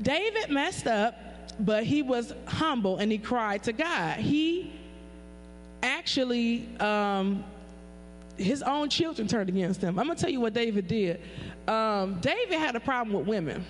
David 0.00 0.50
messed 0.50 0.86
up, 0.86 1.14
but 1.60 1.84
he 1.84 2.02
was 2.02 2.34
humble 2.46 2.98
and 2.98 3.12
he 3.12 3.18
cried 3.18 3.62
to 3.64 3.72
God. 3.72 4.18
He 4.18 4.72
actually, 5.82 6.68
um, 6.78 7.44
his 8.36 8.62
own 8.62 8.88
children 8.88 9.28
turned 9.28 9.48
against 9.48 9.80
him. 9.80 9.98
I'm 9.98 10.08
to 10.08 10.14
tell 10.14 10.30
you 10.30 10.40
what 10.40 10.54
David 10.54 10.88
did. 10.88 11.20
Um, 11.68 12.18
David 12.20 12.58
had 12.58 12.74
a 12.74 12.80
problem 12.80 13.16
with 13.16 13.26
women. 13.26 13.64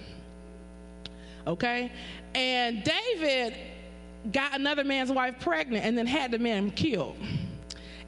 Okay? 1.47 1.91
And 2.35 2.83
David 2.85 3.55
got 4.31 4.55
another 4.55 4.85
man's 4.85 5.11
wife 5.11 5.41
pregnant 5.41 5.85
and 5.85 5.97
then 5.99 6.07
had 6.07 6.31
the 6.31 6.39
man 6.39 6.71
killed. 6.71 7.17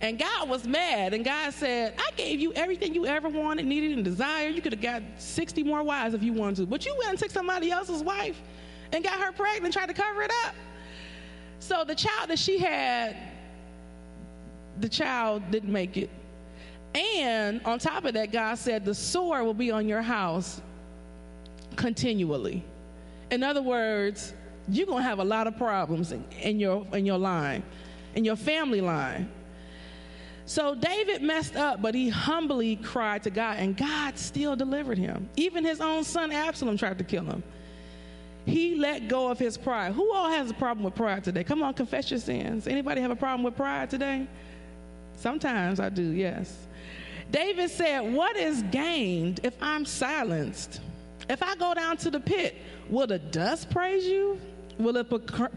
And 0.00 0.18
God 0.18 0.48
was 0.50 0.66
mad, 0.66 1.14
and 1.14 1.24
God 1.24 1.54
said, 1.54 1.94
I 1.96 2.10
gave 2.16 2.38
you 2.38 2.52
everything 2.52 2.94
you 2.94 3.06
ever 3.06 3.28
wanted, 3.28 3.64
needed, 3.64 3.92
and 3.92 4.04
desired. 4.04 4.54
You 4.54 4.60
could 4.60 4.72
have 4.72 4.82
got 4.82 5.02
60 5.16 5.62
more 5.62 5.82
wives 5.82 6.14
if 6.14 6.22
you 6.22 6.32
wanted 6.32 6.56
to. 6.56 6.66
But 6.66 6.84
you 6.84 6.94
went 6.98 7.10
and 7.10 7.18
took 7.18 7.30
somebody 7.30 7.70
else's 7.70 8.02
wife 8.02 8.40
and 8.92 9.02
got 9.02 9.18
her 9.18 9.32
pregnant 9.32 9.64
and 9.64 9.72
tried 9.72 9.86
to 9.86 9.94
cover 9.94 10.22
it 10.22 10.30
up. 10.44 10.54
So 11.58 11.84
the 11.84 11.94
child 11.94 12.28
that 12.28 12.38
she 12.38 12.58
had, 12.58 13.16
the 14.80 14.88
child 14.88 15.42
didn't 15.50 15.72
make 15.72 15.96
it. 15.96 16.10
And 16.94 17.62
on 17.64 17.78
top 17.78 18.04
of 18.04 18.12
that, 18.14 18.30
God 18.30 18.56
said, 18.58 18.84
the 18.84 18.94
sword 18.94 19.44
will 19.44 19.54
be 19.54 19.70
on 19.70 19.88
your 19.88 20.02
house 20.02 20.60
continually. 21.76 22.62
In 23.30 23.42
other 23.42 23.62
words, 23.62 24.34
you're 24.68 24.86
going 24.86 25.02
to 25.02 25.08
have 25.08 25.18
a 25.18 25.24
lot 25.24 25.46
of 25.46 25.56
problems 25.56 26.12
in, 26.12 26.24
in, 26.40 26.58
your, 26.58 26.86
in 26.92 27.04
your 27.04 27.18
line, 27.18 27.62
in 28.14 28.24
your 28.24 28.36
family 28.36 28.80
line. 28.80 29.30
So 30.46 30.74
David 30.74 31.22
messed 31.22 31.56
up, 31.56 31.80
but 31.80 31.94
he 31.94 32.10
humbly 32.10 32.76
cried 32.76 33.22
to 33.22 33.30
God, 33.30 33.58
and 33.58 33.76
God 33.76 34.18
still 34.18 34.56
delivered 34.56 34.98
him. 34.98 35.28
Even 35.36 35.64
his 35.64 35.80
own 35.80 36.04
son 36.04 36.32
Absalom 36.32 36.76
tried 36.76 36.98
to 36.98 37.04
kill 37.04 37.24
him. 37.24 37.42
He 38.44 38.74
let 38.74 39.08
go 39.08 39.30
of 39.30 39.38
his 39.38 39.56
pride. 39.56 39.94
Who 39.94 40.12
all 40.12 40.28
has 40.28 40.50
a 40.50 40.54
problem 40.54 40.84
with 40.84 40.94
pride 40.94 41.24
today? 41.24 41.44
Come 41.44 41.62
on, 41.62 41.72
confess 41.72 42.10
your 42.10 42.20
sins. 42.20 42.66
Anybody 42.66 43.00
have 43.00 43.10
a 43.10 43.16
problem 43.16 43.42
with 43.42 43.56
pride 43.56 43.88
today? 43.88 44.26
Sometimes 45.16 45.80
I 45.80 45.88
do, 45.88 46.02
yes. 46.02 46.66
David 47.30 47.70
said, 47.70 48.00
What 48.00 48.36
is 48.36 48.62
gained 48.64 49.40
if 49.42 49.54
I'm 49.62 49.86
silenced? 49.86 50.80
If 51.30 51.42
I 51.42 51.56
go 51.56 51.72
down 51.72 51.96
to 51.98 52.10
the 52.10 52.20
pit, 52.20 52.56
will 52.90 53.06
the 53.06 53.18
dust 53.18 53.70
praise 53.70 54.04
you? 54.04 54.38
Will 54.78 54.96
it 54.96 55.09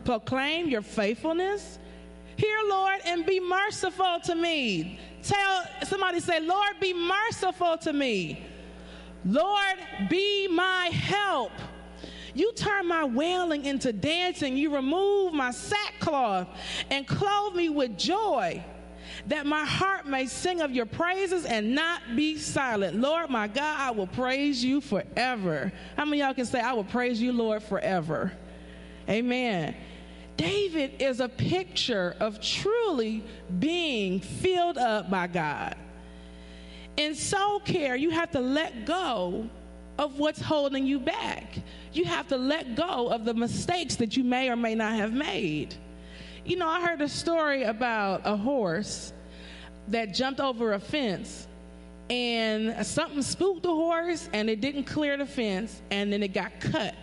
proclaim 0.06 0.68
your 0.70 0.82
faithfulness? 0.82 1.80
Hear, 2.36 2.58
Lord, 2.70 3.00
and 3.06 3.26
be 3.26 3.40
merciful 3.40 4.20
to 4.26 4.36
me. 4.36 5.00
Tell 5.24 5.64
somebody, 5.84 6.20
say, 6.20 6.40
Lord, 6.40 6.80
be 6.80 6.94
merciful 6.94 7.78
to 7.80 7.92
me. 7.92 8.46
Lord, 9.26 9.78
be 10.10 10.48
my 10.48 10.90
help. 10.94 11.52
You 12.36 12.54
turn 12.54 12.88
my 12.88 13.04
wailing 13.04 13.66
into 13.66 13.92
dancing. 13.92 14.56
You 14.56 14.76
remove 14.76 15.34
my 15.34 15.50
sackcloth 15.50 16.48
and 16.92 17.08
clothe 17.08 17.56
me 17.56 17.70
with 17.70 17.98
joy, 17.98 18.64
that 19.26 19.48
my 19.48 19.66
heart 19.66 20.06
may 20.06 20.28
sing 20.28 20.62
of 20.62 20.70
your 20.70 20.86
praises 20.86 21.46
and 21.46 21.74
not 21.74 22.02
be 22.16 22.38
silent. 22.38 22.96
Lord, 22.98 23.32
my 23.32 23.48
God, 23.48 23.80
I 23.80 23.90
will 23.90 24.06
praise 24.06 24.64
you 24.64 24.80
forever. 24.80 25.74
How 25.96 26.06
many 26.06 26.22
y'all 26.22 26.36
can 26.36 26.46
say, 26.46 26.62
I 26.62 26.74
will 26.74 26.84
praise 26.84 27.20
you, 27.20 27.32
Lord, 27.32 27.64
forever? 27.64 28.32
Amen. 29.10 29.76
David 30.36 31.02
is 31.02 31.20
a 31.20 31.30
picture 31.30 32.16
of 32.20 32.40
truly 32.40 33.24
being 33.60 34.20
filled 34.20 34.78
up 34.78 35.10
by 35.10 35.28
God. 35.28 35.76
In 36.98 37.16
soul 37.16 37.60
care, 37.60 37.96
you 37.96 38.12
have 38.12 38.32
to 38.32 38.40
let 38.40 38.86
go 38.86 39.50
of 39.98 40.20
what's 40.20 40.42
holding 40.42 40.86
you 40.86 41.00
back. 41.00 41.58
You 41.94 42.06
have 42.06 42.28
to 42.28 42.38
let 42.38 42.76
go 42.76 43.08
of 43.10 43.26
the 43.26 43.34
mistakes 43.34 43.96
that 43.96 44.16
you 44.16 44.24
may 44.24 44.50
or 44.50 44.56
may 44.56 44.76
not 44.76 44.94
have 44.94 45.14
made. 45.14 45.76
You 46.46 46.58
know, 46.58 46.68
I 46.68 46.86
heard 46.86 47.02
a 47.02 47.10
story 47.10 47.64
about 47.64 48.22
a 48.26 48.38
horse 48.38 49.14
that 49.90 50.14
jumped 50.14 50.40
over 50.40 50.74
a 50.74 50.80
fence 50.80 51.48
and 52.10 52.86
something 52.86 53.22
spooked 53.22 53.64
the 53.64 53.70
horse 53.70 54.30
and 54.34 54.50
it 54.50 54.62
didn't 54.62 54.86
clear 54.86 55.18
the 55.18 55.26
fence 55.26 55.82
and 55.92 56.12
then 56.12 56.24
it 56.24 56.34
got 56.34 56.60
cut. 56.60 56.96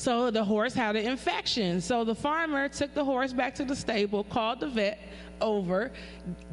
So 0.00 0.30
the 0.30 0.42
horse 0.42 0.72
had 0.72 0.96
an 0.96 1.04
infection. 1.04 1.82
So 1.82 2.04
the 2.04 2.14
farmer 2.14 2.70
took 2.70 2.94
the 2.94 3.04
horse 3.04 3.34
back 3.34 3.54
to 3.56 3.66
the 3.66 3.76
stable, 3.76 4.24
called 4.24 4.60
the 4.60 4.68
vet 4.68 4.98
over. 5.42 5.92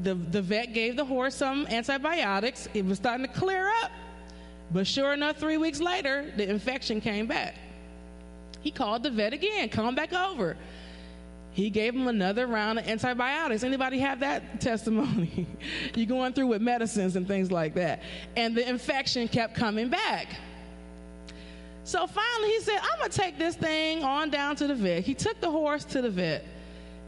The, 0.03 0.15
the 0.15 0.41
vet 0.41 0.73
gave 0.73 0.97
the 0.97 1.05
horse 1.05 1.33
some 1.35 1.65
antibiotics. 1.67 2.67
It 2.73 2.83
was 2.83 2.97
starting 2.97 3.25
to 3.25 3.31
clear 3.31 3.69
up. 3.81 3.91
But 4.73 4.85
sure 4.85 5.13
enough, 5.13 5.37
three 5.37 5.55
weeks 5.55 5.79
later, 5.79 6.29
the 6.35 6.49
infection 6.49 6.99
came 6.99 7.25
back. 7.25 7.55
He 8.59 8.69
called 8.69 9.03
the 9.03 9.11
vet 9.11 9.31
again, 9.31 9.69
come 9.69 9.95
back 9.95 10.11
over. 10.11 10.57
He 11.51 11.69
gave 11.69 11.95
him 11.95 12.09
another 12.09 12.47
round 12.47 12.79
of 12.79 12.85
antibiotics. 12.85 13.63
Anybody 13.63 13.99
have 13.99 14.19
that 14.19 14.59
testimony? 14.59 15.47
You're 15.95 16.05
going 16.05 16.33
through 16.33 16.47
with 16.47 16.61
medicines 16.61 17.15
and 17.15 17.25
things 17.25 17.49
like 17.49 17.75
that. 17.75 18.01
And 18.35 18.57
the 18.57 18.67
infection 18.67 19.29
kept 19.29 19.55
coming 19.55 19.87
back. 19.87 20.35
So 21.87 22.05
finally, 22.05 22.49
he 22.49 22.59
said, 22.59 22.79
I'm 22.83 22.99
going 22.99 23.11
to 23.11 23.17
take 23.17 23.39
this 23.39 23.55
thing 23.55 24.03
on 24.03 24.29
down 24.29 24.57
to 24.57 24.67
the 24.67 24.75
vet. 24.75 25.05
He 25.05 25.13
took 25.13 25.39
the 25.39 25.49
horse 25.49 25.85
to 25.85 26.01
the 26.01 26.09
vet. 26.09 26.43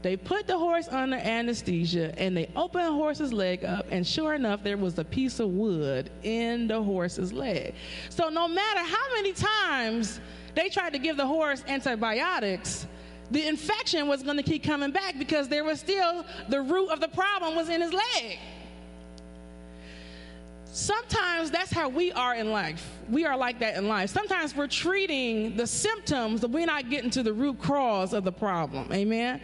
They 0.00 0.16
put 0.16 0.46
the 0.46 0.56
horse 0.56 0.88
under 0.88 1.18
anesthesia 1.18 2.18
and 2.18 2.34
they 2.34 2.48
opened 2.56 2.86
the 2.86 2.92
horse's 2.92 3.30
leg 3.30 3.62
up, 3.62 3.84
and 3.90 4.06
sure 4.06 4.32
enough, 4.32 4.62
there 4.64 4.78
was 4.78 4.98
a 4.98 5.04
piece 5.04 5.38
of 5.38 5.50
wood 5.50 6.08
in 6.22 6.66
the 6.66 6.82
horse's 6.82 7.30
leg. 7.30 7.74
So, 8.08 8.30
no 8.30 8.48
matter 8.48 8.80
how 8.80 9.14
many 9.16 9.34
times 9.34 10.18
they 10.54 10.70
tried 10.70 10.94
to 10.94 10.98
give 10.98 11.18
the 11.18 11.26
horse 11.26 11.62
antibiotics, 11.68 12.86
the 13.30 13.46
infection 13.46 14.08
was 14.08 14.22
going 14.22 14.38
to 14.38 14.42
keep 14.42 14.64
coming 14.64 14.92
back 14.92 15.18
because 15.18 15.46
there 15.46 15.62
was 15.62 15.78
still 15.80 16.24
the 16.48 16.62
root 16.62 16.88
of 16.88 17.00
the 17.00 17.08
problem 17.08 17.54
was 17.54 17.68
in 17.68 17.82
his 17.82 17.92
leg. 17.92 18.38
Sometimes 20.72 21.50
that's 21.50 21.72
how 21.72 21.88
we 21.88 22.12
are 22.12 22.34
in 22.34 22.52
life. 22.52 22.98
We 23.10 23.24
are 23.24 23.36
like 23.36 23.58
that 23.58 23.76
in 23.76 23.88
life. 23.88 24.10
Sometimes 24.10 24.54
we're 24.54 24.68
treating 24.68 25.56
the 25.56 25.66
symptoms, 25.66 26.42
but 26.42 26.50
we're 26.50 26.66
not 26.66 26.88
getting 26.88 27.10
to 27.10 27.24
the 27.24 27.32
root 27.32 27.60
cause 27.60 28.12
of 28.12 28.22
the 28.22 28.32
problem. 28.32 28.92
Amen. 28.92 29.40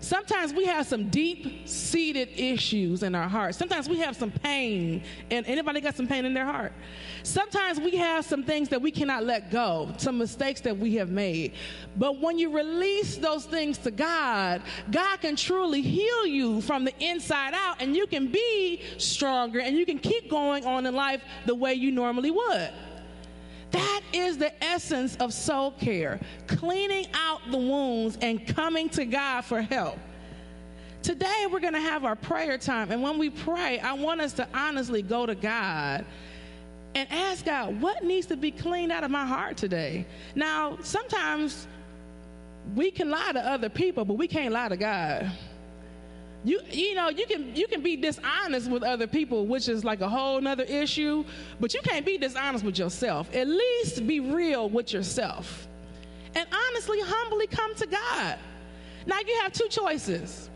Sometimes 0.00 0.54
we 0.54 0.64
have 0.64 0.86
some 0.86 1.10
deep 1.10 1.68
seated 1.68 2.30
issues 2.34 3.02
in 3.02 3.14
our 3.14 3.28
heart. 3.28 3.54
Sometimes 3.54 3.88
we 3.88 3.98
have 3.98 4.16
some 4.16 4.30
pain. 4.30 5.02
And 5.30 5.46
anybody 5.46 5.82
got 5.82 5.94
some 5.94 6.08
pain 6.08 6.24
in 6.24 6.32
their 6.32 6.46
heart? 6.46 6.72
Sometimes 7.22 7.78
we 7.78 7.96
have 7.96 8.24
some 8.24 8.42
things 8.42 8.70
that 8.70 8.80
we 8.80 8.90
cannot 8.90 9.24
let 9.24 9.50
go, 9.50 9.92
some 9.98 10.16
mistakes 10.16 10.62
that 10.62 10.76
we 10.76 10.94
have 10.94 11.10
made. 11.10 11.52
But 11.96 12.18
when 12.18 12.38
you 12.38 12.50
release 12.50 13.18
those 13.18 13.44
things 13.44 13.76
to 13.78 13.90
God, 13.90 14.62
God 14.90 15.20
can 15.20 15.36
truly 15.36 15.82
heal 15.82 16.26
you 16.26 16.62
from 16.62 16.86
the 16.86 16.94
inside 16.98 17.52
out 17.52 17.76
and 17.80 17.94
you 17.94 18.06
can 18.06 18.28
be 18.28 18.80
stronger 18.96 19.60
and 19.60 19.76
you 19.76 19.84
can 19.84 19.98
keep 19.98 20.30
going 20.30 20.64
on 20.64 20.86
in 20.86 20.94
life 20.94 21.22
the 21.44 21.54
way 21.54 21.74
you 21.74 21.90
normally 21.90 22.30
would. 22.30 22.70
That 23.70 24.00
is 24.12 24.38
the 24.38 24.52
essence 24.62 25.16
of 25.16 25.32
soul 25.32 25.72
care 25.72 26.18
cleaning 26.46 27.06
out 27.14 27.40
the 27.50 27.58
wounds 27.58 28.18
and 28.20 28.46
coming 28.46 28.88
to 28.90 29.04
God 29.04 29.42
for 29.42 29.62
help. 29.62 29.98
Today, 31.02 31.46
we're 31.50 31.60
going 31.60 31.74
to 31.74 31.80
have 31.80 32.04
our 32.04 32.16
prayer 32.16 32.58
time. 32.58 32.90
And 32.90 33.02
when 33.02 33.18
we 33.18 33.30
pray, 33.30 33.78
I 33.78 33.94
want 33.94 34.20
us 34.20 34.34
to 34.34 34.46
honestly 34.52 35.00
go 35.00 35.24
to 35.24 35.34
God 35.34 36.04
and 36.94 37.10
ask 37.10 37.44
God, 37.44 37.80
what 37.80 38.04
needs 38.04 38.26
to 38.26 38.36
be 38.36 38.50
cleaned 38.50 38.92
out 38.92 39.04
of 39.04 39.10
my 39.10 39.24
heart 39.24 39.56
today? 39.56 40.06
Now, 40.34 40.76
sometimes 40.82 41.66
we 42.74 42.90
can 42.90 43.08
lie 43.10 43.32
to 43.32 43.40
other 43.40 43.68
people, 43.68 44.04
but 44.04 44.14
we 44.14 44.28
can't 44.28 44.52
lie 44.52 44.68
to 44.68 44.76
God. 44.76 45.30
You 46.42 46.60
you 46.70 46.94
know 46.94 47.10
you 47.10 47.26
can 47.26 47.54
you 47.54 47.66
can 47.66 47.82
be 47.82 47.96
dishonest 47.96 48.70
with 48.70 48.82
other 48.82 49.06
people, 49.06 49.46
which 49.46 49.68
is 49.68 49.84
like 49.84 50.00
a 50.00 50.08
whole 50.08 50.40
nother 50.40 50.64
issue, 50.64 51.24
but 51.60 51.74
you 51.74 51.80
can't 51.82 52.06
be 52.06 52.16
dishonest 52.16 52.64
with 52.64 52.78
yourself. 52.78 53.34
At 53.34 53.46
least 53.46 54.06
be 54.06 54.20
real 54.20 54.70
with 54.70 54.92
yourself. 54.92 55.68
And 56.34 56.46
honestly, 56.52 56.98
humbly 57.02 57.46
come 57.46 57.74
to 57.74 57.86
God. 57.86 58.38
Now 59.06 59.18
you 59.26 59.38
have 59.42 59.52
two 59.52 59.68
choices. 59.68 60.48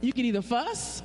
You 0.00 0.12
can 0.12 0.24
either 0.24 0.42
fuss 0.42 1.02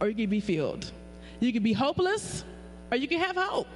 or 0.00 0.08
you 0.08 0.14
can 0.14 0.30
be 0.30 0.40
filled. 0.40 0.92
You 1.40 1.52
can 1.52 1.62
be 1.62 1.72
hopeless 1.72 2.44
or 2.92 2.96
you 2.96 3.08
can 3.08 3.20
have 3.20 3.36
hope. 3.36 3.66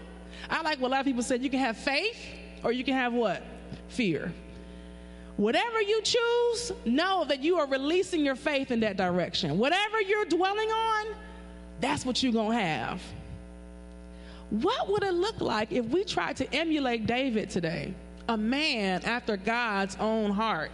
I 0.49 0.63
like 0.63 0.81
what 0.81 0.89
a 0.89 0.93
lot 0.93 1.01
of 1.01 1.07
people 1.07 1.23
said 1.23 1.43
you 1.43 1.51
can 1.51 1.61
have 1.61 1.77
faith 1.77 2.17
or 2.63 2.71
you 2.73 2.85
can 2.85 2.95
have 2.95 3.13
what? 3.13 3.43
Fear. 3.89 4.33
Whatever 5.37 5.83
you 5.83 6.01
choose, 6.03 6.73
know 6.85 7.25
that 7.25 7.43
you 7.43 7.59
are 7.59 7.67
releasing 7.67 8.25
your 8.25 8.37
faith 8.37 8.71
in 8.71 8.81
that 8.81 8.97
direction. 8.97 9.59
Whatever 9.59 10.01
you're 10.01 10.27
dwelling 10.27 10.71
on, 10.71 11.07
that's 11.81 12.07
what 12.07 12.23
you're 12.23 12.33
going 12.33 12.57
to 12.57 12.65
have. 12.65 13.03
What 14.51 14.89
would 14.91 15.03
it 15.03 15.15
look 15.15 15.41
like 15.41 15.73
if 15.73 15.87
we 15.87 16.05
tried 16.05 16.37
to 16.37 16.55
emulate 16.55 17.07
David 17.07 17.51
today, 17.51 17.95
a 18.29 18.37
man 18.37 19.03
after 19.05 19.37
God's 19.37 19.97
own 19.99 20.31
heart? 20.31 20.71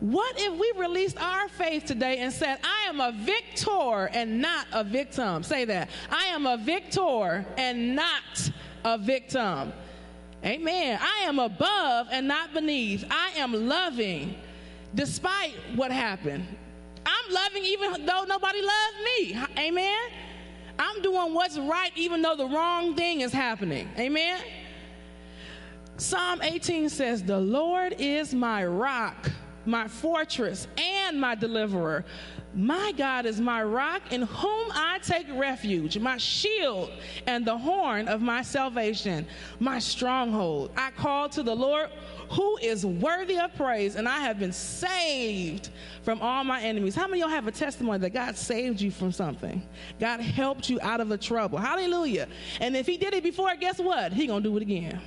What 0.00 0.34
if 0.36 0.58
we 0.58 0.72
released 0.76 1.16
our 1.22 1.48
faith 1.48 1.84
today 1.84 2.18
and 2.18 2.32
said, 2.32 2.58
I 2.64 2.88
am 2.88 3.00
a 3.00 3.12
victor 3.12 4.10
and 4.12 4.40
not 4.42 4.66
a 4.72 4.82
victim? 4.82 5.44
Say 5.44 5.64
that. 5.66 5.90
I 6.10 6.24
am 6.24 6.44
a 6.44 6.56
victor 6.56 7.46
and 7.56 7.94
not 7.94 8.50
a 8.84 8.98
victim. 8.98 9.72
Amen. 10.44 10.98
I 11.00 11.24
am 11.24 11.38
above 11.38 12.08
and 12.10 12.26
not 12.26 12.52
beneath. 12.52 13.04
I 13.10 13.30
am 13.36 13.68
loving 13.68 14.36
despite 14.94 15.54
what 15.74 15.92
happened. 15.92 16.44
I'm 17.06 17.32
loving 17.32 17.64
even 17.64 18.04
though 18.04 18.24
nobody 18.24 18.60
loved 18.60 18.96
me. 19.04 19.38
Amen. 19.58 19.98
I'm 20.78 21.02
doing 21.02 21.34
what's 21.34 21.58
right 21.58 21.92
even 21.96 22.22
though 22.22 22.36
the 22.36 22.46
wrong 22.46 22.94
thing 22.96 23.20
is 23.20 23.32
happening. 23.32 23.88
Amen. 23.98 24.40
Psalm 25.96 26.40
18 26.42 26.88
says, 26.88 27.22
The 27.22 27.38
Lord 27.38 27.94
is 27.98 28.34
my 28.34 28.64
rock, 28.64 29.30
my 29.66 29.86
fortress, 29.86 30.66
and 30.76 31.20
my 31.20 31.34
deliverer. 31.34 32.04
My 32.54 32.92
God 32.92 33.24
is 33.24 33.40
my 33.40 33.62
rock 33.62 34.12
in 34.12 34.22
whom 34.22 34.72
I 34.72 34.98
take 35.02 35.26
refuge, 35.32 35.98
my 35.98 36.18
shield 36.18 36.90
and 37.26 37.46
the 37.46 37.56
horn 37.56 38.08
of 38.08 38.20
my 38.20 38.42
salvation, 38.42 39.26
my 39.58 39.78
stronghold. 39.78 40.70
I 40.76 40.90
call 40.90 41.30
to 41.30 41.42
the 41.42 41.54
Lord 41.54 41.88
who 42.30 42.58
is 42.58 42.84
worthy 42.84 43.38
of 43.38 43.54
praise, 43.54 43.96
and 43.96 44.08
I 44.08 44.18
have 44.20 44.38
been 44.38 44.52
saved 44.52 45.70
from 46.02 46.20
all 46.20 46.44
my 46.44 46.60
enemies. 46.62 46.94
How 46.94 47.06
many 47.06 47.22
of 47.22 47.28
y'all 47.28 47.34
have 47.34 47.46
a 47.46 47.52
testimony 47.52 47.98
that 47.98 48.10
God 48.10 48.36
saved 48.36 48.80
you 48.80 48.90
from 48.90 49.12
something? 49.12 49.62
God 49.98 50.20
helped 50.20 50.68
you 50.68 50.78
out 50.82 51.00
of 51.00 51.08
the 51.08 51.18
trouble. 51.18 51.58
Hallelujah. 51.58 52.28
And 52.60 52.76
if 52.76 52.86
he 52.86 52.96
did 52.96 53.14
it 53.14 53.22
before, 53.22 53.54
guess 53.56 53.78
what? 53.78 54.12
He 54.12 54.26
to 54.26 54.40
do 54.40 54.56
it 54.56 54.62
again. 54.62 55.00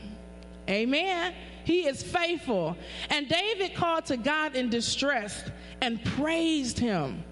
Amen. 0.67 1.33
He 1.63 1.87
is 1.87 2.01
faithful. 2.01 2.75
And 3.09 3.27
David 3.27 3.75
called 3.75 4.05
to 4.05 4.17
God 4.17 4.55
in 4.55 4.69
distress 4.69 5.43
and 5.81 6.03
praised 6.03 6.79
him. 6.79 7.23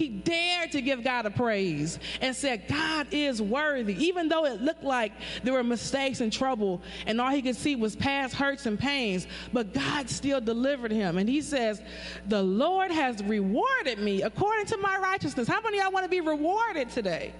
He 0.00 0.08
dared 0.08 0.72
to 0.72 0.80
give 0.80 1.04
God 1.04 1.26
a 1.26 1.30
praise 1.30 1.98
and 2.22 2.34
said, 2.34 2.66
God 2.68 3.08
is 3.10 3.42
worthy. 3.42 4.02
Even 4.02 4.30
though 4.30 4.46
it 4.46 4.62
looked 4.62 4.82
like 4.82 5.12
there 5.42 5.52
were 5.52 5.62
mistakes 5.62 6.22
and 6.22 6.32
trouble 6.32 6.80
and 7.04 7.20
all 7.20 7.28
he 7.28 7.42
could 7.42 7.54
see 7.54 7.76
was 7.76 7.96
past 7.96 8.34
hurts 8.34 8.64
and 8.64 8.78
pains, 8.78 9.26
but 9.52 9.74
God 9.74 10.08
still 10.08 10.40
delivered 10.40 10.90
him. 10.90 11.18
And 11.18 11.28
he 11.28 11.42
says, 11.42 11.82
The 12.28 12.42
Lord 12.42 12.90
has 12.90 13.22
rewarded 13.22 13.98
me 13.98 14.22
according 14.22 14.64
to 14.68 14.78
my 14.78 14.96
righteousness. 14.96 15.46
How 15.46 15.60
many 15.60 15.76
of 15.76 15.84
y'all 15.84 15.92
want 15.92 16.06
to 16.06 16.10
be 16.10 16.22
rewarded 16.22 16.88
today? 16.88 17.34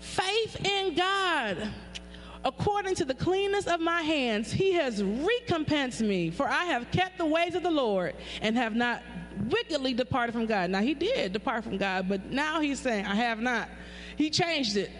Faith 0.00 0.56
in 0.66 0.96
God 0.96 1.70
according 2.44 2.96
to 2.96 3.04
the 3.04 3.14
cleanness 3.14 3.66
of 3.66 3.80
my 3.80 4.02
hands, 4.02 4.52
he 4.52 4.72
has 4.72 5.02
recompensed 5.02 6.00
me, 6.00 6.30
for 6.30 6.48
I 6.48 6.64
have 6.64 6.90
kept 6.90 7.16
the 7.16 7.24
ways 7.24 7.54
of 7.54 7.62
the 7.62 7.70
Lord 7.70 8.14
and 8.42 8.56
have 8.56 8.74
not 8.74 9.02
wickedly 9.50 9.94
departed 9.94 10.32
from 10.32 10.46
God. 10.46 10.70
Now, 10.70 10.80
he 10.80 10.94
did 10.94 11.32
depart 11.32 11.64
from 11.64 11.78
God, 11.78 12.08
but 12.08 12.30
now 12.30 12.60
he's 12.60 12.80
saying, 12.80 13.06
I 13.06 13.14
have 13.14 13.40
not. 13.40 13.68
He 14.16 14.30
changed 14.30 14.76
it. 14.76 14.90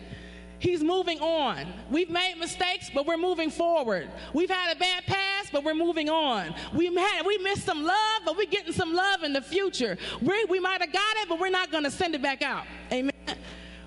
He's 0.58 0.82
moving 0.82 1.20
on. 1.20 1.66
We've 1.90 2.08
made 2.08 2.36
mistakes, 2.38 2.90
but 2.92 3.06
we're 3.06 3.18
moving 3.18 3.50
forward. 3.50 4.08
We've 4.32 4.48
had 4.48 4.74
a 4.74 4.78
bad 4.78 5.04
past, 5.04 5.50
but 5.52 5.62
we're 5.62 5.74
moving 5.74 6.08
on. 6.08 6.54
We 6.72 6.86
had 6.86 7.26
we 7.26 7.36
missed 7.38 7.66
some 7.66 7.84
love, 7.84 8.22
but 8.24 8.36
we're 8.36 8.46
getting 8.46 8.72
some 8.72 8.94
love 8.94 9.24
in 9.24 9.34
the 9.34 9.42
future. 9.42 9.98
we 10.22 10.44
we 10.46 10.60
might 10.60 10.80
have 10.80 10.92
got 10.92 11.16
it, 11.18 11.28
but 11.28 11.38
we're 11.38 11.50
not 11.50 11.70
going 11.70 11.84
to 11.84 11.90
send 11.90 12.14
it 12.14 12.22
back 12.22 12.40
out. 12.40 12.64
Amen. 12.90 13.12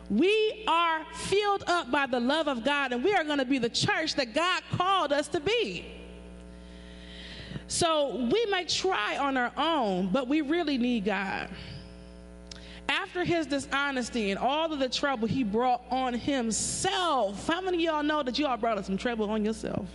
We 0.09 0.63
are 0.67 1.03
filled 1.15 1.63
up 1.65 1.91
by 1.91 2.05
the 2.05 2.19
love 2.19 2.47
of 2.47 2.63
God, 2.63 2.93
and 2.93 3.03
we 3.03 3.13
are 3.13 3.23
going 3.23 3.39
to 3.39 3.45
be 3.45 3.57
the 3.57 3.69
church 3.69 4.15
that 4.15 4.35
God 4.35 4.61
called 4.71 5.11
us 5.11 5.27
to 5.29 5.39
be. 5.39 5.96
So 7.67 8.15
we 8.15 8.45
may 8.45 8.65
try 8.65 9.17
on 9.17 9.37
our 9.37 9.51
own, 9.57 10.09
but 10.11 10.27
we 10.27 10.41
really 10.41 10.77
need 10.77 11.05
God. 11.05 11.49
After 12.89 13.25
his 13.25 13.45
dishonesty 13.45 14.31
and 14.31 14.39
all 14.39 14.71
of 14.71 14.79
the 14.79 14.87
trouble 14.87 15.27
he 15.27 15.43
brought 15.43 15.81
on 15.89 16.13
himself, 16.13 17.45
how 17.47 17.59
many 17.59 17.77
of 17.85 17.93
y'all 17.93 18.03
know 18.03 18.23
that 18.23 18.39
y'all 18.39 18.55
brought 18.55 18.83
some 18.85 18.97
trouble 18.97 19.29
on 19.29 19.43
yourself? 19.43 19.85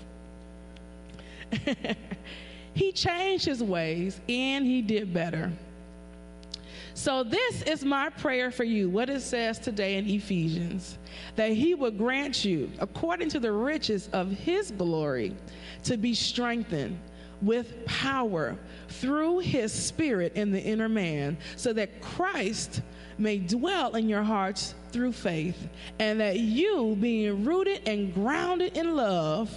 he 2.75 2.93
changed 2.93 3.47
his 3.47 3.63
ways 3.63 4.21
and 4.29 4.67
he 4.67 4.83
did 4.83 5.13
better. 5.13 5.51
So, 6.95 7.25
this 7.25 7.63
is 7.63 7.87
my 7.87 8.11
prayer 8.11 8.51
for 8.51 8.65
you, 8.65 8.91
what 8.91 9.09
it 9.09 9.23
says 9.23 9.59
today 9.59 9.97
in 9.97 10.07
Ephesians 10.07 10.99
that 11.37 11.53
he 11.53 11.75
will 11.75 11.91
grant 11.91 12.45
you, 12.45 12.71
according 12.81 13.31
to 13.31 13.41
the 13.41 13.51
riches 13.51 14.11
of 14.13 14.31
his 14.31 14.71
glory, 14.71 15.35
to 15.85 15.97
be 15.97 16.13
strengthened 16.13 16.99
with 17.43 17.85
power 17.85 18.57
through 18.89 19.41
his 19.41 19.73
spirit 19.73 20.35
in 20.35 20.53
the 20.53 20.61
inner 20.61 20.89
man, 20.89 21.37
so 21.57 21.73
that 21.73 22.01
Christ 22.01 22.81
may 23.19 23.39
dwell 23.39 23.97
in 23.97 24.09
your 24.09 24.23
hearts 24.23 24.75
through 24.91 25.13
faith, 25.13 25.69
and 25.99 26.21
that 26.21 26.39
you, 26.39 26.97
being 27.01 27.45
rooted 27.45 27.87
and 27.87 28.15
grounded 28.15 28.77
in 28.77 28.97
love, 28.97 29.51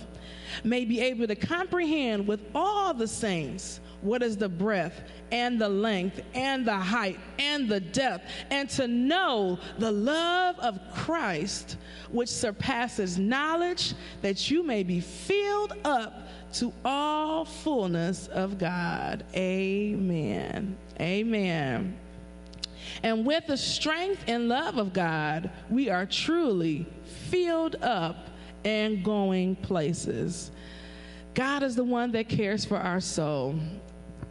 may 0.63 0.85
be 0.85 0.99
able 1.01 1.27
to 1.27 1.35
comprehend 1.35 2.27
with 2.27 2.41
all 2.53 2.93
the 2.93 3.07
saints 3.07 3.79
what 4.05 4.23
is 4.23 4.37
the 4.37 4.47
breadth 4.47 5.01
and 5.31 5.59
the 5.59 5.67
length 5.67 6.21
and 6.33 6.65
the 6.65 6.77
height 6.77 7.19
and 7.39 7.67
the 7.67 7.79
depth, 7.79 8.29
and 8.51 8.69
to 8.69 8.87
know 8.87 9.59
the 9.79 9.91
love 9.91 10.57
of 10.59 10.79
Christ, 10.93 11.77
which 12.11 12.29
surpasses 12.29 13.17
knowledge, 13.17 13.93
that 14.21 14.49
you 14.49 14.63
may 14.63 14.83
be 14.83 14.99
filled 14.99 15.73
up 15.83 16.27
to 16.53 16.71
all 16.85 17.43
fullness 17.43 18.27
of 18.27 18.57
God. 18.57 19.25
Amen. 19.35 20.77
Amen. 21.01 21.97
And 23.03 23.25
with 23.25 23.47
the 23.47 23.57
strength 23.57 24.23
and 24.27 24.47
love 24.47 24.77
of 24.77 24.93
God, 24.93 25.49
we 25.69 25.89
are 25.89 26.05
truly 26.05 26.85
filled 27.29 27.75
up 27.81 28.29
and 28.63 29.03
going 29.03 29.55
places. 29.57 30.51
God 31.33 31.63
is 31.63 31.75
the 31.75 31.83
one 31.83 32.11
that 32.13 32.29
cares 32.29 32.63
for 32.63 32.77
our 32.77 33.01
soul. 33.01 33.59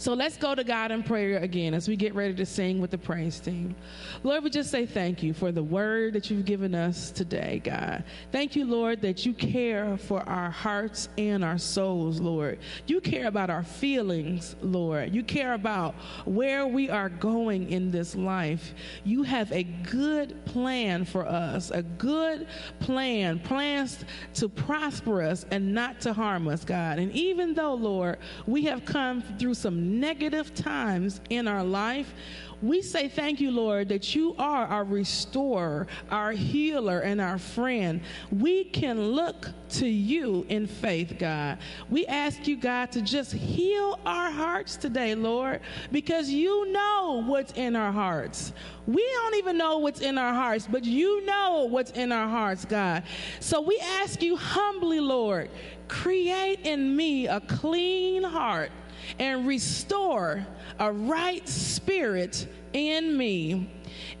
So 0.00 0.14
let's 0.14 0.38
go 0.38 0.54
to 0.54 0.64
God 0.64 0.92
in 0.92 1.02
prayer 1.02 1.40
again 1.40 1.74
as 1.74 1.86
we 1.86 1.94
get 1.94 2.14
ready 2.14 2.32
to 2.36 2.46
sing 2.46 2.80
with 2.80 2.90
the 2.90 2.96
praise 2.96 3.38
team. 3.38 3.76
Lord, 4.22 4.42
we 4.42 4.48
just 4.48 4.70
say 4.70 4.86
thank 4.86 5.22
you 5.22 5.34
for 5.34 5.52
the 5.52 5.62
word 5.62 6.14
that 6.14 6.30
you've 6.30 6.46
given 6.46 6.74
us 6.74 7.10
today, 7.10 7.60
God. 7.62 8.04
Thank 8.32 8.56
you, 8.56 8.64
Lord, 8.64 9.02
that 9.02 9.26
you 9.26 9.34
care 9.34 9.98
for 9.98 10.26
our 10.26 10.50
hearts 10.50 11.10
and 11.18 11.44
our 11.44 11.58
souls, 11.58 12.18
Lord. 12.18 12.60
You 12.86 13.02
care 13.02 13.26
about 13.26 13.50
our 13.50 13.62
feelings, 13.62 14.56
Lord. 14.62 15.14
You 15.14 15.22
care 15.22 15.52
about 15.52 15.94
where 16.24 16.66
we 16.66 16.88
are 16.88 17.10
going 17.10 17.70
in 17.70 17.90
this 17.90 18.14
life. 18.14 18.72
You 19.04 19.22
have 19.24 19.52
a 19.52 19.64
good 19.64 20.42
plan 20.46 21.04
for 21.04 21.26
us, 21.26 21.70
a 21.72 21.82
good 21.82 22.46
plan, 22.78 23.38
plans 23.38 24.02
to 24.32 24.48
prosper 24.48 25.20
us 25.20 25.44
and 25.50 25.74
not 25.74 26.00
to 26.00 26.14
harm 26.14 26.48
us, 26.48 26.64
God. 26.64 26.98
And 26.98 27.12
even 27.12 27.52
though, 27.52 27.74
Lord, 27.74 28.16
we 28.46 28.64
have 28.64 28.86
come 28.86 29.20
through 29.38 29.52
some 29.52 29.89
negative 29.90 30.54
times 30.54 31.20
in 31.30 31.48
our 31.48 31.64
life, 31.64 32.14
we 32.62 32.82
say 32.82 33.08
thank 33.08 33.40
you, 33.40 33.50
Lord, 33.50 33.88
that 33.88 34.14
you 34.14 34.34
are 34.38 34.66
our 34.66 34.84
restorer, 34.84 35.86
our 36.10 36.32
healer, 36.32 37.00
and 37.00 37.18
our 37.20 37.38
friend. 37.38 38.02
We 38.30 38.64
can 38.64 39.00
look 39.00 39.48
to 39.70 39.86
you 39.86 40.44
in 40.48 40.66
faith, 40.66 41.14
God. 41.18 41.58
We 41.88 42.06
ask 42.06 42.46
you, 42.46 42.58
God, 42.58 42.92
to 42.92 43.00
just 43.00 43.32
heal 43.32 43.98
our 44.04 44.30
hearts 44.30 44.76
today, 44.76 45.14
Lord, 45.14 45.60
because 45.90 46.28
you 46.28 46.70
know 46.70 47.22
what's 47.26 47.52
in 47.52 47.76
our 47.76 47.92
hearts. 47.92 48.52
We 48.86 49.02
don't 49.02 49.36
even 49.36 49.56
know 49.56 49.78
what's 49.78 50.00
in 50.00 50.18
our 50.18 50.34
hearts, 50.34 50.68
but 50.70 50.84
you 50.84 51.24
know 51.24 51.66
what's 51.70 51.92
in 51.92 52.12
our 52.12 52.28
hearts, 52.28 52.66
God. 52.66 53.04
So 53.38 53.62
we 53.62 53.78
ask 53.80 54.22
you 54.22 54.36
humbly, 54.36 55.00
Lord, 55.00 55.48
create 55.88 56.60
in 56.66 56.94
me 56.94 57.26
a 57.26 57.40
clean 57.40 58.22
heart 58.22 58.70
and 59.18 59.46
restore 59.46 60.46
a 60.78 60.92
right 60.92 61.48
spirit 61.48 62.46
in 62.72 63.16
me. 63.16 63.70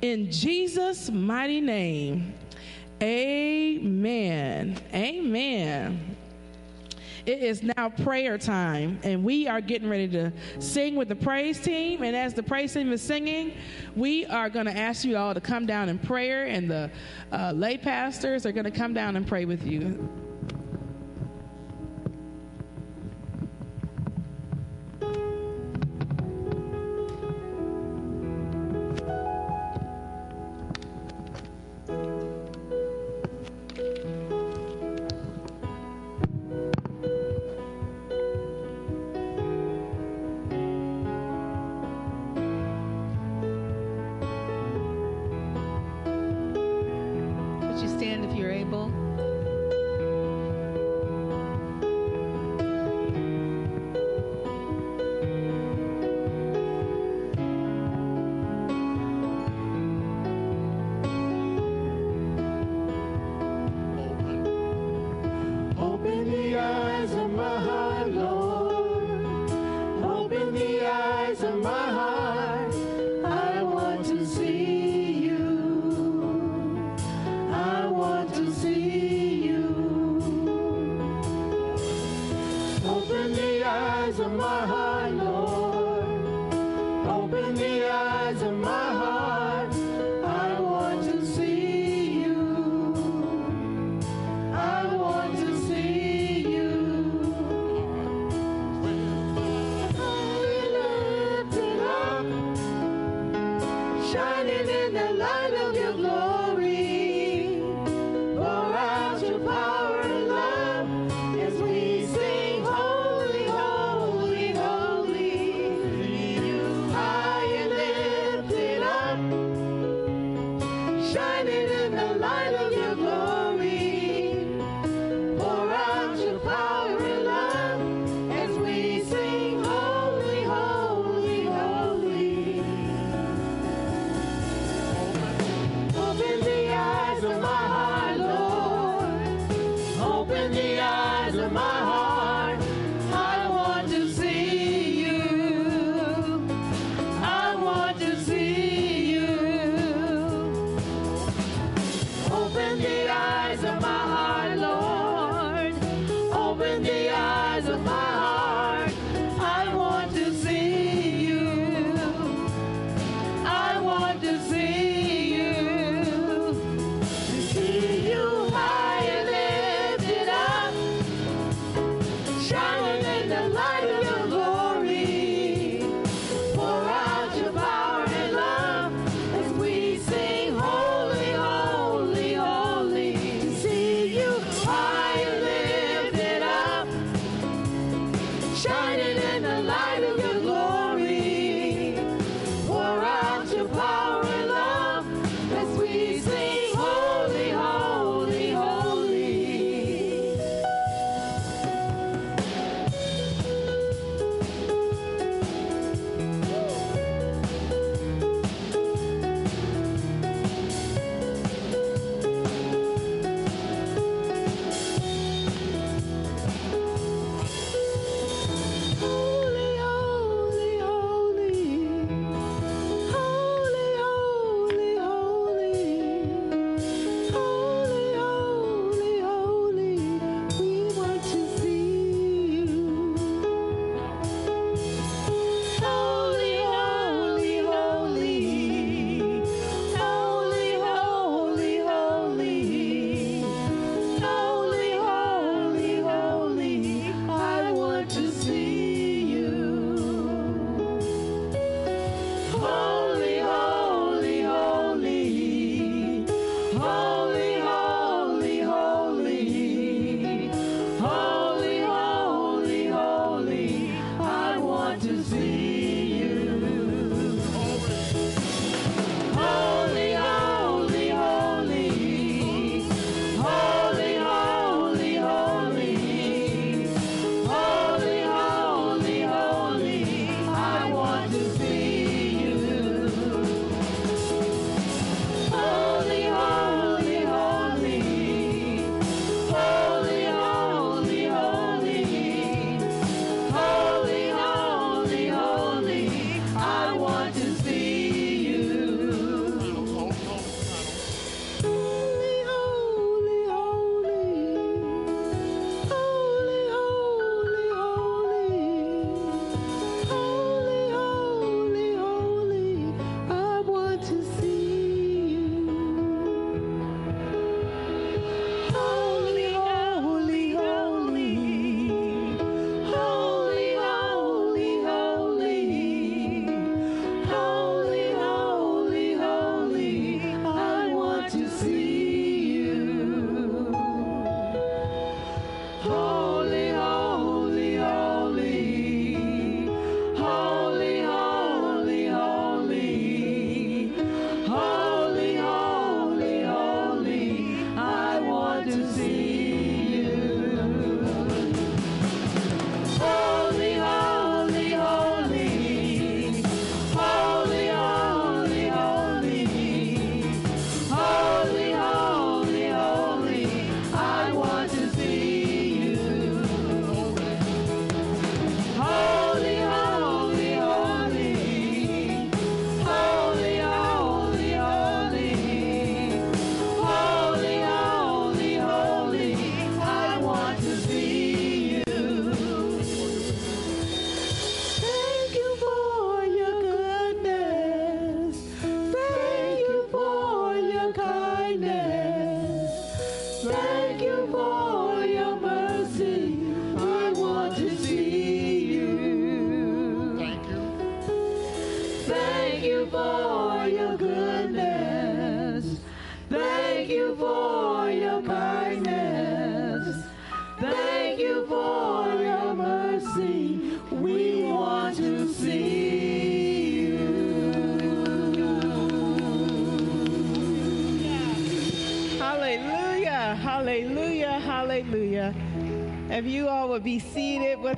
In 0.02 0.30
Jesus' 0.30 1.10
mighty 1.10 1.60
name, 1.60 2.34
amen. 3.02 4.78
Amen. 4.92 6.16
It 7.26 7.42
is 7.42 7.62
now 7.62 7.90
prayer 7.90 8.38
time, 8.38 8.98
and 9.02 9.22
we 9.22 9.46
are 9.46 9.60
getting 9.60 9.88
ready 9.88 10.08
to 10.08 10.32
sing 10.58 10.96
with 10.96 11.08
the 11.08 11.14
praise 11.14 11.60
team. 11.60 12.02
And 12.02 12.16
as 12.16 12.34
the 12.34 12.42
praise 12.42 12.72
team 12.72 12.92
is 12.92 13.02
singing, 13.02 13.52
we 13.94 14.24
are 14.26 14.48
going 14.48 14.66
to 14.66 14.76
ask 14.76 15.04
you 15.04 15.16
all 15.16 15.34
to 15.34 15.40
come 15.40 15.66
down 15.66 15.88
in 15.88 15.98
prayer, 15.98 16.46
and 16.46 16.70
the 16.70 16.90
uh, 17.30 17.52
lay 17.54 17.76
pastors 17.76 18.46
are 18.46 18.52
going 18.52 18.64
to 18.64 18.70
come 18.70 18.94
down 18.94 19.16
and 19.16 19.26
pray 19.26 19.44
with 19.44 19.66
you. 19.66 20.08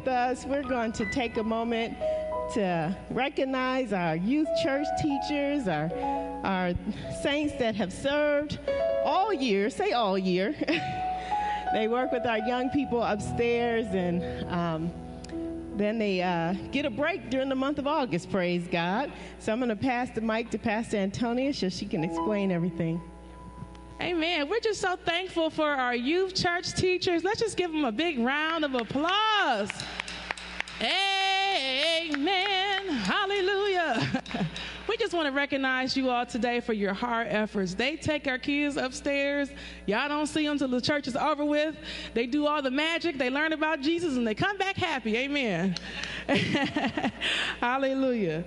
With 0.04 0.12
us, 0.12 0.44
we're 0.46 0.62
going 0.62 0.90
to 0.90 1.06
take 1.06 1.36
a 1.36 1.42
moment 1.42 1.96
to 2.54 2.96
recognize 3.10 3.92
our 3.92 4.16
youth 4.16 4.48
church 4.60 4.86
teachers, 5.00 5.68
our, 5.68 5.92
our 6.42 6.72
saints 7.22 7.54
that 7.60 7.76
have 7.76 7.92
served 7.92 8.58
all 9.04 9.32
year, 9.32 9.70
say 9.70 9.92
all 9.92 10.18
year. 10.18 10.56
they 11.72 11.86
work 11.86 12.10
with 12.10 12.26
our 12.26 12.38
young 12.38 12.68
people 12.70 13.00
upstairs 13.00 13.86
and 13.92 14.50
um, 14.50 14.90
then 15.76 15.98
they 15.98 16.20
uh, 16.20 16.54
get 16.72 16.84
a 16.84 16.90
break 16.90 17.30
during 17.30 17.48
the 17.48 17.54
month 17.54 17.78
of 17.78 17.86
August, 17.86 18.28
praise 18.28 18.66
God. 18.66 19.12
So 19.38 19.52
I'm 19.52 19.60
going 19.60 19.68
to 19.68 19.76
pass 19.76 20.10
the 20.10 20.20
mic 20.20 20.50
to 20.50 20.58
Pastor 20.58 20.96
Antonia 20.96 21.54
so 21.54 21.68
she 21.68 21.86
can 21.86 22.02
explain 22.02 22.50
everything. 22.50 23.00
Amen. 24.02 24.48
We're 24.48 24.58
just 24.58 24.80
so 24.80 24.96
thankful 24.96 25.48
for 25.48 25.70
our 25.70 25.94
youth 25.94 26.34
church 26.34 26.74
teachers. 26.74 27.22
Let's 27.22 27.38
just 27.38 27.56
give 27.56 27.70
them 27.70 27.84
a 27.84 27.92
big 27.92 28.18
round 28.18 28.64
of 28.64 28.74
applause. 28.74 29.70
Just 35.12 35.18
want 35.22 35.28
to 35.28 35.38
recognize 35.38 35.94
you 35.94 36.08
all 36.08 36.24
today 36.24 36.58
for 36.58 36.72
your 36.72 36.94
hard 36.94 37.26
efforts. 37.28 37.74
They 37.74 37.96
take 37.96 38.26
our 38.26 38.38
kids 38.38 38.78
upstairs. 38.78 39.50
Y'all 39.84 40.08
don't 40.08 40.26
see 40.26 40.46
them 40.46 40.56
till 40.56 40.68
the 40.68 40.80
church 40.80 41.06
is 41.06 41.16
over 41.16 41.44
with. 41.44 41.76
They 42.14 42.24
do 42.24 42.46
all 42.46 42.62
the 42.62 42.70
magic. 42.70 43.18
They 43.18 43.28
learn 43.28 43.52
about 43.52 43.82
Jesus 43.82 44.16
and 44.16 44.26
they 44.26 44.34
come 44.34 44.56
back 44.56 44.74
happy. 44.74 45.14
Amen. 45.18 45.76
Hallelujah. 47.60 48.42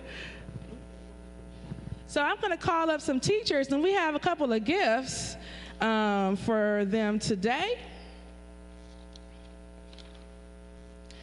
So 2.08 2.24
I'm 2.24 2.38
going 2.38 2.50
to 2.50 2.58
call 2.58 2.90
up 2.90 3.00
some 3.00 3.20
teachers, 3.20 3.68
and 3.68 3.84
we 3.84 3.94
have 3.94 4.16
a 4.16 4.20
couple 4.20 4.52
of 4.52 4.66
gifts 4.66 5.38
um, 5.82 6.36
for 6.36 6.84
them 6.86 7.20
today. 7.20 7.78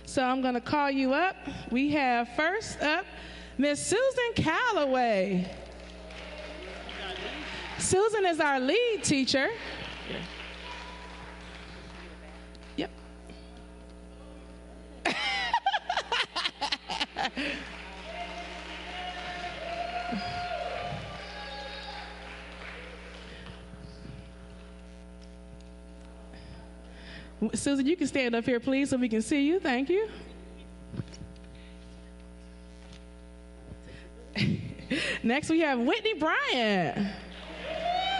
So 0.04 0.22
I'm 0.22 0.40
going 0.40 0.54
to 0.54 0.60
call 0.60 0.88
you 0.88 1.12
up. 1.14 1.34
We 1.72 1.90
have 1.90 2.28
first 2.36 2.80
up 2.80 3.06
Miss 3.58 3.86
Susan 3.86 4.32
Calloway. 4.34 5.50
Susan 7.78 8.24
is 8.26 8.40
our 8.40 8.58
lead 8.58 9.00
teacher. 9.02 9.48
Yep. 12.76 12.90
Susan, 27.54 27.86
you 27.86 27.96
can 27.96 28.06
stand 28.06 28.34
up 28.34 28.44
here, 28.44 28.60
please, 28.60 28.90
so 28.90 28.96
we 28.96 29.08
can 29.08 29.20
see 29.20 29.46
you. 29.46 29.60
Thank 29.60 29.90
you. 29.90 30.08
Next, 35.22 35.50
we 35.50 35.60
have 35.60 35.78
Whitney 35.78 36.14
Bryant. 36.14 37.06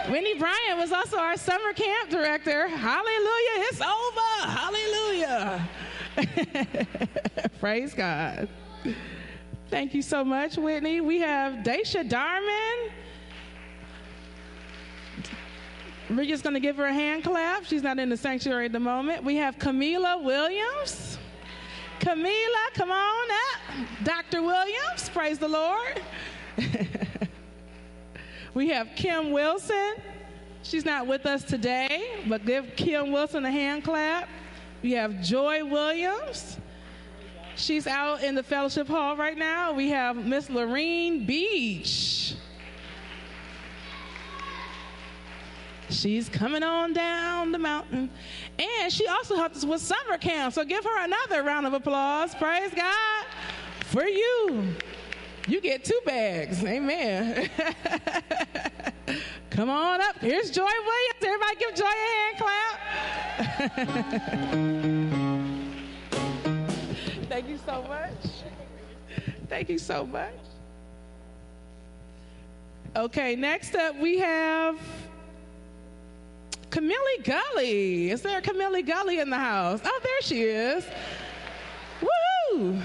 Whitney 0.09 0.35
Bryant 0.35 0.77
was 0.77 0.91
also 0.91 1.17
our 1.17 1.37
summer 1.37 1.73
camp 1.73 2.09
director. 2.09 2.67
Hallelujah, 2.67 3.67
it's 3.69 3.81
over. 3.81 4.49
Hallelujah. 4.49 5.69
Praise 7.59 7.93
God. 7.93 8.47
Thank 9.69 9.93
you 9.93 10.01
so 10.01 10.23
much, 10.23 10.57
Whitney. 10.57 11.01
We 11.01 11.19
have 11.19 11.63
Daisha 11.63 12.07
Darman. 12.07 12.91
We're 16.09 16.25
just 16.25 16.43
going 16.43 16.53
to 16.53 16.59
give 16.59 16.77
her 16.77 16.85
a 16.85 16.93
hand 16.93 17.23
clap. 17.23 17.65
She's 17.65 17.81
not 17.81 17.97
in 17.97 18.09
the 18.09 18.17
sanctuary 18.17 18.65
at 18.65 18.71
the 18.71 18.79
moment. 18.79 19.23
We 19.23 19.35
have 19.37 19.57
Camila 19.57 20.21
Williams. 20.23 21.17
Camila, 21.99 22.73
come 22.73 22.91
on 22.91 23.27
up. 23.31 23.87
Dr. 24.03 24.41
Williams, 24.41 25.09
praise 25.11 25.39
the 25.39 25.47
Lord. 25.47 26.01
we 28.53 28.69
have 28.69 28.89
Kim 28.95 29.31
Wilson. 29.31 29.95
She's 30.63 30.85
not 30.85 31.07
with 31.07 31.25
us 31.25 31.43
today, 31.43 32.21
but 32.27 32.45
give 32.45 32.75
Kim 32.75 33.11
Wilson 33.11 33.45
a 33.45 33.51
hand 33.51 33.83
clap. 33.83 34.29
We 34.81 34.93
have 34.93 35.21
Joy 35.21 35.65
Williams. 35.65 36.57
She's 37.55 37.85
out 37.85 38.23
in 38.23 38.35
the 38.35 38.43
fellowship 38.43 38.87
hall 38.87 39.15
right 39.15 39.37
now. 39.37 39.73
We 39.73 39.89
have 39.89 40.15
Miss 40.15 40.49
Lorene 40.49 41.25
Beach. 41.25 42.35
She's 45.89 46.27
coming 46.27 46.63
on 46.63 46.93
down 46.93 47.51
the 47.51 47.59
mountain. 47.59 48.09
And 48.57 48.91
she 48.91 49.07
also 49.07 49.35
helped 49.35 49.55
us 49.55 49.65
with 49.65 49.81
summer 49.81 50.17
camp. 50.17 50.53
So 50.53 50.63
give 50.65 50.83
her 50.83 51.03
another 51.03 51.43
round 51.43 51.67
of 51.67 51.73
applause. 51.73 52.33
Praise 52.35 52.71
God 52.75 53.25
for 53.81 54.03
you. 54.03 54.75
You 55.47 55.59
get 55.59 55.83
two 55.83 55.99
bags. 56.05 56.63
Amen. 56.63 57.49
Come 59.49 59.69
on 59.69 60.01
up. 60.01 60.17
Here's 60.19 60.49
Joy 60.49 60.63
Williams. 60.63 61.21
Everybody 61.21 61.55
give 61.59 61.75
Joy 61.75 61.83
a 61.85 62.07
hand 62.15 62.37
clap. 62.37 62.79
Thank 67.29 67.49
you 67.49 67.59
so 67.65 67.83
much. 67.83 68.11
Thank 69.49 69.69
you 69.69 69.77
so 69.77 70.05
much. 70.05 70.33
Okay, 72.95 73.35
next 73.35 73.75
up 73.75 73.99
we 73.99 74.19
have 74.19 74.79
Camille 76.69 76.97
Gully. 77.23 78.11
Is 78.11 78.21
there 78.21 78.37
a 78.37 78.41
Camille 78.41 78.81
Gully 78.83 79.19
in 79.19 79.29
the 79.29 79.37
house? 79.37 79.81
Oh, 79.83 79.99
there 80.03 80.21
she 80.21 80.43
is. 80.43 80.85
Woo! 82.01 82.79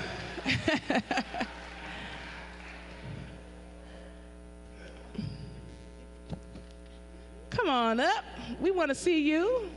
Come 7.58 7.70
on 7.70 7.98
up. 7.98 8.24
We 8.60 8.70
want 8.70 8.90
to 8.90 8.94
see 8.94 9.20
you. 9.20 9.68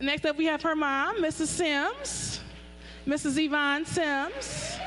Next 0.00 0.26
up, 0.26 0.36
we 0.36 0.46
have 0.46 0.62
her 0.62 0.74
mom, 0.74 1.22
Mrs. 1.22 1.46
Sims, 1.46 2.40
Mrs. 3.06 3.38
Yvonne 3.38 3.86
Sims. 3.86 4.78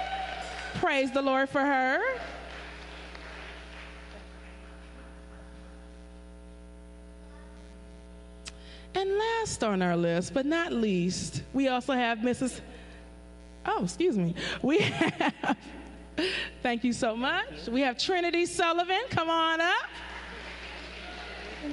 Praise 0.74 1.10
the 1.14 1.22
Lord 1.22 1.48
for 1.48 1.62
her. 1.62 2.02
And 8.94 9.18
last 9.18 9.64
on 9.64 9.82
our 9.82 9.96
list, 9.96 10.34
but 10.34 10.46
not 10.46 10.74
least, 10.74 11.44
we 11.54 11.70
also 11.70 11.94
have 11.94 12.20
Mrs. 12.20 12.60
Oh, 13.66 13.86
excuse 13.86 14.18
me. 14.18 14.36
We 14.62 14.80
have, 14.80 15.58
thank 16.62 16.84
you 16.84 16.92
so 16.92 17.16
much. 17.16 17.68
We 17.70 17.80
have 17.82 17.98
Trinity 17.98 18.46
Sullivan. 18.46 19.04
Come 19.10 19.30
on 19.30 19.62
up. 19.62 19.86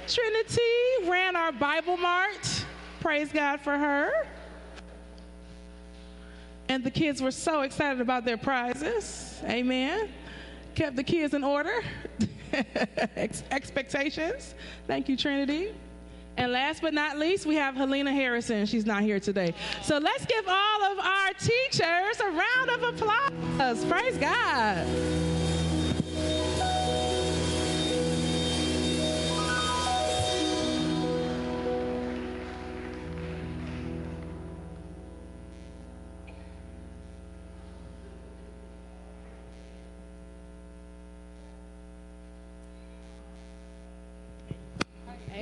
Trinity 0.06 1.08
ran 1.08 1.36
our 1.36 1.52
Bible 1.52 1.96
Mart. 1.96 2.64
Praise 3.00 3.32
God 3.32 3.60
for 3.60 3.76
her. 3.76 4.26
And 6.68 6.84
the 6.84 6.90
kids 6.90 7.20
were 7.20 7.30
so 7.30 7.62
excited 7.62 8.00
about 8.00 8.24
their 8.24 8.36
prizes. 8.36 9.40
Amen. 9.44 10.08
Kept 10.74 10.96
the 10.96 11.02
kids 11.02 11.34
in 11.34 11.44
order. 11.44 11.82
Ex- 13.16 13.42
expectations. 13.50 14.54
Thank 14.86 15.08
you, 15.08 15.16
Trinity. 15.16 15.74
And 16.36 16.52
last 16.52 16.80
but 16.80 16.94
not 16.94 17.18
least, 17.18 17.44
we 17.44 17.56
have 17.56 17.74
Helena 17.74 18.12
Harrison. 18.12 18.64
She's 18.64 18.86
not 18.86 19.02
here 19.02 19.20
today. 19.20 19.52
So 19.82 19.98
let's 19.98 20.24
give 20.24 20.44
all 20.48 20.84
of 20.84 20.98
our 20.98 21.32
teachers 21.34 22.20
a 22.20 22.30
round 22.30 22.70
of 22.70 22.82
applause. 22.94 23.84
Praise 23.84 24.16
God. 24.16 24.86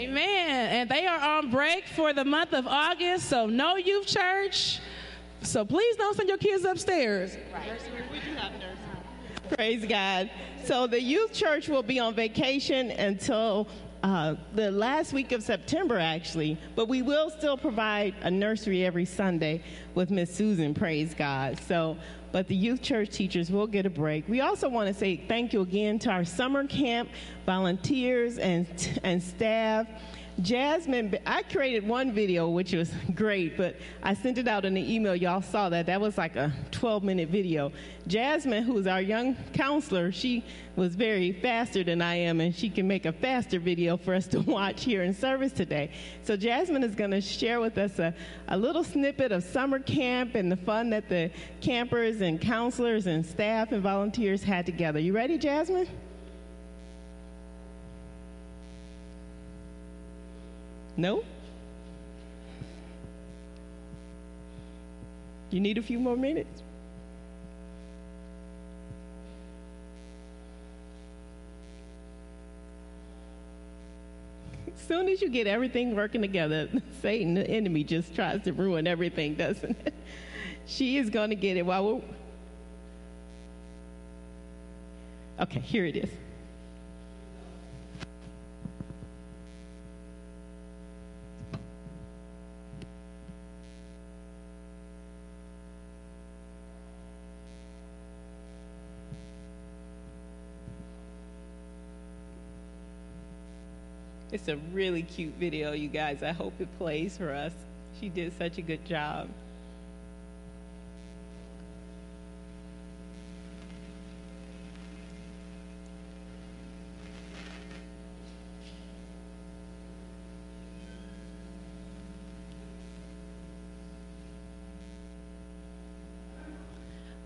Amen. 0.00 0.70
And 0.70 0.88
they 0.88 1.04
are 1.04 1.20
on 1.20 1.50
break 1.50 1.86
for 1.86 2.14
the 2.14 2.24
month 2.24 2.54
of 2.54 2.66
August, 2.66 3.28
so 3.28 3.44
no 3.44 3.76
youth 3.76 4.06
church. 4.06 4.80
So 5.42 5.62
please 5.62 5.96
don't 5.96 6.16
send 6.16 6.26
your 6.26 6.38
kids 6.38 6.64
upstairs. 6.64 7.36
Praise 9.54 9.84
God. 9.84 10.30
So 10.64 10.86
the 10.86 11.00
youth 11.02 11.34
church 11.34 11.68
will 11.68 11.82
be 11.82 11.98
on 11.98 12.14
vacation 12.14 12.90
until 12.92 13.68
uh, 14.02 14.34
the 14.54 14.70
last 14.70 15.12
week 15.12 15.32
of 15.32 15.42
September, 15.42 15.98
actually, 15.98 16.56
but 16.74 16.88
we 16.88 17.02
will 17.02 17.28
still 17.28 17.56
provide 17.56 18.14
a 18.22 18.30
nursery 18.30 18.84
every 18.84 19.04
Sunday 19.04 19.62
with 19.94 20.10
Miss 20.10 20.34
Susan. 20.34 20.72
Praise 20.74 21.12
God. 21.12 21.60
So, 21.68 21.96
but 22.32 22.48
the 22.48 22.54
youth 22.54 22.80
church 22.80 23.10
teachers 23.10 23.50
will 23.50 23.66
get 23.66 23.84
a 23.86 23.90
break. 23.90 24.26
We 24.28 24.40
also 24.40 24.68
want 24.68 24.88
to 24.88 24.94
say 24.94 25.16
thank 25.28 25.52
you 25.52 25.60
again 25.60 25.98
to 26.00 26.10
our 26.10 26.24
summer 26.24 26.66
camp 26.66 27.10
volunteers 27.44 28.38
and 28.38 28.66
and 29.02 29.22
staff. 29.22 29.86
Jasmine, 30.42 31.18
I 31.26 31.42
created 31.42 31.86
one 31.86 32.12
video 32.12 32.48
which 32.48 32.72
was 32.72 32.92
great, 33.14 33.56
but 33.56 33.76
I 34.02 34.14
sent 34.14 34.38
it 34.38 34.48
out 34.48 34.64
in 34.64 34.74
the 34.74 34.94
email. 34.94 35.14
Y'all 35.14 35.42
saw 35.42 35.68
that. 35.68 35.86
That 35.86 36.00
was 36.00 36.16
like 36.16 36.36
a 36.36 36.52
12 36.70 37.02
minute 37.02 37.28
video. 37.28 37.72
Jasmine, 38.06 38.62
who 38.62 38.78
is 38.78 38.86
our 38.86 39.02
young 39.02 39.36
counselor, 39.52 40.10
she 40.12 40.44
was 40.76 40.94
very 40.94 41.32
faster 41.32 41.84
than 41.84 42.00
I 42.00 42.14
am, 42.14 42.40
and 42.40 42.54
she 42.54 42.70
can 42.70 42.88
make 42.88 43.06
a 43.06 43.12
faster 43.12 43.58
video 43.58 43.96
for 43.96 44.14
us 44.14 44.26
to 44.28 44.40
watch 44.50 44.84
here 44.84 45.02
in 45.02 45.12
service 45.12 45.52
today. 45.52 45.90
So, 46.22 46.36
Jasmine 46.36 46.84
is 46.84 46.94
going 46.94 47.10
to 47.10 47.20
share 47.20 47.60
with 47.60 47.76
us 47.76 47.98
a, 47.98 48.14
a 48.48 48.56
little 48.56 48.84
snippet 48.84 49.32
of 49.32 49.42
summer 49.44 49.78
camp 49.78 50.34
and 50.34 50.50
the 50.50 50.56
fun 50.56 50.90
that 50.90 51.08
the 51.08 51.30
campers 51.60 52.20
and 52.20 52.40
counselors 52.40 53.06
and 53.06 53.24
staff 53.24 53.72
and 53.72 53.82
volunteers 53.82 54.42
had 54.42 54.64
together. 54.64 54.98
You 55.00 55.12
ready, 55.12 55.38
Jasmine? 55.38 55.88
No? 61.00 61.24
You 65.50 65.60
need 65.60 65.78
a 65.78 65.82
few 65.82 65.98
more 65.98 66.14
minutes? 66.14 66.62
As 74.66 74.86
soon 74.86 75.08
as 75.08 75.22
you 75.22 75.30
get 75.30 75.46
everything 75.46 75.96
working 75.96 76.20
together, 76.20 76.68
Satan, 77.00 77.32
the 77.32 77.48
enemy, 77.48 77.82
just 77.82 78.14
tries 78.14 78.42
to 78.42 78.52
ruin 78.52 78.86
everything, 78.86 79.34
doesn't 79.34 79.78
it? 79.86 79.94
She 80.66 80.98
is 80.98 81.10
going 81.10 81.30
to 81.30 81.36
get 81.36 81.56
it 81.56 81.66
while 81.66 81.84
we're. 81.84 82.02
Okay, 85.40 85.58
here 85.58 85.84
it 85.84 85.96
is. 85.96 86.10
It's 104.32 104.46
a 104.46 104.56
really 104.72 105.02
cute 105.02 105.34
video, 105.40 105.72
you 105.72 105.88
guys. 105.88 106.22
I 106.22 106.30
hope 106.30 106.54
it 106.60 106.68
plays 106.78 107.16
for 107.16 107.32
us. 107.32 107.52
She 107.98 108.08
did 108.08 108.36
such 108.38 108.58
a 108.58 108.62
good 108.62 108.84
job. 108.84 109.28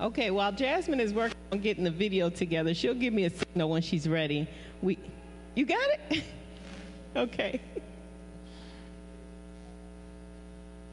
Okay, 0.01 0.31
while 0.31 0.53
Jasmine 0.53 1.01
is 1.01 1.15
working 1.15 1.37
on 1.53 1.61
getting 1.61 1.85
the 1.85 1.91
video 1.91 2.29
together, 2.29 2.75
she'll 2.75 2.95
give 2.95 3.15
me 3.15 3.25
a 3.25 3.31
signal 3.31 3.71
when 3.71 3.81
she's 3.81 4.09
ready. 4.09 4.49
We, 4.83 4.99
you 5.55 5.67
got 5.67 5.87
it? 6.11 6.25
Okay. 7.25 7.61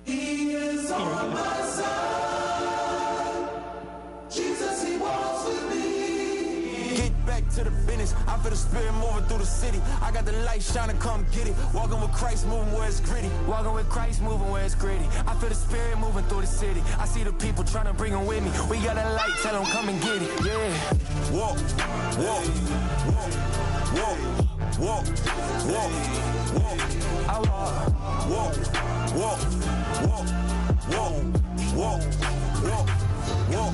He 0.03 0.53
is 0.53 0.91
on 0.91 1.33
my 1.33 1.61
side. 1.61 3.49
Jesus, 4.29 4.87
he 4.87 4.97
walks 4.97 5.45
with 5.45 5.69
me. 5.71 5.90
Get 6.95 7.25
back 7.25 7.47
to 7.55 7.63
the 7.63 7.71
business. 7.87 8.13
I 8.27 8.37
feel 8.37 8.51
the 8.51 8.57
spirit 8.57 8.93
moving 8.93 9.23
through 9.25 9.39
the 9.39 9.45
city. 9.45 9.79
I 10.01 10.11
got 10.11 10.25
the 10.25 10.33
light 10.43 10.61
shining, 10.61 10.97
come 10.97 11.25
get 11.31 11.47
it. 11.47 11.55
Walking 11.73 12.01
with 12.01 12.11
Christ, 12.11 12.47
moving 12.47 12.73
where 12.73 12.87
it's 12.87 12.99
gritty. 12.99 13.29
Walking 13.47 13.73
with 13.73 13.89
Christ, 13.89 14.21
moving 14.21 14.49
where 14.51 14.63
it's 14.63 14.75
gritty. 14.75 15.05
I 15.27 15.33
feel 15.35 15.49
the 15.49 15.55
spirit 15.55 15.97
moving 15.99 16.25
through 16.25 16.41
the 16.41 16.47
city. 16.47 16.81
I 16.99 17.05
see 17.05 17.23
the 17.23 17.33
people 17.33 17.63
trying 17.63 17.87
to 17.87 17.93
bring 17.93 18.13
them 18.13 18.25
with 18.25 18.43
me. 18.43 18.51
We 18.69 18.83
got 18.83 18.97
a 18.97 19.09
light, 19.13 19.35
tell 19.41 19.53
them 19.53 19.65
come 19.71 19.89
and 19.89 20.01
get 20.01 20.21
it. 20.21 20.29
Yeah. 20.45 21.31
Walk, 21.31 21.57
walk, 22.17 22.45
walk, 23.07 23.31
walk 23.95 24.41
walk, 24.79 25.05
walk, 25.67 25.91
walk. 26.55 26.79
I 27.27 27.39
walk, 27.39 27.77
walk, 28.29 28.55
walk, 29.15 29.39
walk, 30.07 30.27
walk, 30.89 31.17
walk, 31.75 32.01
walk, 32.63 32.89
walk. 33.49 33.73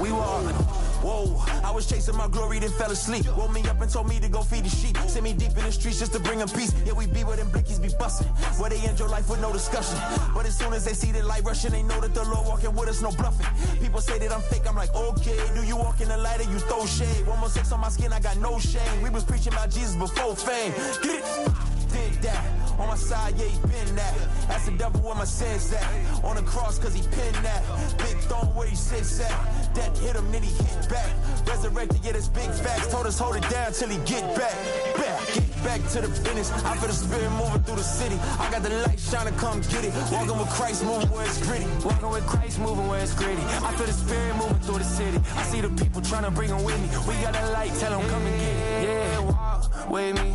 We 0.00 0.12
walk. 0.12 0.77
Whoa, 1.02 1.44
I 1.64 1.70
was 1.70 1.86
chasing 1.86 2.16
my 2.16 2.28
glory, 2.28 2.58
then 2.58 2.70
fell 2.70 2.90
asleep. 2.90 3.26
Woke 3.36 3.52
me 3.52 3.62
up 3.68 3.80
and 3.80 3.90
told 3.90 4.08
me 4.08 4.18
to 4.20 4.28
go 4.28 4.42
feed 4.42 4.64
the 4.64 4.68
sheep. 4.68 4.96
Sent 5.06 5.22
me 5.22 5.32
deep 5.32 5.56
in 5.56 5.64
the 5.64 5.72
streets 5.72 5.98
just 6.00 6.12
to 6.14 6.20
bring 6.20 6.38
them 6.38 6.48
peace. 6.48 6.74
Yeah, 6.84 6.92
we 6.92 7.06
be 7.06 7.24
where 7.24 7.36
them 7.36 7.48
blickies 7.48 7.80
be 7.80 7.90
busting. 7.98 8.28
Where 8.58 8.70
they 8.70 8.80
end 8.80 8.98
your 8.98 9.08
life 9.08 9.28
with 9.30 9.40
no 9.40 9.52
discussion. 9.52 9.98
But 10.34 10.46
as 10.46 10.56
soon 10.56 10.72
as 10.72 10.84
they 10.84 10.94
see 10.94 11.12
the 11.12 11.22
light 11.22 11.44
rushing, 11.44 11.70
they 11.70 11.82
know 11.82 12.00
that 12.00 12.14
the 12.14 12.24
Lord 12.24 12.46
walking 12.46 12.74
with 12.74 12.88
us, 12.88 13.00
no 13.00 13.10
bluffing. 13.12 13.46
People 13.80 14.00
say 14.00 14.18
that 14.18 14.32
I'm 14.32 14.42
fake, 14.42 14.68
I'm 14.68 14.76
like, 14.76 14.94
okay. 14.94 15.38
Do 15.54 15.62
you 15.64 15.76
walk 15.76 16.00
in 16.00 16.08
the 16.08 16.18
light 16.18 16.40
or 16.40 16.50
you 16.50 16.58
throw 16.58 16.84
shade? 16.86 17.26
One 17.26 17.38
more 17.38 17.48
sex 17.48 17.70
on 17.72 17.80
my 17.80 17.90
skin, 17.90 18.12
I 18.12 18.20
got 18.20 18.36
no 18.38 18.58
shame. 18.58 19.02
We 19.02 19.10
was 19.10 19.24
preaching 19.24 19.52
about 19.52 19.70
Jesus 19.70 19.94
before 19.94 20.34
fame. 20.34 20.72
Get 21.02 21.22
it? 21.22 21.77
Did 21.92 22.22
that. 22.22 22.44
On 22.78 22.86
my 22.86 22.94
side, 22.94 23.34
yeah, 23.36 23.46
he 23.46 23.58
been 23.66 23.96
that. 23.96 24.14
That's 24.46 24.66
the 24.66 24.72
devil 24.72 25.00
where 25.00 25.14
my 25.14 25.24
sins 25.24 25.72
at. 25.72 26.24
On 26.24 26.36
the 26.36 26.42
cross, 26.42 26.78
cause 26.78 26.94
he 26.94 27.02
pinned 27.02 27.34
that. 27.42 27.62
Big 27.98 28.16
throne 28.28 28.46
where 28.54 28.68
he 28.68 28.76
sits 28.76 29.20
at. 29.20 29.74
That 29.74 29.96
hit 29.98 30.14
him, 30.14 30.30
then 30.30 30.42
he 30.42 30.52
hit 30.62 30.88
back. 30.88 31.10
Resurrected, 31.46 31.98
yeah, 32.04 32.12
that's 32.12 32.28
big 32.28 32.50
facts. 32.50 32.86
Told 32.88 33.06
us 33.06 33.18
hold 33.18 33.36
it 33.36 33.48
down 33.50 33.72
till 33.72 33.88
he 33.88 33.98
get 34.06 34.22
back. 34.36 34.54
Back, 34.94 35.18
get 35.34 35.64
back 35.64 35.80
to 35.90 36.02
the 36.02 36.08
finish. 36.22 36.50
I 36.62 36.76
feel 36.76 36.88
the 36.88 36.94
spirit 36.94 37.30
moving 37.32 37.62
through 37.64 37.76
the 37.76 37.82
city. 37.82 38.14
I 38.38 38.48
got 38.50 38.62
the 38.62 38.70
light 38.86 39.00
shining, 39.00 39.34
come 39.34 39.60
get 39.62 39.84
it. 39.84 39.92
Walking 40.12 40.38
with 40.38 40.50
Christ, 40.50 40.84
moving 40.84 41.10
where 41.10 41.26
it's 41.26 41.42
gritty. 41.42 41.66
Walking 41.82 42.10
with 42.10 42.26
Christ, 42.26 42.60
moving 42.60 42.86
where 42.86 43.02
it's 43.02 43.14
gritty. 43.14 43.42
I 43.66 43.74
feel 43.74 43.86
the 43.86 43.92
spirit 43.92 44.36
moving 44.36 44.60
through 44.60 44.78
the 44.78 44.84
city. 44.84 45.18
I 45.34 45.42
see 45.42 45.60
the 45.60 45.70
people 45.70 46.00
trying 46.00 46.24
to 46.24 46.30
bring 46.30 46.50
them 46.50 46.62
with 46.62 46.78
me. 46.78 46.88
We 47.08 47.14
got 47.22 47.34
a 47.34 47.50
light, 47.50 47.74
tell 47.80 47.90
them 47.90 48.08
come 48.08 48.22
and 48.22 48.38
get 48.38 48.54
it. 48.54 48.84
Yeah, 48.86 49.47
with 49.88 50.14
me. 50.22 50.34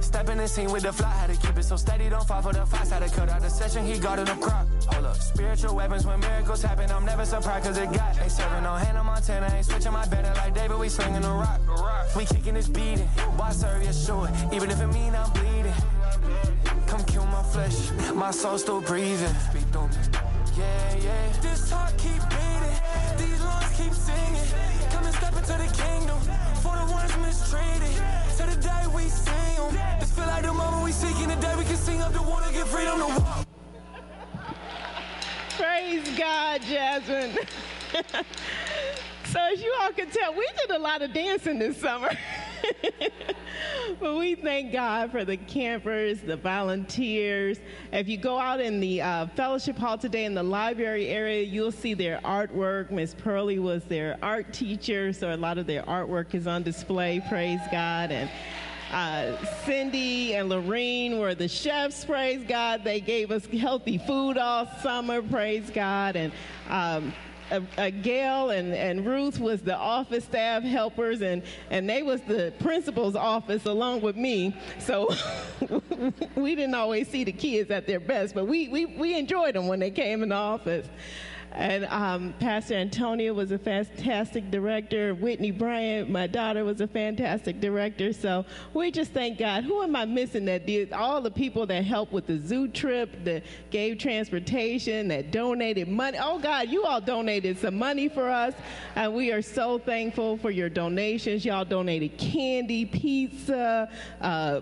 Step 0.00 0.28
in 0.30 0.38
the 0.38 0.48
scene 0.48 0.70
with 0.70 0.82
the 0.84 0.92
fly, 0.92 1.10
had 1.10 1.30
to 1.30 1.36
keep 1.46 1.56
it 1.56 1.62
so 1.62 1.76
steady, 1.76 2.08
don't 2.08 2.26
fall 2.26 2.42
for 2.42 2.52
the 2.52 2.64
fast. 2.66 2.92
Had 2.92 3.02
to 3.06 3.14
cut 3.14 3.28
out 3.28 3.42
the 3.42 3.50
session, 3.50 3.84
he 3.84 3.98
got 3.98 4.18
in 4.18 4.24
the 4.24 4.34
crop. 4.36 4.66
Hold 4.86 5.06
up, 5.06 5.16
spiritual 5.16 5.76
weapons 5.76 6.06
when 6.06 6.20
miracles 6.20 6.62
happen. 6.62 6.90
I'm 6.90 7.04
never 7.04 7.24
surprised 7.24 7.66
cause 7.66 7.78
it 7.78 7.92
got. 7.92 8.18
Ain't 8.20 8.32
serving 8.32 8.62
no 8.62 8.74
Hannah 8.74 9.04
Montana, 9.04 9.52
ain't 9.54 9.66
switching 9.66 9.92
my 9.92 10.06
banner 10.06 10.32
like 10.36 10.54
David, 10.54 10.78
we 10.78 10.88
swinging 10.88 11.22
the 11.22 11.30
rock. 11.30 11.60
We 12.16 12.24
kicking 12.24 12.54
this 12.54 12.68
beating, 12.68 13.06
why 13.36 13.52
serve 13.52 13.84
you 13.84 13.92
sure? 13.92 14.28
Even 14.52 14.70
if 14.70 14.80
it 14.80 14.86
mean 14.88 15.14
I'm 15.14 15.30
bleeding. 15.32 15.74
Come 16.86 17.04
kill 17.04 17.26
my 17.26 17.42
flesh, 17.42 17.90
my 18.14 18.30
soul 18.30 18.56
still 18.58 18.80
breathing. 18.80 19.34
Speak 19.50 19.62
through 19.72 19.88
me. 19.88 19.96
Yeah, 20.56 20.96
yeah. 20.96 21.32
This 21.42 21.70
heart 21.70 21.92
keep 21.98 22.22
beating, 22.30 22.78
these 23.18 23.40
lungs 23.42 23.72
keep 23.76 23.92
singing. 23.92 24.87
Step 25.28 25.42
into 25.42 25.58
the 25.58 25.82
kingdom 25.82 26.18
for 26.62 26.74
the 26.74 26.90
ones 26.90 27.14
mistreated. 27.18 28.02
To 28.38 28.46
the 28.46 28.56
day 28.62 28.86
we 28.94 29.02
see 29.10 29.30
them. 29.56 29.74
This 30.00 30.12
feel 30.12 30.24
like 30.24 30.42
the 30.42 30.54
moment 30.54 30.84
we 30.84 30.92
the 31.26 31.36
day 31.36 31.54
we 31.54 31.64
can 31.64 31.76
sing 31.76 32.00
up 32.00 32.14
the 32.14 32.22
water, 32.22 32.50
get 32.50 32.66
freedom 32.66 32.98
to 32.98 33.06
walk. 33.08 33.46
Praise 35.50 36.08
God, 36.16 36.62
Jasmine. 36.62 37.36
so 39.24 39.40
as 39.52 39.60
you 39.60 39.74
all 39.82 39.92
can 39.92 40.08
tell, 40.08 40.32
we 40.32 40.48
did 40.62 40.70
a 40.70 40.78
lot 40.78 41.02
of 41.02 41.12
dancing 41.12 41.58
this 41.58 41.76
summer. 41.76 42.10
but 44.00 44.16
we 44.16 44.34
thank 44.34 44.72
God 44.72 45.10
for 45.10 45.24
the 45.24 45.36
campers, 45.36 46.20
the 46.20 46.36
volunteers. 46.36 47.58
If 47.92 48.08
you 48.08 48.16
go 48.16 48.38
out 48.38 48.60
in 48.60 48.80
the 48.80 49.02
uh, 49.02 49.26
fellowship 49.28 49.76
hall 49.76 49.98
today 49.98 50.24
in 50.24 50.34
the 50.34 50.42
library 50.42 51.08
area, 51.08 51.42
you'll 51.42 51.72
see 51.72 51.94
their 51.94 52.18
artwork. 52.24 52.90
Miss 52.90 53.14
Pearlie 53.14 53.58
was 53.58 53.84
their 53.84 54.18
art 54.22 54.52
teacher, 54.52 55.12
so 55.12 55.34
a 55.34 55.36
lot 55.36 55.58
of 55.58 55.66
their 55.66 55.82
artwork 55.84 56.34
is 56.34 56.46
on 56.46 56.62
display. 56.62 57.22
Praise 57.28 57.60
God. 57.70 58.10
And 58.10 58.30
uh, 58.92 59.36
Cindy 59.64 60.34
and 60.34 60.48
Lorene 60.48 61.18
were 61.18 61.34
the 61.34 61.48
chefs, 61.48 62.04
praise 62.04 62.42
God. 62.48 62.84
They 62.84 63.00
gave 63.00 63.30
us 63.30 63.44
healthy 63.46 63.98
food 63.98 64.38
all 64.38 64.66
summer, 64.82 65.20
praise 65.20 65.70
God. 65.70 66.16
And 66.16 66.32
um, 66.68 67.12
uh, 67.50 67.60
uh, 67.76 67.90
Gail 68.02 68.50
and, 68.50 68.74
and 68.74 69.06
Ruth 69.06 69.38
was 69.40 69.62
the 69.62 69.76
office 69.76 70.24
staff 70.24 70.62
helpers, 70.62 71.22
and, 71.22 71.42
and 71.70 71.88
they 71.88 72.02
was 72.02 72.20
the 72.22 72.52
principal's 72.60 73.16
office 73.16 73.66
along 73.66 74.02
with 74.02 74.16
me. 74.16 74.56
So 74.78 75.08
we 76.36 76.54
didn't 76.54 76.74
always 76.74 77.08
see 77.08 77.24
the 77.24 77.32
kids 77.32 77.70
at 77.70 77.86
their 77.86 78.00
best, 78.00 78.34
but 78.34 78.46
we, 78.46 78.68
we, 78.68 78.86
we 78.86 79.18
enjoyed 79.18 79.54
them 79.54 79.68
when 79.68 79.80
they 79.80 79.90
came 79.90 80.22
in 80.22 80.30
the 80.30 80.34
office. 80.34 80.88
And 81.52 81.86
um, 81.86 82.34
Pastor 82.38 82.74
Antonia 82.74 83.32
was 83.32 83.50
a 83.50 83.58
fantastic 83.58 84.50
director. 84.50 85.14
Whitney 85.14 85.50
Bryant, 85.50 86.10
my 86.10 86.26
daughter, 86.26 86.64
was 86.64 86.80
a 86.80 86.86
fantastic 86.86 87.60
director. 87.60 88.12
So 88.12 88.44
we 88.74 88.90
just 88.90 89.12
thank 89.12 89.38
God. 89.38 89.64
Who 89.64 89.82
am 89.82 89.96
I 89.96 90.04
missing 90.04 90.44
that 90.46 90.66
did 90.66 90.92
all 90.92 91.20
the 91.20 91.30
people 91.30 91.66
that 91.66 91.84
helped 91.84 92.12
with 92.12 92.26
the 92.26 92.38
zoo 92.38 92.68
trip, 92.68 93.24
that 93.24 93.44
gave 93.70 93.98
transportation, 93.98 95.08
that 95.08 95.30
donated 95.30 95.88
money? 95.88 96.18
Oh 96.20 96.38
God, 96.38 96.68
you 96.68 96.84
all 96.84 97.00
donated 97.00 97.58
some 97.58 97.76
money 97.76 98.08
for 98.08 98.28
us, 98.28 98.54
and 98.94 99.14
we 99.14 99.32
are 99.32 99.42
so 99.42 99.78
thankful 99.78 100.36
for 100.38 100.50
your 100.50 100.68
donations. 100.68 101.44
Y'all 101.44 101.64
donated 101.64 102.16
candy, 102.18 102.84
pizza, 102.84 103.90
uh, 104.20 104.60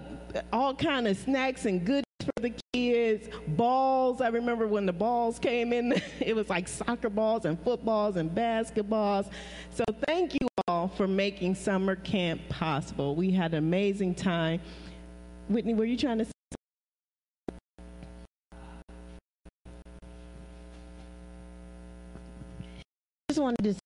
all 0.53 0.75
kind 0.75 1.07
of 1.07 1.17
snacks 1.17 1.65
and 1.67 1.85
goodies 1.85 2.05
for 2.25 2.43
the 2.43 2.53
kids, 2.73 3.29
balls. 3.49 4.21
I 4.21 4.29
remember 4.29 4.67
when 4.67 4.87
the 4.87 4.93
balls 4.93 5.39
came 5.39 5.73
in, 5.73 6.01
it 6.21 6.35
was 6.35 6.49
like 6.49 6.69
soccer 6.69 7.09
balls 7.11 7.45
and 7.45 7.61
footballs 7.63 8.17
and 8.17 8.31
basketballs. 8.31 9.31
So 9.75 9.85
thank 10.07 10.35
you 10.35 10.49
all 10.69 10.89
for 10.89 11.07
making 11.07 11.55
summer 11.55 11.97
camp 11.97 12.41
possible. 12.49 13.15
We 13.15 13.31
had 13.31 13.53
an 13.53 13.59
amazing 13.59 14.15
time. 14.15 14.61
Whitney, 15.49 15.75
were 15.75 15.85
you 15.85 15.97
trying 15.97 16.19
to? 16.19 16.27
just 23.29 23.43
wanted 23.43 23.63
to 23.65 23.75
say 23.75 23.86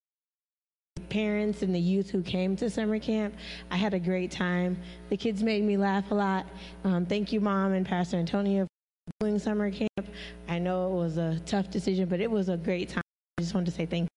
parents 1.10 1.62
and 1.62 1.74
the 1.74 1.80
youth 1.80 2.08
who 2.08 2.22
came 2.22 2.56
to 2.56 2.70
summer 2.70 2.98
camp. 2.98 3.34
I 3.70 3.76
had 3.76 3.92
a 3.92 3.98
great 3.98 4.30
time. 4.30 4.78
The 5.10 5.16
kids 5.16 5.42
made 5.42 5.64
me 5.64 5.76
laugh 5.76 6.10
a 6.10 6.14
lot. 6.14 6.46
Um, 6.84 7.04
thank 7.04 7.32
you, 7.32 7.40
Mom 7.40 7.72
and 7.72 7.84
Pastor 7.84 8.16
Antonia, 8.16 8.64
for 8.64 9.26
doing 9.26 9.38
summer 9.38 9.70
camp. 9.70 10.08
I 10.48 10.58
know 10.58 10.92
it 10.92 10.96
was 10.96 11.18
a 11.18 11.38
tough 11.44 11.70
decision, 11.70 12.08
but 12.08 12.20
it 12.20 12.30
was 12.30 12.48
a 12.48 12.56
great 12.56 12.88
time. 12.88 13.02
I 13.38 13.42
just 13.42 13.52
wanted 13.52 13.66
to 13.66 13.76
say 13.76 13.84
thank 13.86 14.04
you. 14.04 14.08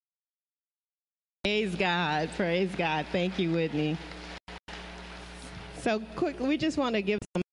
Praise 1.44 1.76
God. 1.76 2.30
Praise 2.38 2.74
God. 2.78 3.06
Thank 3.12 3.38
you, 3.38 3.52
Whitney. 3.52 3.98
So, 5.80 6.02
quick, 6.16 6.40
we 6.40 6.56
just 6.56 6.78
want 6.78 6.96
to 6.96 7.02
give 7.02 7.20
some. 7.36 7.44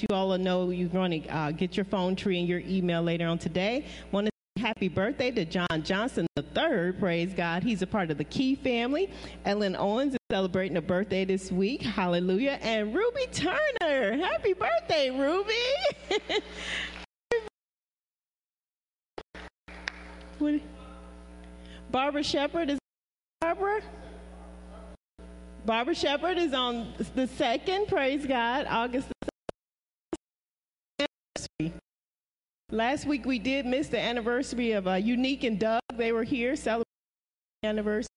You 0.00 0.08
all 0.10 0.36
know 0.36 0.70
you're 0.70 0.88
going 0.88 1.22
to 1.22 1.28
uh, 1.28 1.50
get 1.52 1.76
your 1.76 1.84
phone 1.84 2.16
tree 2.16 2.40
and 2.40 2.48
your 2.48 2.58
email 2.58 3.00
later 3.00 3.26
on 3.26 3.38
today. 3.38 3.86
Want 4.10 4.28
happy 4.64 4.88
birthday 4.88 5.30
to 5.30 5.44
John 5.44 5.82
Johnson 5.82 6.26
III. 6.38 6.92
Praise 6.92 7.34
God. 7.34 7.62
He's 7.62 7.82
a 7.82 7.86
part 7.86 8.10
of 8.10 8.16
the 8.16 8.24
Key 8.24 8.54
family. 8.54 9.10
Ellen 9.44 9.76
Owens 9.76 10.14
is 10.14 10.18
celebrating 10.30 10.78
a 10.78 10.80
birthday 10.80 11.26
this 11.26 11.52
week. 11.52 11.82
Hallelujah. 11.82 12.58
And 12.62 12.94
Ruby 12.94 13.26
Turner. 13.30 14.16
Happy 14.16 14.54
birthday, 14.54 15.10
Ruby. 15.10 15.52
Barbara 21.90 22.22
Shepard 22.22 22.70
is 22.70 22.78
Barbara. 23.42 23.82
Barbara 25.66 25.94
Shepard 25.94 26.38
is 26.38 26.54
on 26.54 26.94
the 27.14 27.26
second. 27.26 27.88
Praise 27.88 28.24
God, 28.24 28.66
August. 28.70 29.08
The 31.58 31.70
Last 32.70 33.04
week 33.06 33.26
we 33.26 33.38
did 33.38 33.66
miss 33.66 33.88
the 33.88 34.00
anniversary 34.00 34.72
of 34.72 34.88
uh, 34.88 34.94
Unique 34.94 35.44
and 35.44 35.58
Doug. 35.58 35.82
They 35.96 36.12
were 36.12 36.24
here 36.24 36.56
celebrating 36.56 36.84
anniversary. 37.62 38.08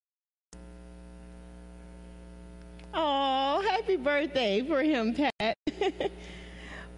Oh, 2.94 3.62
happy 3.68 3.98
birthday 3.98 4.62
for 4.66 4.82
him, 4.82 5.14
Pat. 5.14 5.54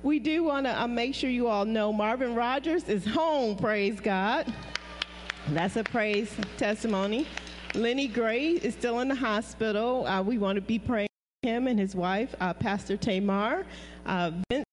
we 0.03 0.19
do 0.19 0.43
want 0.43 0.67
to 0.67 0.79
uh, 0.79 0.87
make 0.87 1.15
sure 1.15 1.31
you 1.31 1.47
all 1.47 1.65
know 1.65 1.91
Marvin 1.91 2.35
Rogers 2.35 2.87
is 2.87 3.03
home. 3.03 3.57
Praise 3.57 3.99
God. 3.99 4.53
That's 5.49 5.75
a 5.75 5.83
praise 5.83 6.31
testimony. 6.57 7.25
Lenny 7.73 8.07
Gray 8.07 8.49
is 8.51 8.75
still 8.75 8.99
in 8.99 9.07
the 9.07 9.15
hospital. 9.15 10.05
Uh, 10.05 10.21
we 10.21 10.37
want 10.37 10.55
to 10.57 10.61
be 10.61 10.77
praying 10.77 11.09
for 11.41 11.49
him 11.49 11.67
and 11.67 11.79
his 11.79 11.95
wife, 11.95 12.35
uh, 12.39 12.53
Pastor 12.53 12.95
Tamar. 12.95 13.65
Uh, 14.05 14.31
Vince 14.49 14.65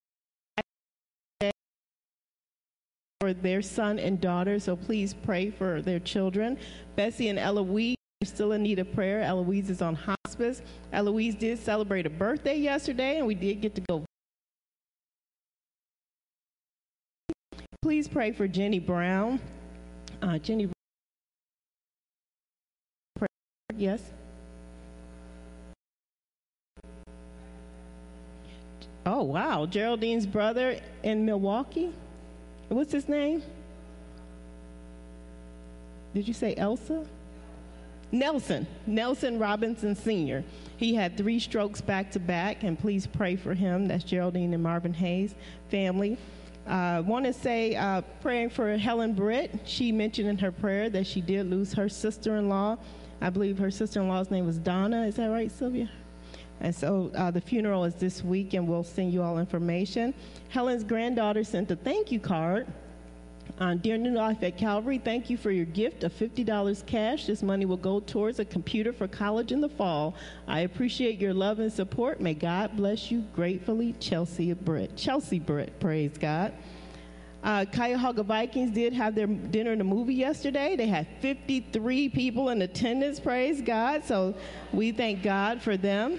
for 3.27 3.33
their 3.33 3.61
son 3.61 3.99
and 3.99 4.21
daughter, 4.21 4.61
so 4.61 4.77
please 4.77 5.13
pray 5.13 5.51
for 5.51 5.83
their 5.83 5.99
children. 5.99 6.57
Bessie 6.95 7.29
and 7.29 7.41
Eloise 7.41 7.97
are 8.23 8.27
still 8.27 8.53
in 8.53 8.63
need 8.63 8.79
of 8.79 8.93
prayer. 8.95 9.21
Eloise 9.21 9.69
is 9.69 9.83
on 9.83 9.97
hospice. 9.97 10.63
Eloise 10.93 11.35
did 11.35 11.59
celebrate 11.59 12.07
a 12.07 12.11
birthday 12.11 12.57
yesterday, 12.57 13.19
and 13.19 13.27
we 13.27 13.35
did 13.35 13.61
get 13.61 13.75
to 13.75 13.81
go. 13.81 14.05
Please 17.83 18.07
pray 18.07 18.31
for 18.31 18.47
Jenny 18.47 18.79
Brown. 18.79 19.41
Uh, 20.23 20.39
Jenny 20.39 20.71
Yes. 23.75 24.03
Oh, 29.05 29.25
wow. 29.25 29.67
Geraldine's 29.67 30.27
brother 30.27 30.79
in 31.03 31.27
Milwaukee. 31.27 31.93
What's 32.69 32.93
his 32.93 33.09
name? 33.09 33.43
Did 36.15 36.27
you 36.27 36.35
say 36.35 36.55
Elsa? 36.57 37.07
Nelson. 38.13 38.67
Nelson 38.87 39.39
Robinson 39.39 39.95
Sr. 39.95 40.45
He 40.77 40.95
had 40.95 41.17
three 41.17 41.39
strokes 41.39 41.81
back 41.81 42.11
to 42.13 42.21
back, 42.21 42.63
and 42.63 42.79
please 42.79 43.07
pray 43.07 43.37
for 43.37 43.55
him. 43.55 43.89
That's 43.89 44.05
Geraldine 44.05 44.55
and 44.55 44.63
Marvin 44.63 44.95
Hayes 44.95 45.35
family. 45.71 46.19
I 46.67 46.97
uh, 46.97 47.03
want 47.03 47.27
to 47.27 47.33
say, 47.33 47.77
uh, 47.77 48.03
praying 48.23 48.51
for 48.51 48.77
Helen 48.77 49.15
Britt. 49.15 49.61
She 49.65 49.93
mentioned 49.93 50.29
in 50.29 50.39
her 50.39 50.51
prayer 50.51 50.91
that 50.91 51.07
she 51.07 51.21
did 51.21 51.49
lose 51.49 51.73
her 51.75 51.89
sister 51.89 52.37
in 52.37 52.49
law 52.49 52.77
I 53.21 53.31
believe 53.31 53.59
her 53.59 53.71
sister 53.71 54.01
in 54.01 54.09
law's 54.09 54.31
name 54.31 54.47
was 54.47 54.59
Donna. 54.59 55.07
Is 55.07 55.17
that 55.17 55.29
right, 55.29 55.51
Sylvia? 55.51 55.91
And 56.61 56.75
so 56.75 57.11
uh, 57.15 57.31
the 57.31 57.41
funeral 57.41 57.85
is 57.85 57.95
this 57.95 58.25
week, 58.25 58.55
and 58.55 58.67
we'll 58.67 58.85
send 58.85 59.13
you 59.13 59.23
all 59.23 59.39
information. 59.39 60.15
Helen's 60.49 60.85
granddaughter 60.85 61.45
sent 61.45 61.71
a 61.71 61.77
thank 61.77 62.11
you 62.11 62.21
card. 62.21 62.67
Uh, 63.59 63.75
Dear 63.75 63.97
New 63.97 64.13
Life 64.13 64.43
at 64.43 64.59
Calvary, 64.59 64.99
thank 64.99 65.31
you 65.31 65.37
for 65.37 65.51
your 65.51 65.65
gift 65.65 66.05
of 66.05 66.13
$50 66.13 66.85
cash. 66.85 67.27
This 67.27 67.43
money 67.43 67.65
will 67.65 67.77
go 67.77 68.01
towards 68.01 68.39
a 68.39 68.45
computer 68.45 68.93
for 68.93 69.09
college 69.09 69.53
in 69.53 69.61
the 69.61 69.69
fall. 69.69 70.15
I 70.47 70.61
appreciate 70.61 71.19
your 71.19 71.33
love 71.33 71.59
and 71.59 71.73
support. 71.73 72.21
May 72.21 72.35
God 72.35 72.77
bless 72.77 73.11
you 73.11 73.25
gratefully, 73.35 73.95
Chelsea 73.99 74.53
Britt. 74.53 74.97
Chelsea 74.97 75.39
Britt, 75.39 75.79
praise 75.81 76.19
God. 76.19 76.53
Uh, 77.43 77.65
Cuyahoga 77.65 78.25
Vikings 78.25 78.73
did 78.73 78.93
have 78.93 79.15
their 79.15 79.27
dinner 79.27 79.73
in 79.73 79.79
the 79.79 79.85
movie 79.85 80.15
yesterday. 80.15 80.75
They 80.75 80.89
had 80.89 81.07
53 81.21 82.09
people 82.09 82.49
in 82.51 82.61
attendance, 82.61 83.21
praise 83.21 83.63
God. 83.63 84.05
So 84.05 84.35
we 84.73 84.91
thank 84.91 85.23
God 85.23 85.63
for 85.63 85.77
them. 85.77 86.19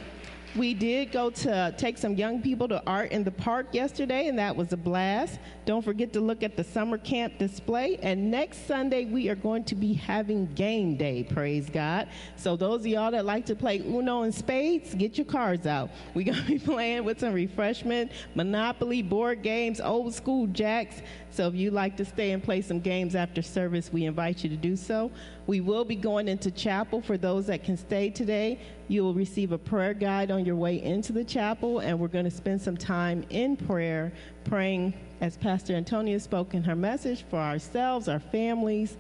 We 0.56 0.74
did 0.74 1.12
go 1.12 1.30
to 1.30 1.74
take 1.78 1.98
some 1.98 2.16
young 2.16 2.42
people 2.42 2.68
to 2.70 2.82
art 2.88 3.12
in 3.12 3.24
the 3.24 3.32
park 3.32 3.68
yesterday, 3.74 4.28
and 4.28 4.40
that 4.40 4.56
was 4.56 4.74
a 4.74 4.78
blast. 4.78 5.40
Don't 5.68 5.82
forget 5.82 6.14
to 6.14 6.22
look 6.22 6.44
at 6.44 6.56
the 6.56 6.64
summer 6.64 6.98
camp 6.98 7.40
display. 7.40 8.00
And 8.02 8.32
next 8.32 8.68
Sunday, 8.68 9.04
we 9.04 9.28
are 9.28 9.36
going 9.36 9.66
to 9.66 9.76
be 9.76 9.92
having 9.92 10.46
game 10.54 10.96
day, 10.96 11.24
praise 11.24 11.70
God. 11.70 12.08
So, 12.38 12.56
those 12.56 12.80
of 12.80 12.88
y'all 12.88 13.12
that 13.12 13.26
like 13.26 13.46
to 13.48 13.56
play 13.56 13.80
Uno 13.80 14.22
and 14.22 14.34
spades, 14.34 14.96
get 14.96 15.18
your 15.18 15.26
cards 15.26 15.68
out. 15.68 15.90
We're 16.14 16.24
going 16.24 16.38
to 16.38 16.48
be 16.48 16.58
playing 16.74 17.04
with 17.04 17.20
some 17.20 17.34
refreshment, 17.34 18.14
Monopoly, 18.34 19.02
board 19.02 19.44
games, 19.44 19.82
old 19.82 20.14
school 20.14 20.48
jacks. 20.48 21.02
So, 21.32 21.50
if 21.50 21.56
you 21.56 21.70
like 21.70 21.98
to 21.98 22.06
stay 22.06 22.32
and 22.32 22.42
play 22.42 22.62
some 22.62 22.80
games 22.80 23.14
after 23.14 23.42
service, 23.42 23.92
we 23.92 24.06
invite 24.06 24.46
you 24.46 24.50
to 24.50 24.56
do 24.56 24.78
so. 24.78 25.12
We 25.48 25.60
will 25.60 25.84
be 25.84 25.98
going 25.98 26.30
into 26.30 26.50
chapel 26.50 27.02
for 27.02 27.18
those 27.18 27.48
that 27.48 27.66
can 27.66 27.76
stay 27.76 28.10
today. 28.10 28.62
You 28.88 29.04
will 29.04 29.14
receive 29.14 29.52
a 29.52 29.58
prayer 29.58 29.94
guide 29.94 30.32
on 30.32 30.46
your 30.46 30.56
way 30.56 30.82
into 30.82 31.12
the 31.12 31.26
chapel, 31.26 31.80
and 31.80 32.00
we're 32.00 32.08
going 32.08 32.24
to 32.24 32.32
spend 32.32 32.62
some 32.62 32.78
time 32.78 33.26
in 33.30 33.58
prayer, 33.58 34.14
praying 34.46 34.94
as 35.22 35.38
Pastor 35.38 35.76
Antonia 35.76 36.20
spoke 36.20 36.54
in 36.54 36.64
her 36.64 36.76
message 36.76 37.24
for 37.30 37.40
ourselves, 37.40 38.08
our 38.08 38.20
families, 38.20 38.98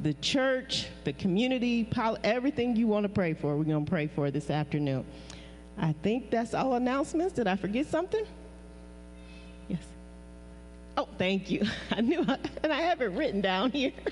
the 0.00 0.14
church, 0.14 0.88
the 1.04 1.12
community, 1.12 1.88
everything 2.24 2.74
you 2.76 2.86
want 2.86 3.04
to 3.04 3.08
pray 3.08 3.34
for, 3.34 3.56
we're 3.56 3.64
going 3.64 3.84
to 3.84 3.90
pray 3.90 4.06
for 4.06 4.30
this 4.30 4.50
afternoon. 4.50 5.04
I 5.78 5.92
think 6.02 6.30
that's 6.30 6.54
all 6.54 6.74
announcements. 6.74 7.32
Did 7.32 7.46
I 7.46 7.56
forget 7.56 7.86
something? 7.86 8.26
Oh, 11.00 11.08
thank 11.16 11.50
you. 11.50 11.62
I 11.90 12.02
knew, 12.02 12.26
and 12.62 12.70
I 12.70 12.82
have 12.82 13.00
it 13.00 13.12
written 13.12 13.40
down 13.40 13.70
here. 13.70 13.92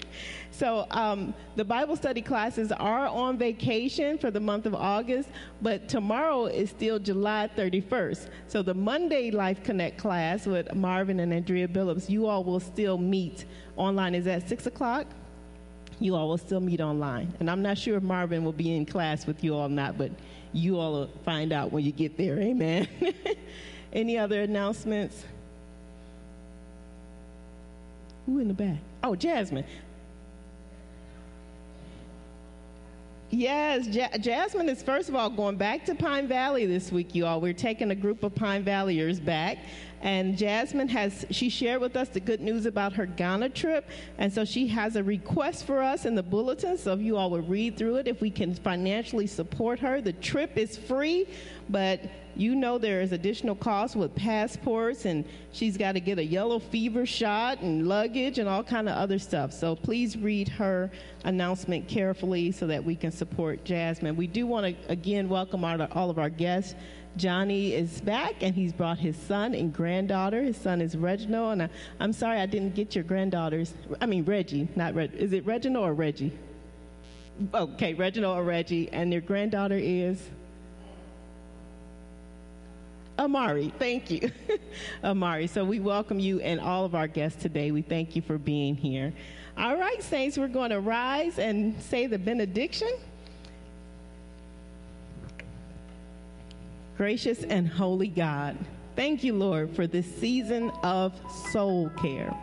So, 0.50 0.86
um, 0.90 1.34
the 1.54 1.64
Bible 1.64 1.94
study 1.94 2.20
classes 2.20 2.72
are 2.72 3.06
on 3.06 3.38
vacation 3.38 4.18
for 4.18 4.32
the 4.32 4.40
month 4.40 4.66
of 4.66 4.74
August, 4.74 5.28
but 5.62 5.88
tomorrow 5.88 6.46
is 6.46 6.70
still 6.70 6.98
July 6.98 7.48
31st. 7.56 8.28
So, 8.48 8.62
the 8.62 8.74
Monday 8.74 9.30
Life 9.30 9.62
Connect 9.62 9.98
class 9.98 10.46
with 10.46 10.74
Marvin 10.74 11.20
and 11.20 11.32
Andrea 11.32 11.68
Billups, 11.68 12.10
you 12.10 12.26
all 12.26 12.42
will 12.42 12.58
still 12.58 12.98
meet 12.98 13.44
online. 13.76 14.16
Is 14.16 14.26
at 14.26 14.48
6 14.48 14.66
o'clock? 14.66 15.06
You 16.00 16.16
all 16.16 16.28
will 16.28 16.38
still 16.38 16.60
meet 16.60 16.80
online. 16.80 17.32
And 17.38 17.48
I'm 17.48 17.62
not 17.62 17.78
sure 17.78 17.96
if 17.96 18.02
Marvin 18.02 18.42
will 18.42 18.50
be 18.50 18.74
in 18.74 18.84
class 18.84 19.28
with 19.28 19.44
you 19.44 19.54
all 19.54 19.66
or 19.66 19.68
not, 19.68 19.96
but 19.96 20.10
you 20.52 20.80
all 20.80 20.92
will 20.92 21.10
find 21.24 21.52
out 21.52 21.70
when 21.70 21.84
you 21.84 21.92
get 21.92 22.16
there. 22.16 22.36
Amen. 22.40 22.88
Any 23.92 24.18
other 24.18 24.42
announcements? 24.42 25.24
Who 28.28 28.40
in 28.40 28.48
the 28.48 28.52
back? 28.54 28.76
Oh, 29.02 29.16
Jasmine. 29.16 29.64
Yes, 33.30 33.86
ja- 33.86 34.18
Jasmine 34.18 34.68
is 34.68 34.82
first 34.82 35.08
of 35.08 35.14
all 35.14 35.30
going 35.30 35.56
back 35.56 35.86
to 35.86 35.94
Pine 35.94 36.28
Valley 36.28 36.66
this 36.66 36.92
week, 36.92 37.14
you 37.14 37.24
all. 37.24 37.40
We're 37.40 37.54
taking 37.54 37.90
a 37.90 37.94
group 37.94 38.22
of 38.22 38.34
Pine 38.34 38.64
Valleyers 38.64 39.22
back. 39.24 39.56
And 40.00 40.38
Jasmine 40.38 40.88
has, 40.88 41.26
she 41.30 41.48
shared 41.48 41.80
with 41.80 41.96
us 41.96 42.08
the 42.08 42.20
good 42.20 42.40
news 42.40 42.66
about 42.66 42.92
her 42.92 43.06
Ghana 43.06 43.50
trip. 43.50 43.88
And 44.18 44.32
so 44.32 44.44
she 44.44 44.66
has 44.68 44.96
a 44.96 45.02
request 45.02 45.66
for 45.66 45.82
us 45.82 46.04
in 46.04 46.14
the 46.14 46.22
bulletin. 46.22 46.78
So 46.78 46.92
if 46.92 47.00
you 47.00 47.16
all 47.16 47.30
would 47.30 47.48
read 47.48 47.76
through 47.76 47.96
it, 47.96 48.08
if 48.08 48.20
we 48.20 48.30
can 48.30 48.54
financially 48.54 49.26
support 49.26 49.80
her, 49.80 50.00
the 50.00 50.12
trip 50.12 50.56
is 50.56 50.76
free, 50.76 51.28
but 51.68 52.00
you 52.38 52.54
know 52.54 52.78
there 52.78 53.00
is 53.00 53.10
additional 53.10 53.56
costs 53.56 53.96
with 53.96 54.14
passports 54.14 55.06
and 55.06 55.24
she's 55.50 55.76
got 55.76 55.92
to 55.92 56.00
get 56.00 56.20
a 56.20 56.24
yellow 56.24 56.60
fever 56.60 57.04
shot 57.04 57.60
and 57.62 57.88
luggage 57.88 58.38
and 58.38 58.48
all 58.48 58.62
kind 58.62 58.88
of 58.88 58.96
other 58.96 59.18
stuff. 59.18 59.52
So 59.52 59.74
please 59.74 60.16
read 60.16 60.48
her 60.50 60.88
announcement 61.24 61.88
carefully 61.88 62.52
so 62.52 62.68
that 62.68 62.82
we 62.82 62.94
can 62.94 63.10
support 63.10 63.64
Jasmine. 63.64 64.14
We 64.14 64.28
do 64.28 64.46
want 64.46 64.66
to 64.66 64.92
again 64.92 65.28
welcome 65.28 65.64
our, 65.64 65.88
all 65.92 66.10
of 66.10 66.18
our 66.18 66.30
guests. 66.30 66.76
Johnny 67.18 67.74
is 67.74 68.00
back 68.00 68.36
and 68.42 68.54
he's 68.54 68.72
brought 68.72 68.98
his 68.98 69.16
son 69.16 69.54
and 69.54 69.72
granddaughter. 69.72 70.42
His 70.42 70.56
son 70.56 70.80
is 70.80 70.96
Reginald, 70.96 71.52
and 71.54 71.62
I, 71.64 72.04
am 72.04 72.12
sorry 72.12 72.38
I 72.38 72.46
didn't 72.46 72.74
get 72.74 72.94
your 72.94 73.04
granddaughters. 73.04 73.74
I 74.00 74.06
mean 74.06 74.24
Reggie, 74.24 74.68
not 74.76 74.94
Reg. 74.94 75.12
Is 75.14 75.32
it 75.32 75.44
Reginald 75.44 75.88
or 75.88 75.94
Reggie? 75.94 76.32
Okay, 77.52 77.94
Reginald 77.94 78.38
or 78.38 78.44
Reggie, 78.44 78.88
and 78.92 79.12
your 79.12 79.20
granddaughter 79.20 79.78
is. 79.78 80.22
Amari, 83.18 83.72
thank 83.80 84.10
you. 84.10 84.30
Amari. 85.04 85.48
So 85.48 85.64
we 85.64 85.80
welcome 85.80 86.20
you 86.20 86.40
and 86.40 86.60
all 86.60 86.84
of 86.84 86.94
our 86.94 87.08
guests 87.08 87.42
today. 87.42 87.72
We 87.72 87.82
thank 87.82 88.14
you 88.14 88.22
for 88.22 88.38
being 88.38 88.76
here. 88.76 89.12
All 89.56 89.76
right, 89.76 90.00
Saints, 90.00 90.38
we're 90.38 90.46
going 90.46 90.70
to 90.70 90.78
rise 90.78 91.40
and 91.40 91.80
say 91.82 92.06
the 92.06 92.18
benediction. 92.18 92.90
Gracious 96.98 97.44
and 97.44 97.68
holy 97.68 98.08
God, 98.08 98.58
thank 98.96 99.22
you, 99.22 99.32
Lord, 99.32 99.70
for 99.70 99.86
this 99.86 100.04
season 100.16 100.70
of 100.82 101.14
soul 101.52 101.90
care. 101.90 102.36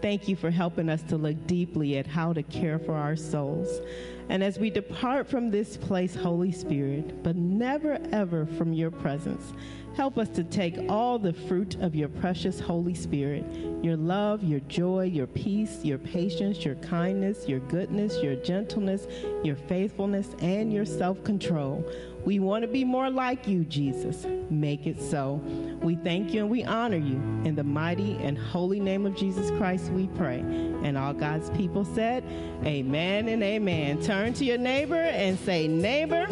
Thank 0.00 0.26
you 0.26 0.34
for 0.34 0.50
helping 0.50 0.88
us 0.88 1.04
to 1.04 1.16
look 1.16 1.46
deeply 1.46 1.96
at 1.98 2.08
how 2.08 2.32
to 2.32 2.42
care 2.42 2.80
for 2.80 2.94
our 2.94 3.14
souls. 3.14 3.80
And 4.28 4.42
as 4.42 4.58
we 4.58 4.70
depart 4.70 5.28
from 5.28 5.52
this 5.52 5.76
place, 5.76 6.16
Holy 6.16 6.50
Spirit, 6.50 7.22
but 7.22 7.36
never 7.36 8.00
ever 8.10 8.44
from 8.44 8.72
your 8.72 8.90
presence, 8.90 9.52
Help 9.94 10.16
us 10.16 10.30
to 10.30 10.42
take 10.42 10.78
all 10.88 11.18
the 11.18 11.34
fruit 11.34 11.74
of 11.76 11.94
your 11.94 12.08
precious 12.08 12.58
Holy 12.58 12.94
Spirit 12.94 13.44
your 13.82 13.96
love, 13.96 14.44
your 14.44 14.60
joy, 14.60 15.04
your 15.04 15.26
peace, 15.26 15.84
your 15.84 15.98
patience, 15.98 16.64
your 16.64 16.76
kindness, 16.76 17.48
your 17.48 17.58
goodness, 17.60 18.22
your 18.22 18.36
gentleness, 18.36 19.06
your 19.42 19.56
faithfulness, 19.56 20.34
and 20.38 20.72
your 20.72 20.84
self 20.84 21.22
control. 21.24 21.84
We 22.24 22.38
want 22.38 22.62
to 22.62 22.68
be 22.68 22.84
more 22.84 23.10
like 23.10 23.48
you, 23.48 23.64
Jesus. 23.64 24.24
Make 24.48 24.86
it 24.86 25.00
so. 25.00 25.40
We 25.82 25.96
thank 25.96 26.32
you 26.32 26.40
and 26.42 26.50
we 26.50 26.62
honor 26.64 26.96
you. 26.96 27.16
In 27.44 27.54
the 27.56 27.64
mighty 27.64 28.16
and 28.18 28.38
holy 28.38 28.78
name 28.78 29.06
of 29.06 29.16
Jesus 29.16 29.50
Christ, 29.58 29.90
we 29.90 30.06
pray. 30.08 30.38
And 30.38 30.96
all 30.96 31.12
God's 31.12 31.50
people 31.50 31.84
said, 31.84 32.24
Amen 32.64 33.28
and 33.28 33.42
amen. 33.42 34.02
Turn 34.02 34.34
to 34.34 34.44
your 34.44 34.58
neighbor 34.58 34.94
and 34.94 35.38
say, 35.40 35.66
Neighbor, 35.66 36.26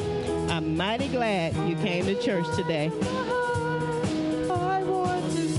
I'm 0.49 0.77
mighty 0.77 1.09
glad 1.09 1.57
you 1.69 1.75
came 1.77 2.05
to 2.07 2.21
church 2.23 2.47
today. 2.55 2.91
I 4.51 4.83
want 4.85 5.33
to 5.33 5.50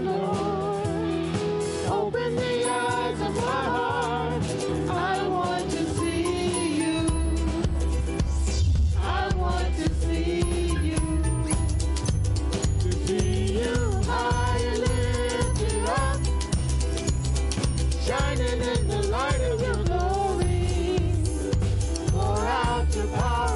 Lord. 0.00 0.86
Open 1.90 2.36
the 2.36 2.70
eyes 2.70 3.20
of 3.20 3.34
my 3.36 3.64
heart. 3.76 4.44
I 4.90 5.28
want 5.28 5.70
to 5.70 5.84
see 5.96 6.76
you. 6.84 7.00
I 9.02 9.28
want 9.36 9.76
to 9.76 9.94
see 9.94 10.42
you. 10.90 10.98
To 12.80 12.92
see 13.06 13.60
you 13.60 14.02
up, 15.86 16.20
shining 18.06 18.60
in 18.62 18.88
the 18.88 19.02
light 19.10 19.40
of 19.42 19.60
your 19.62 19.84
glory. 19.84 21.00
Pour 22.12 22.38
out 22.38 22.94
your 22.96 23.08
power. 23.08 23.51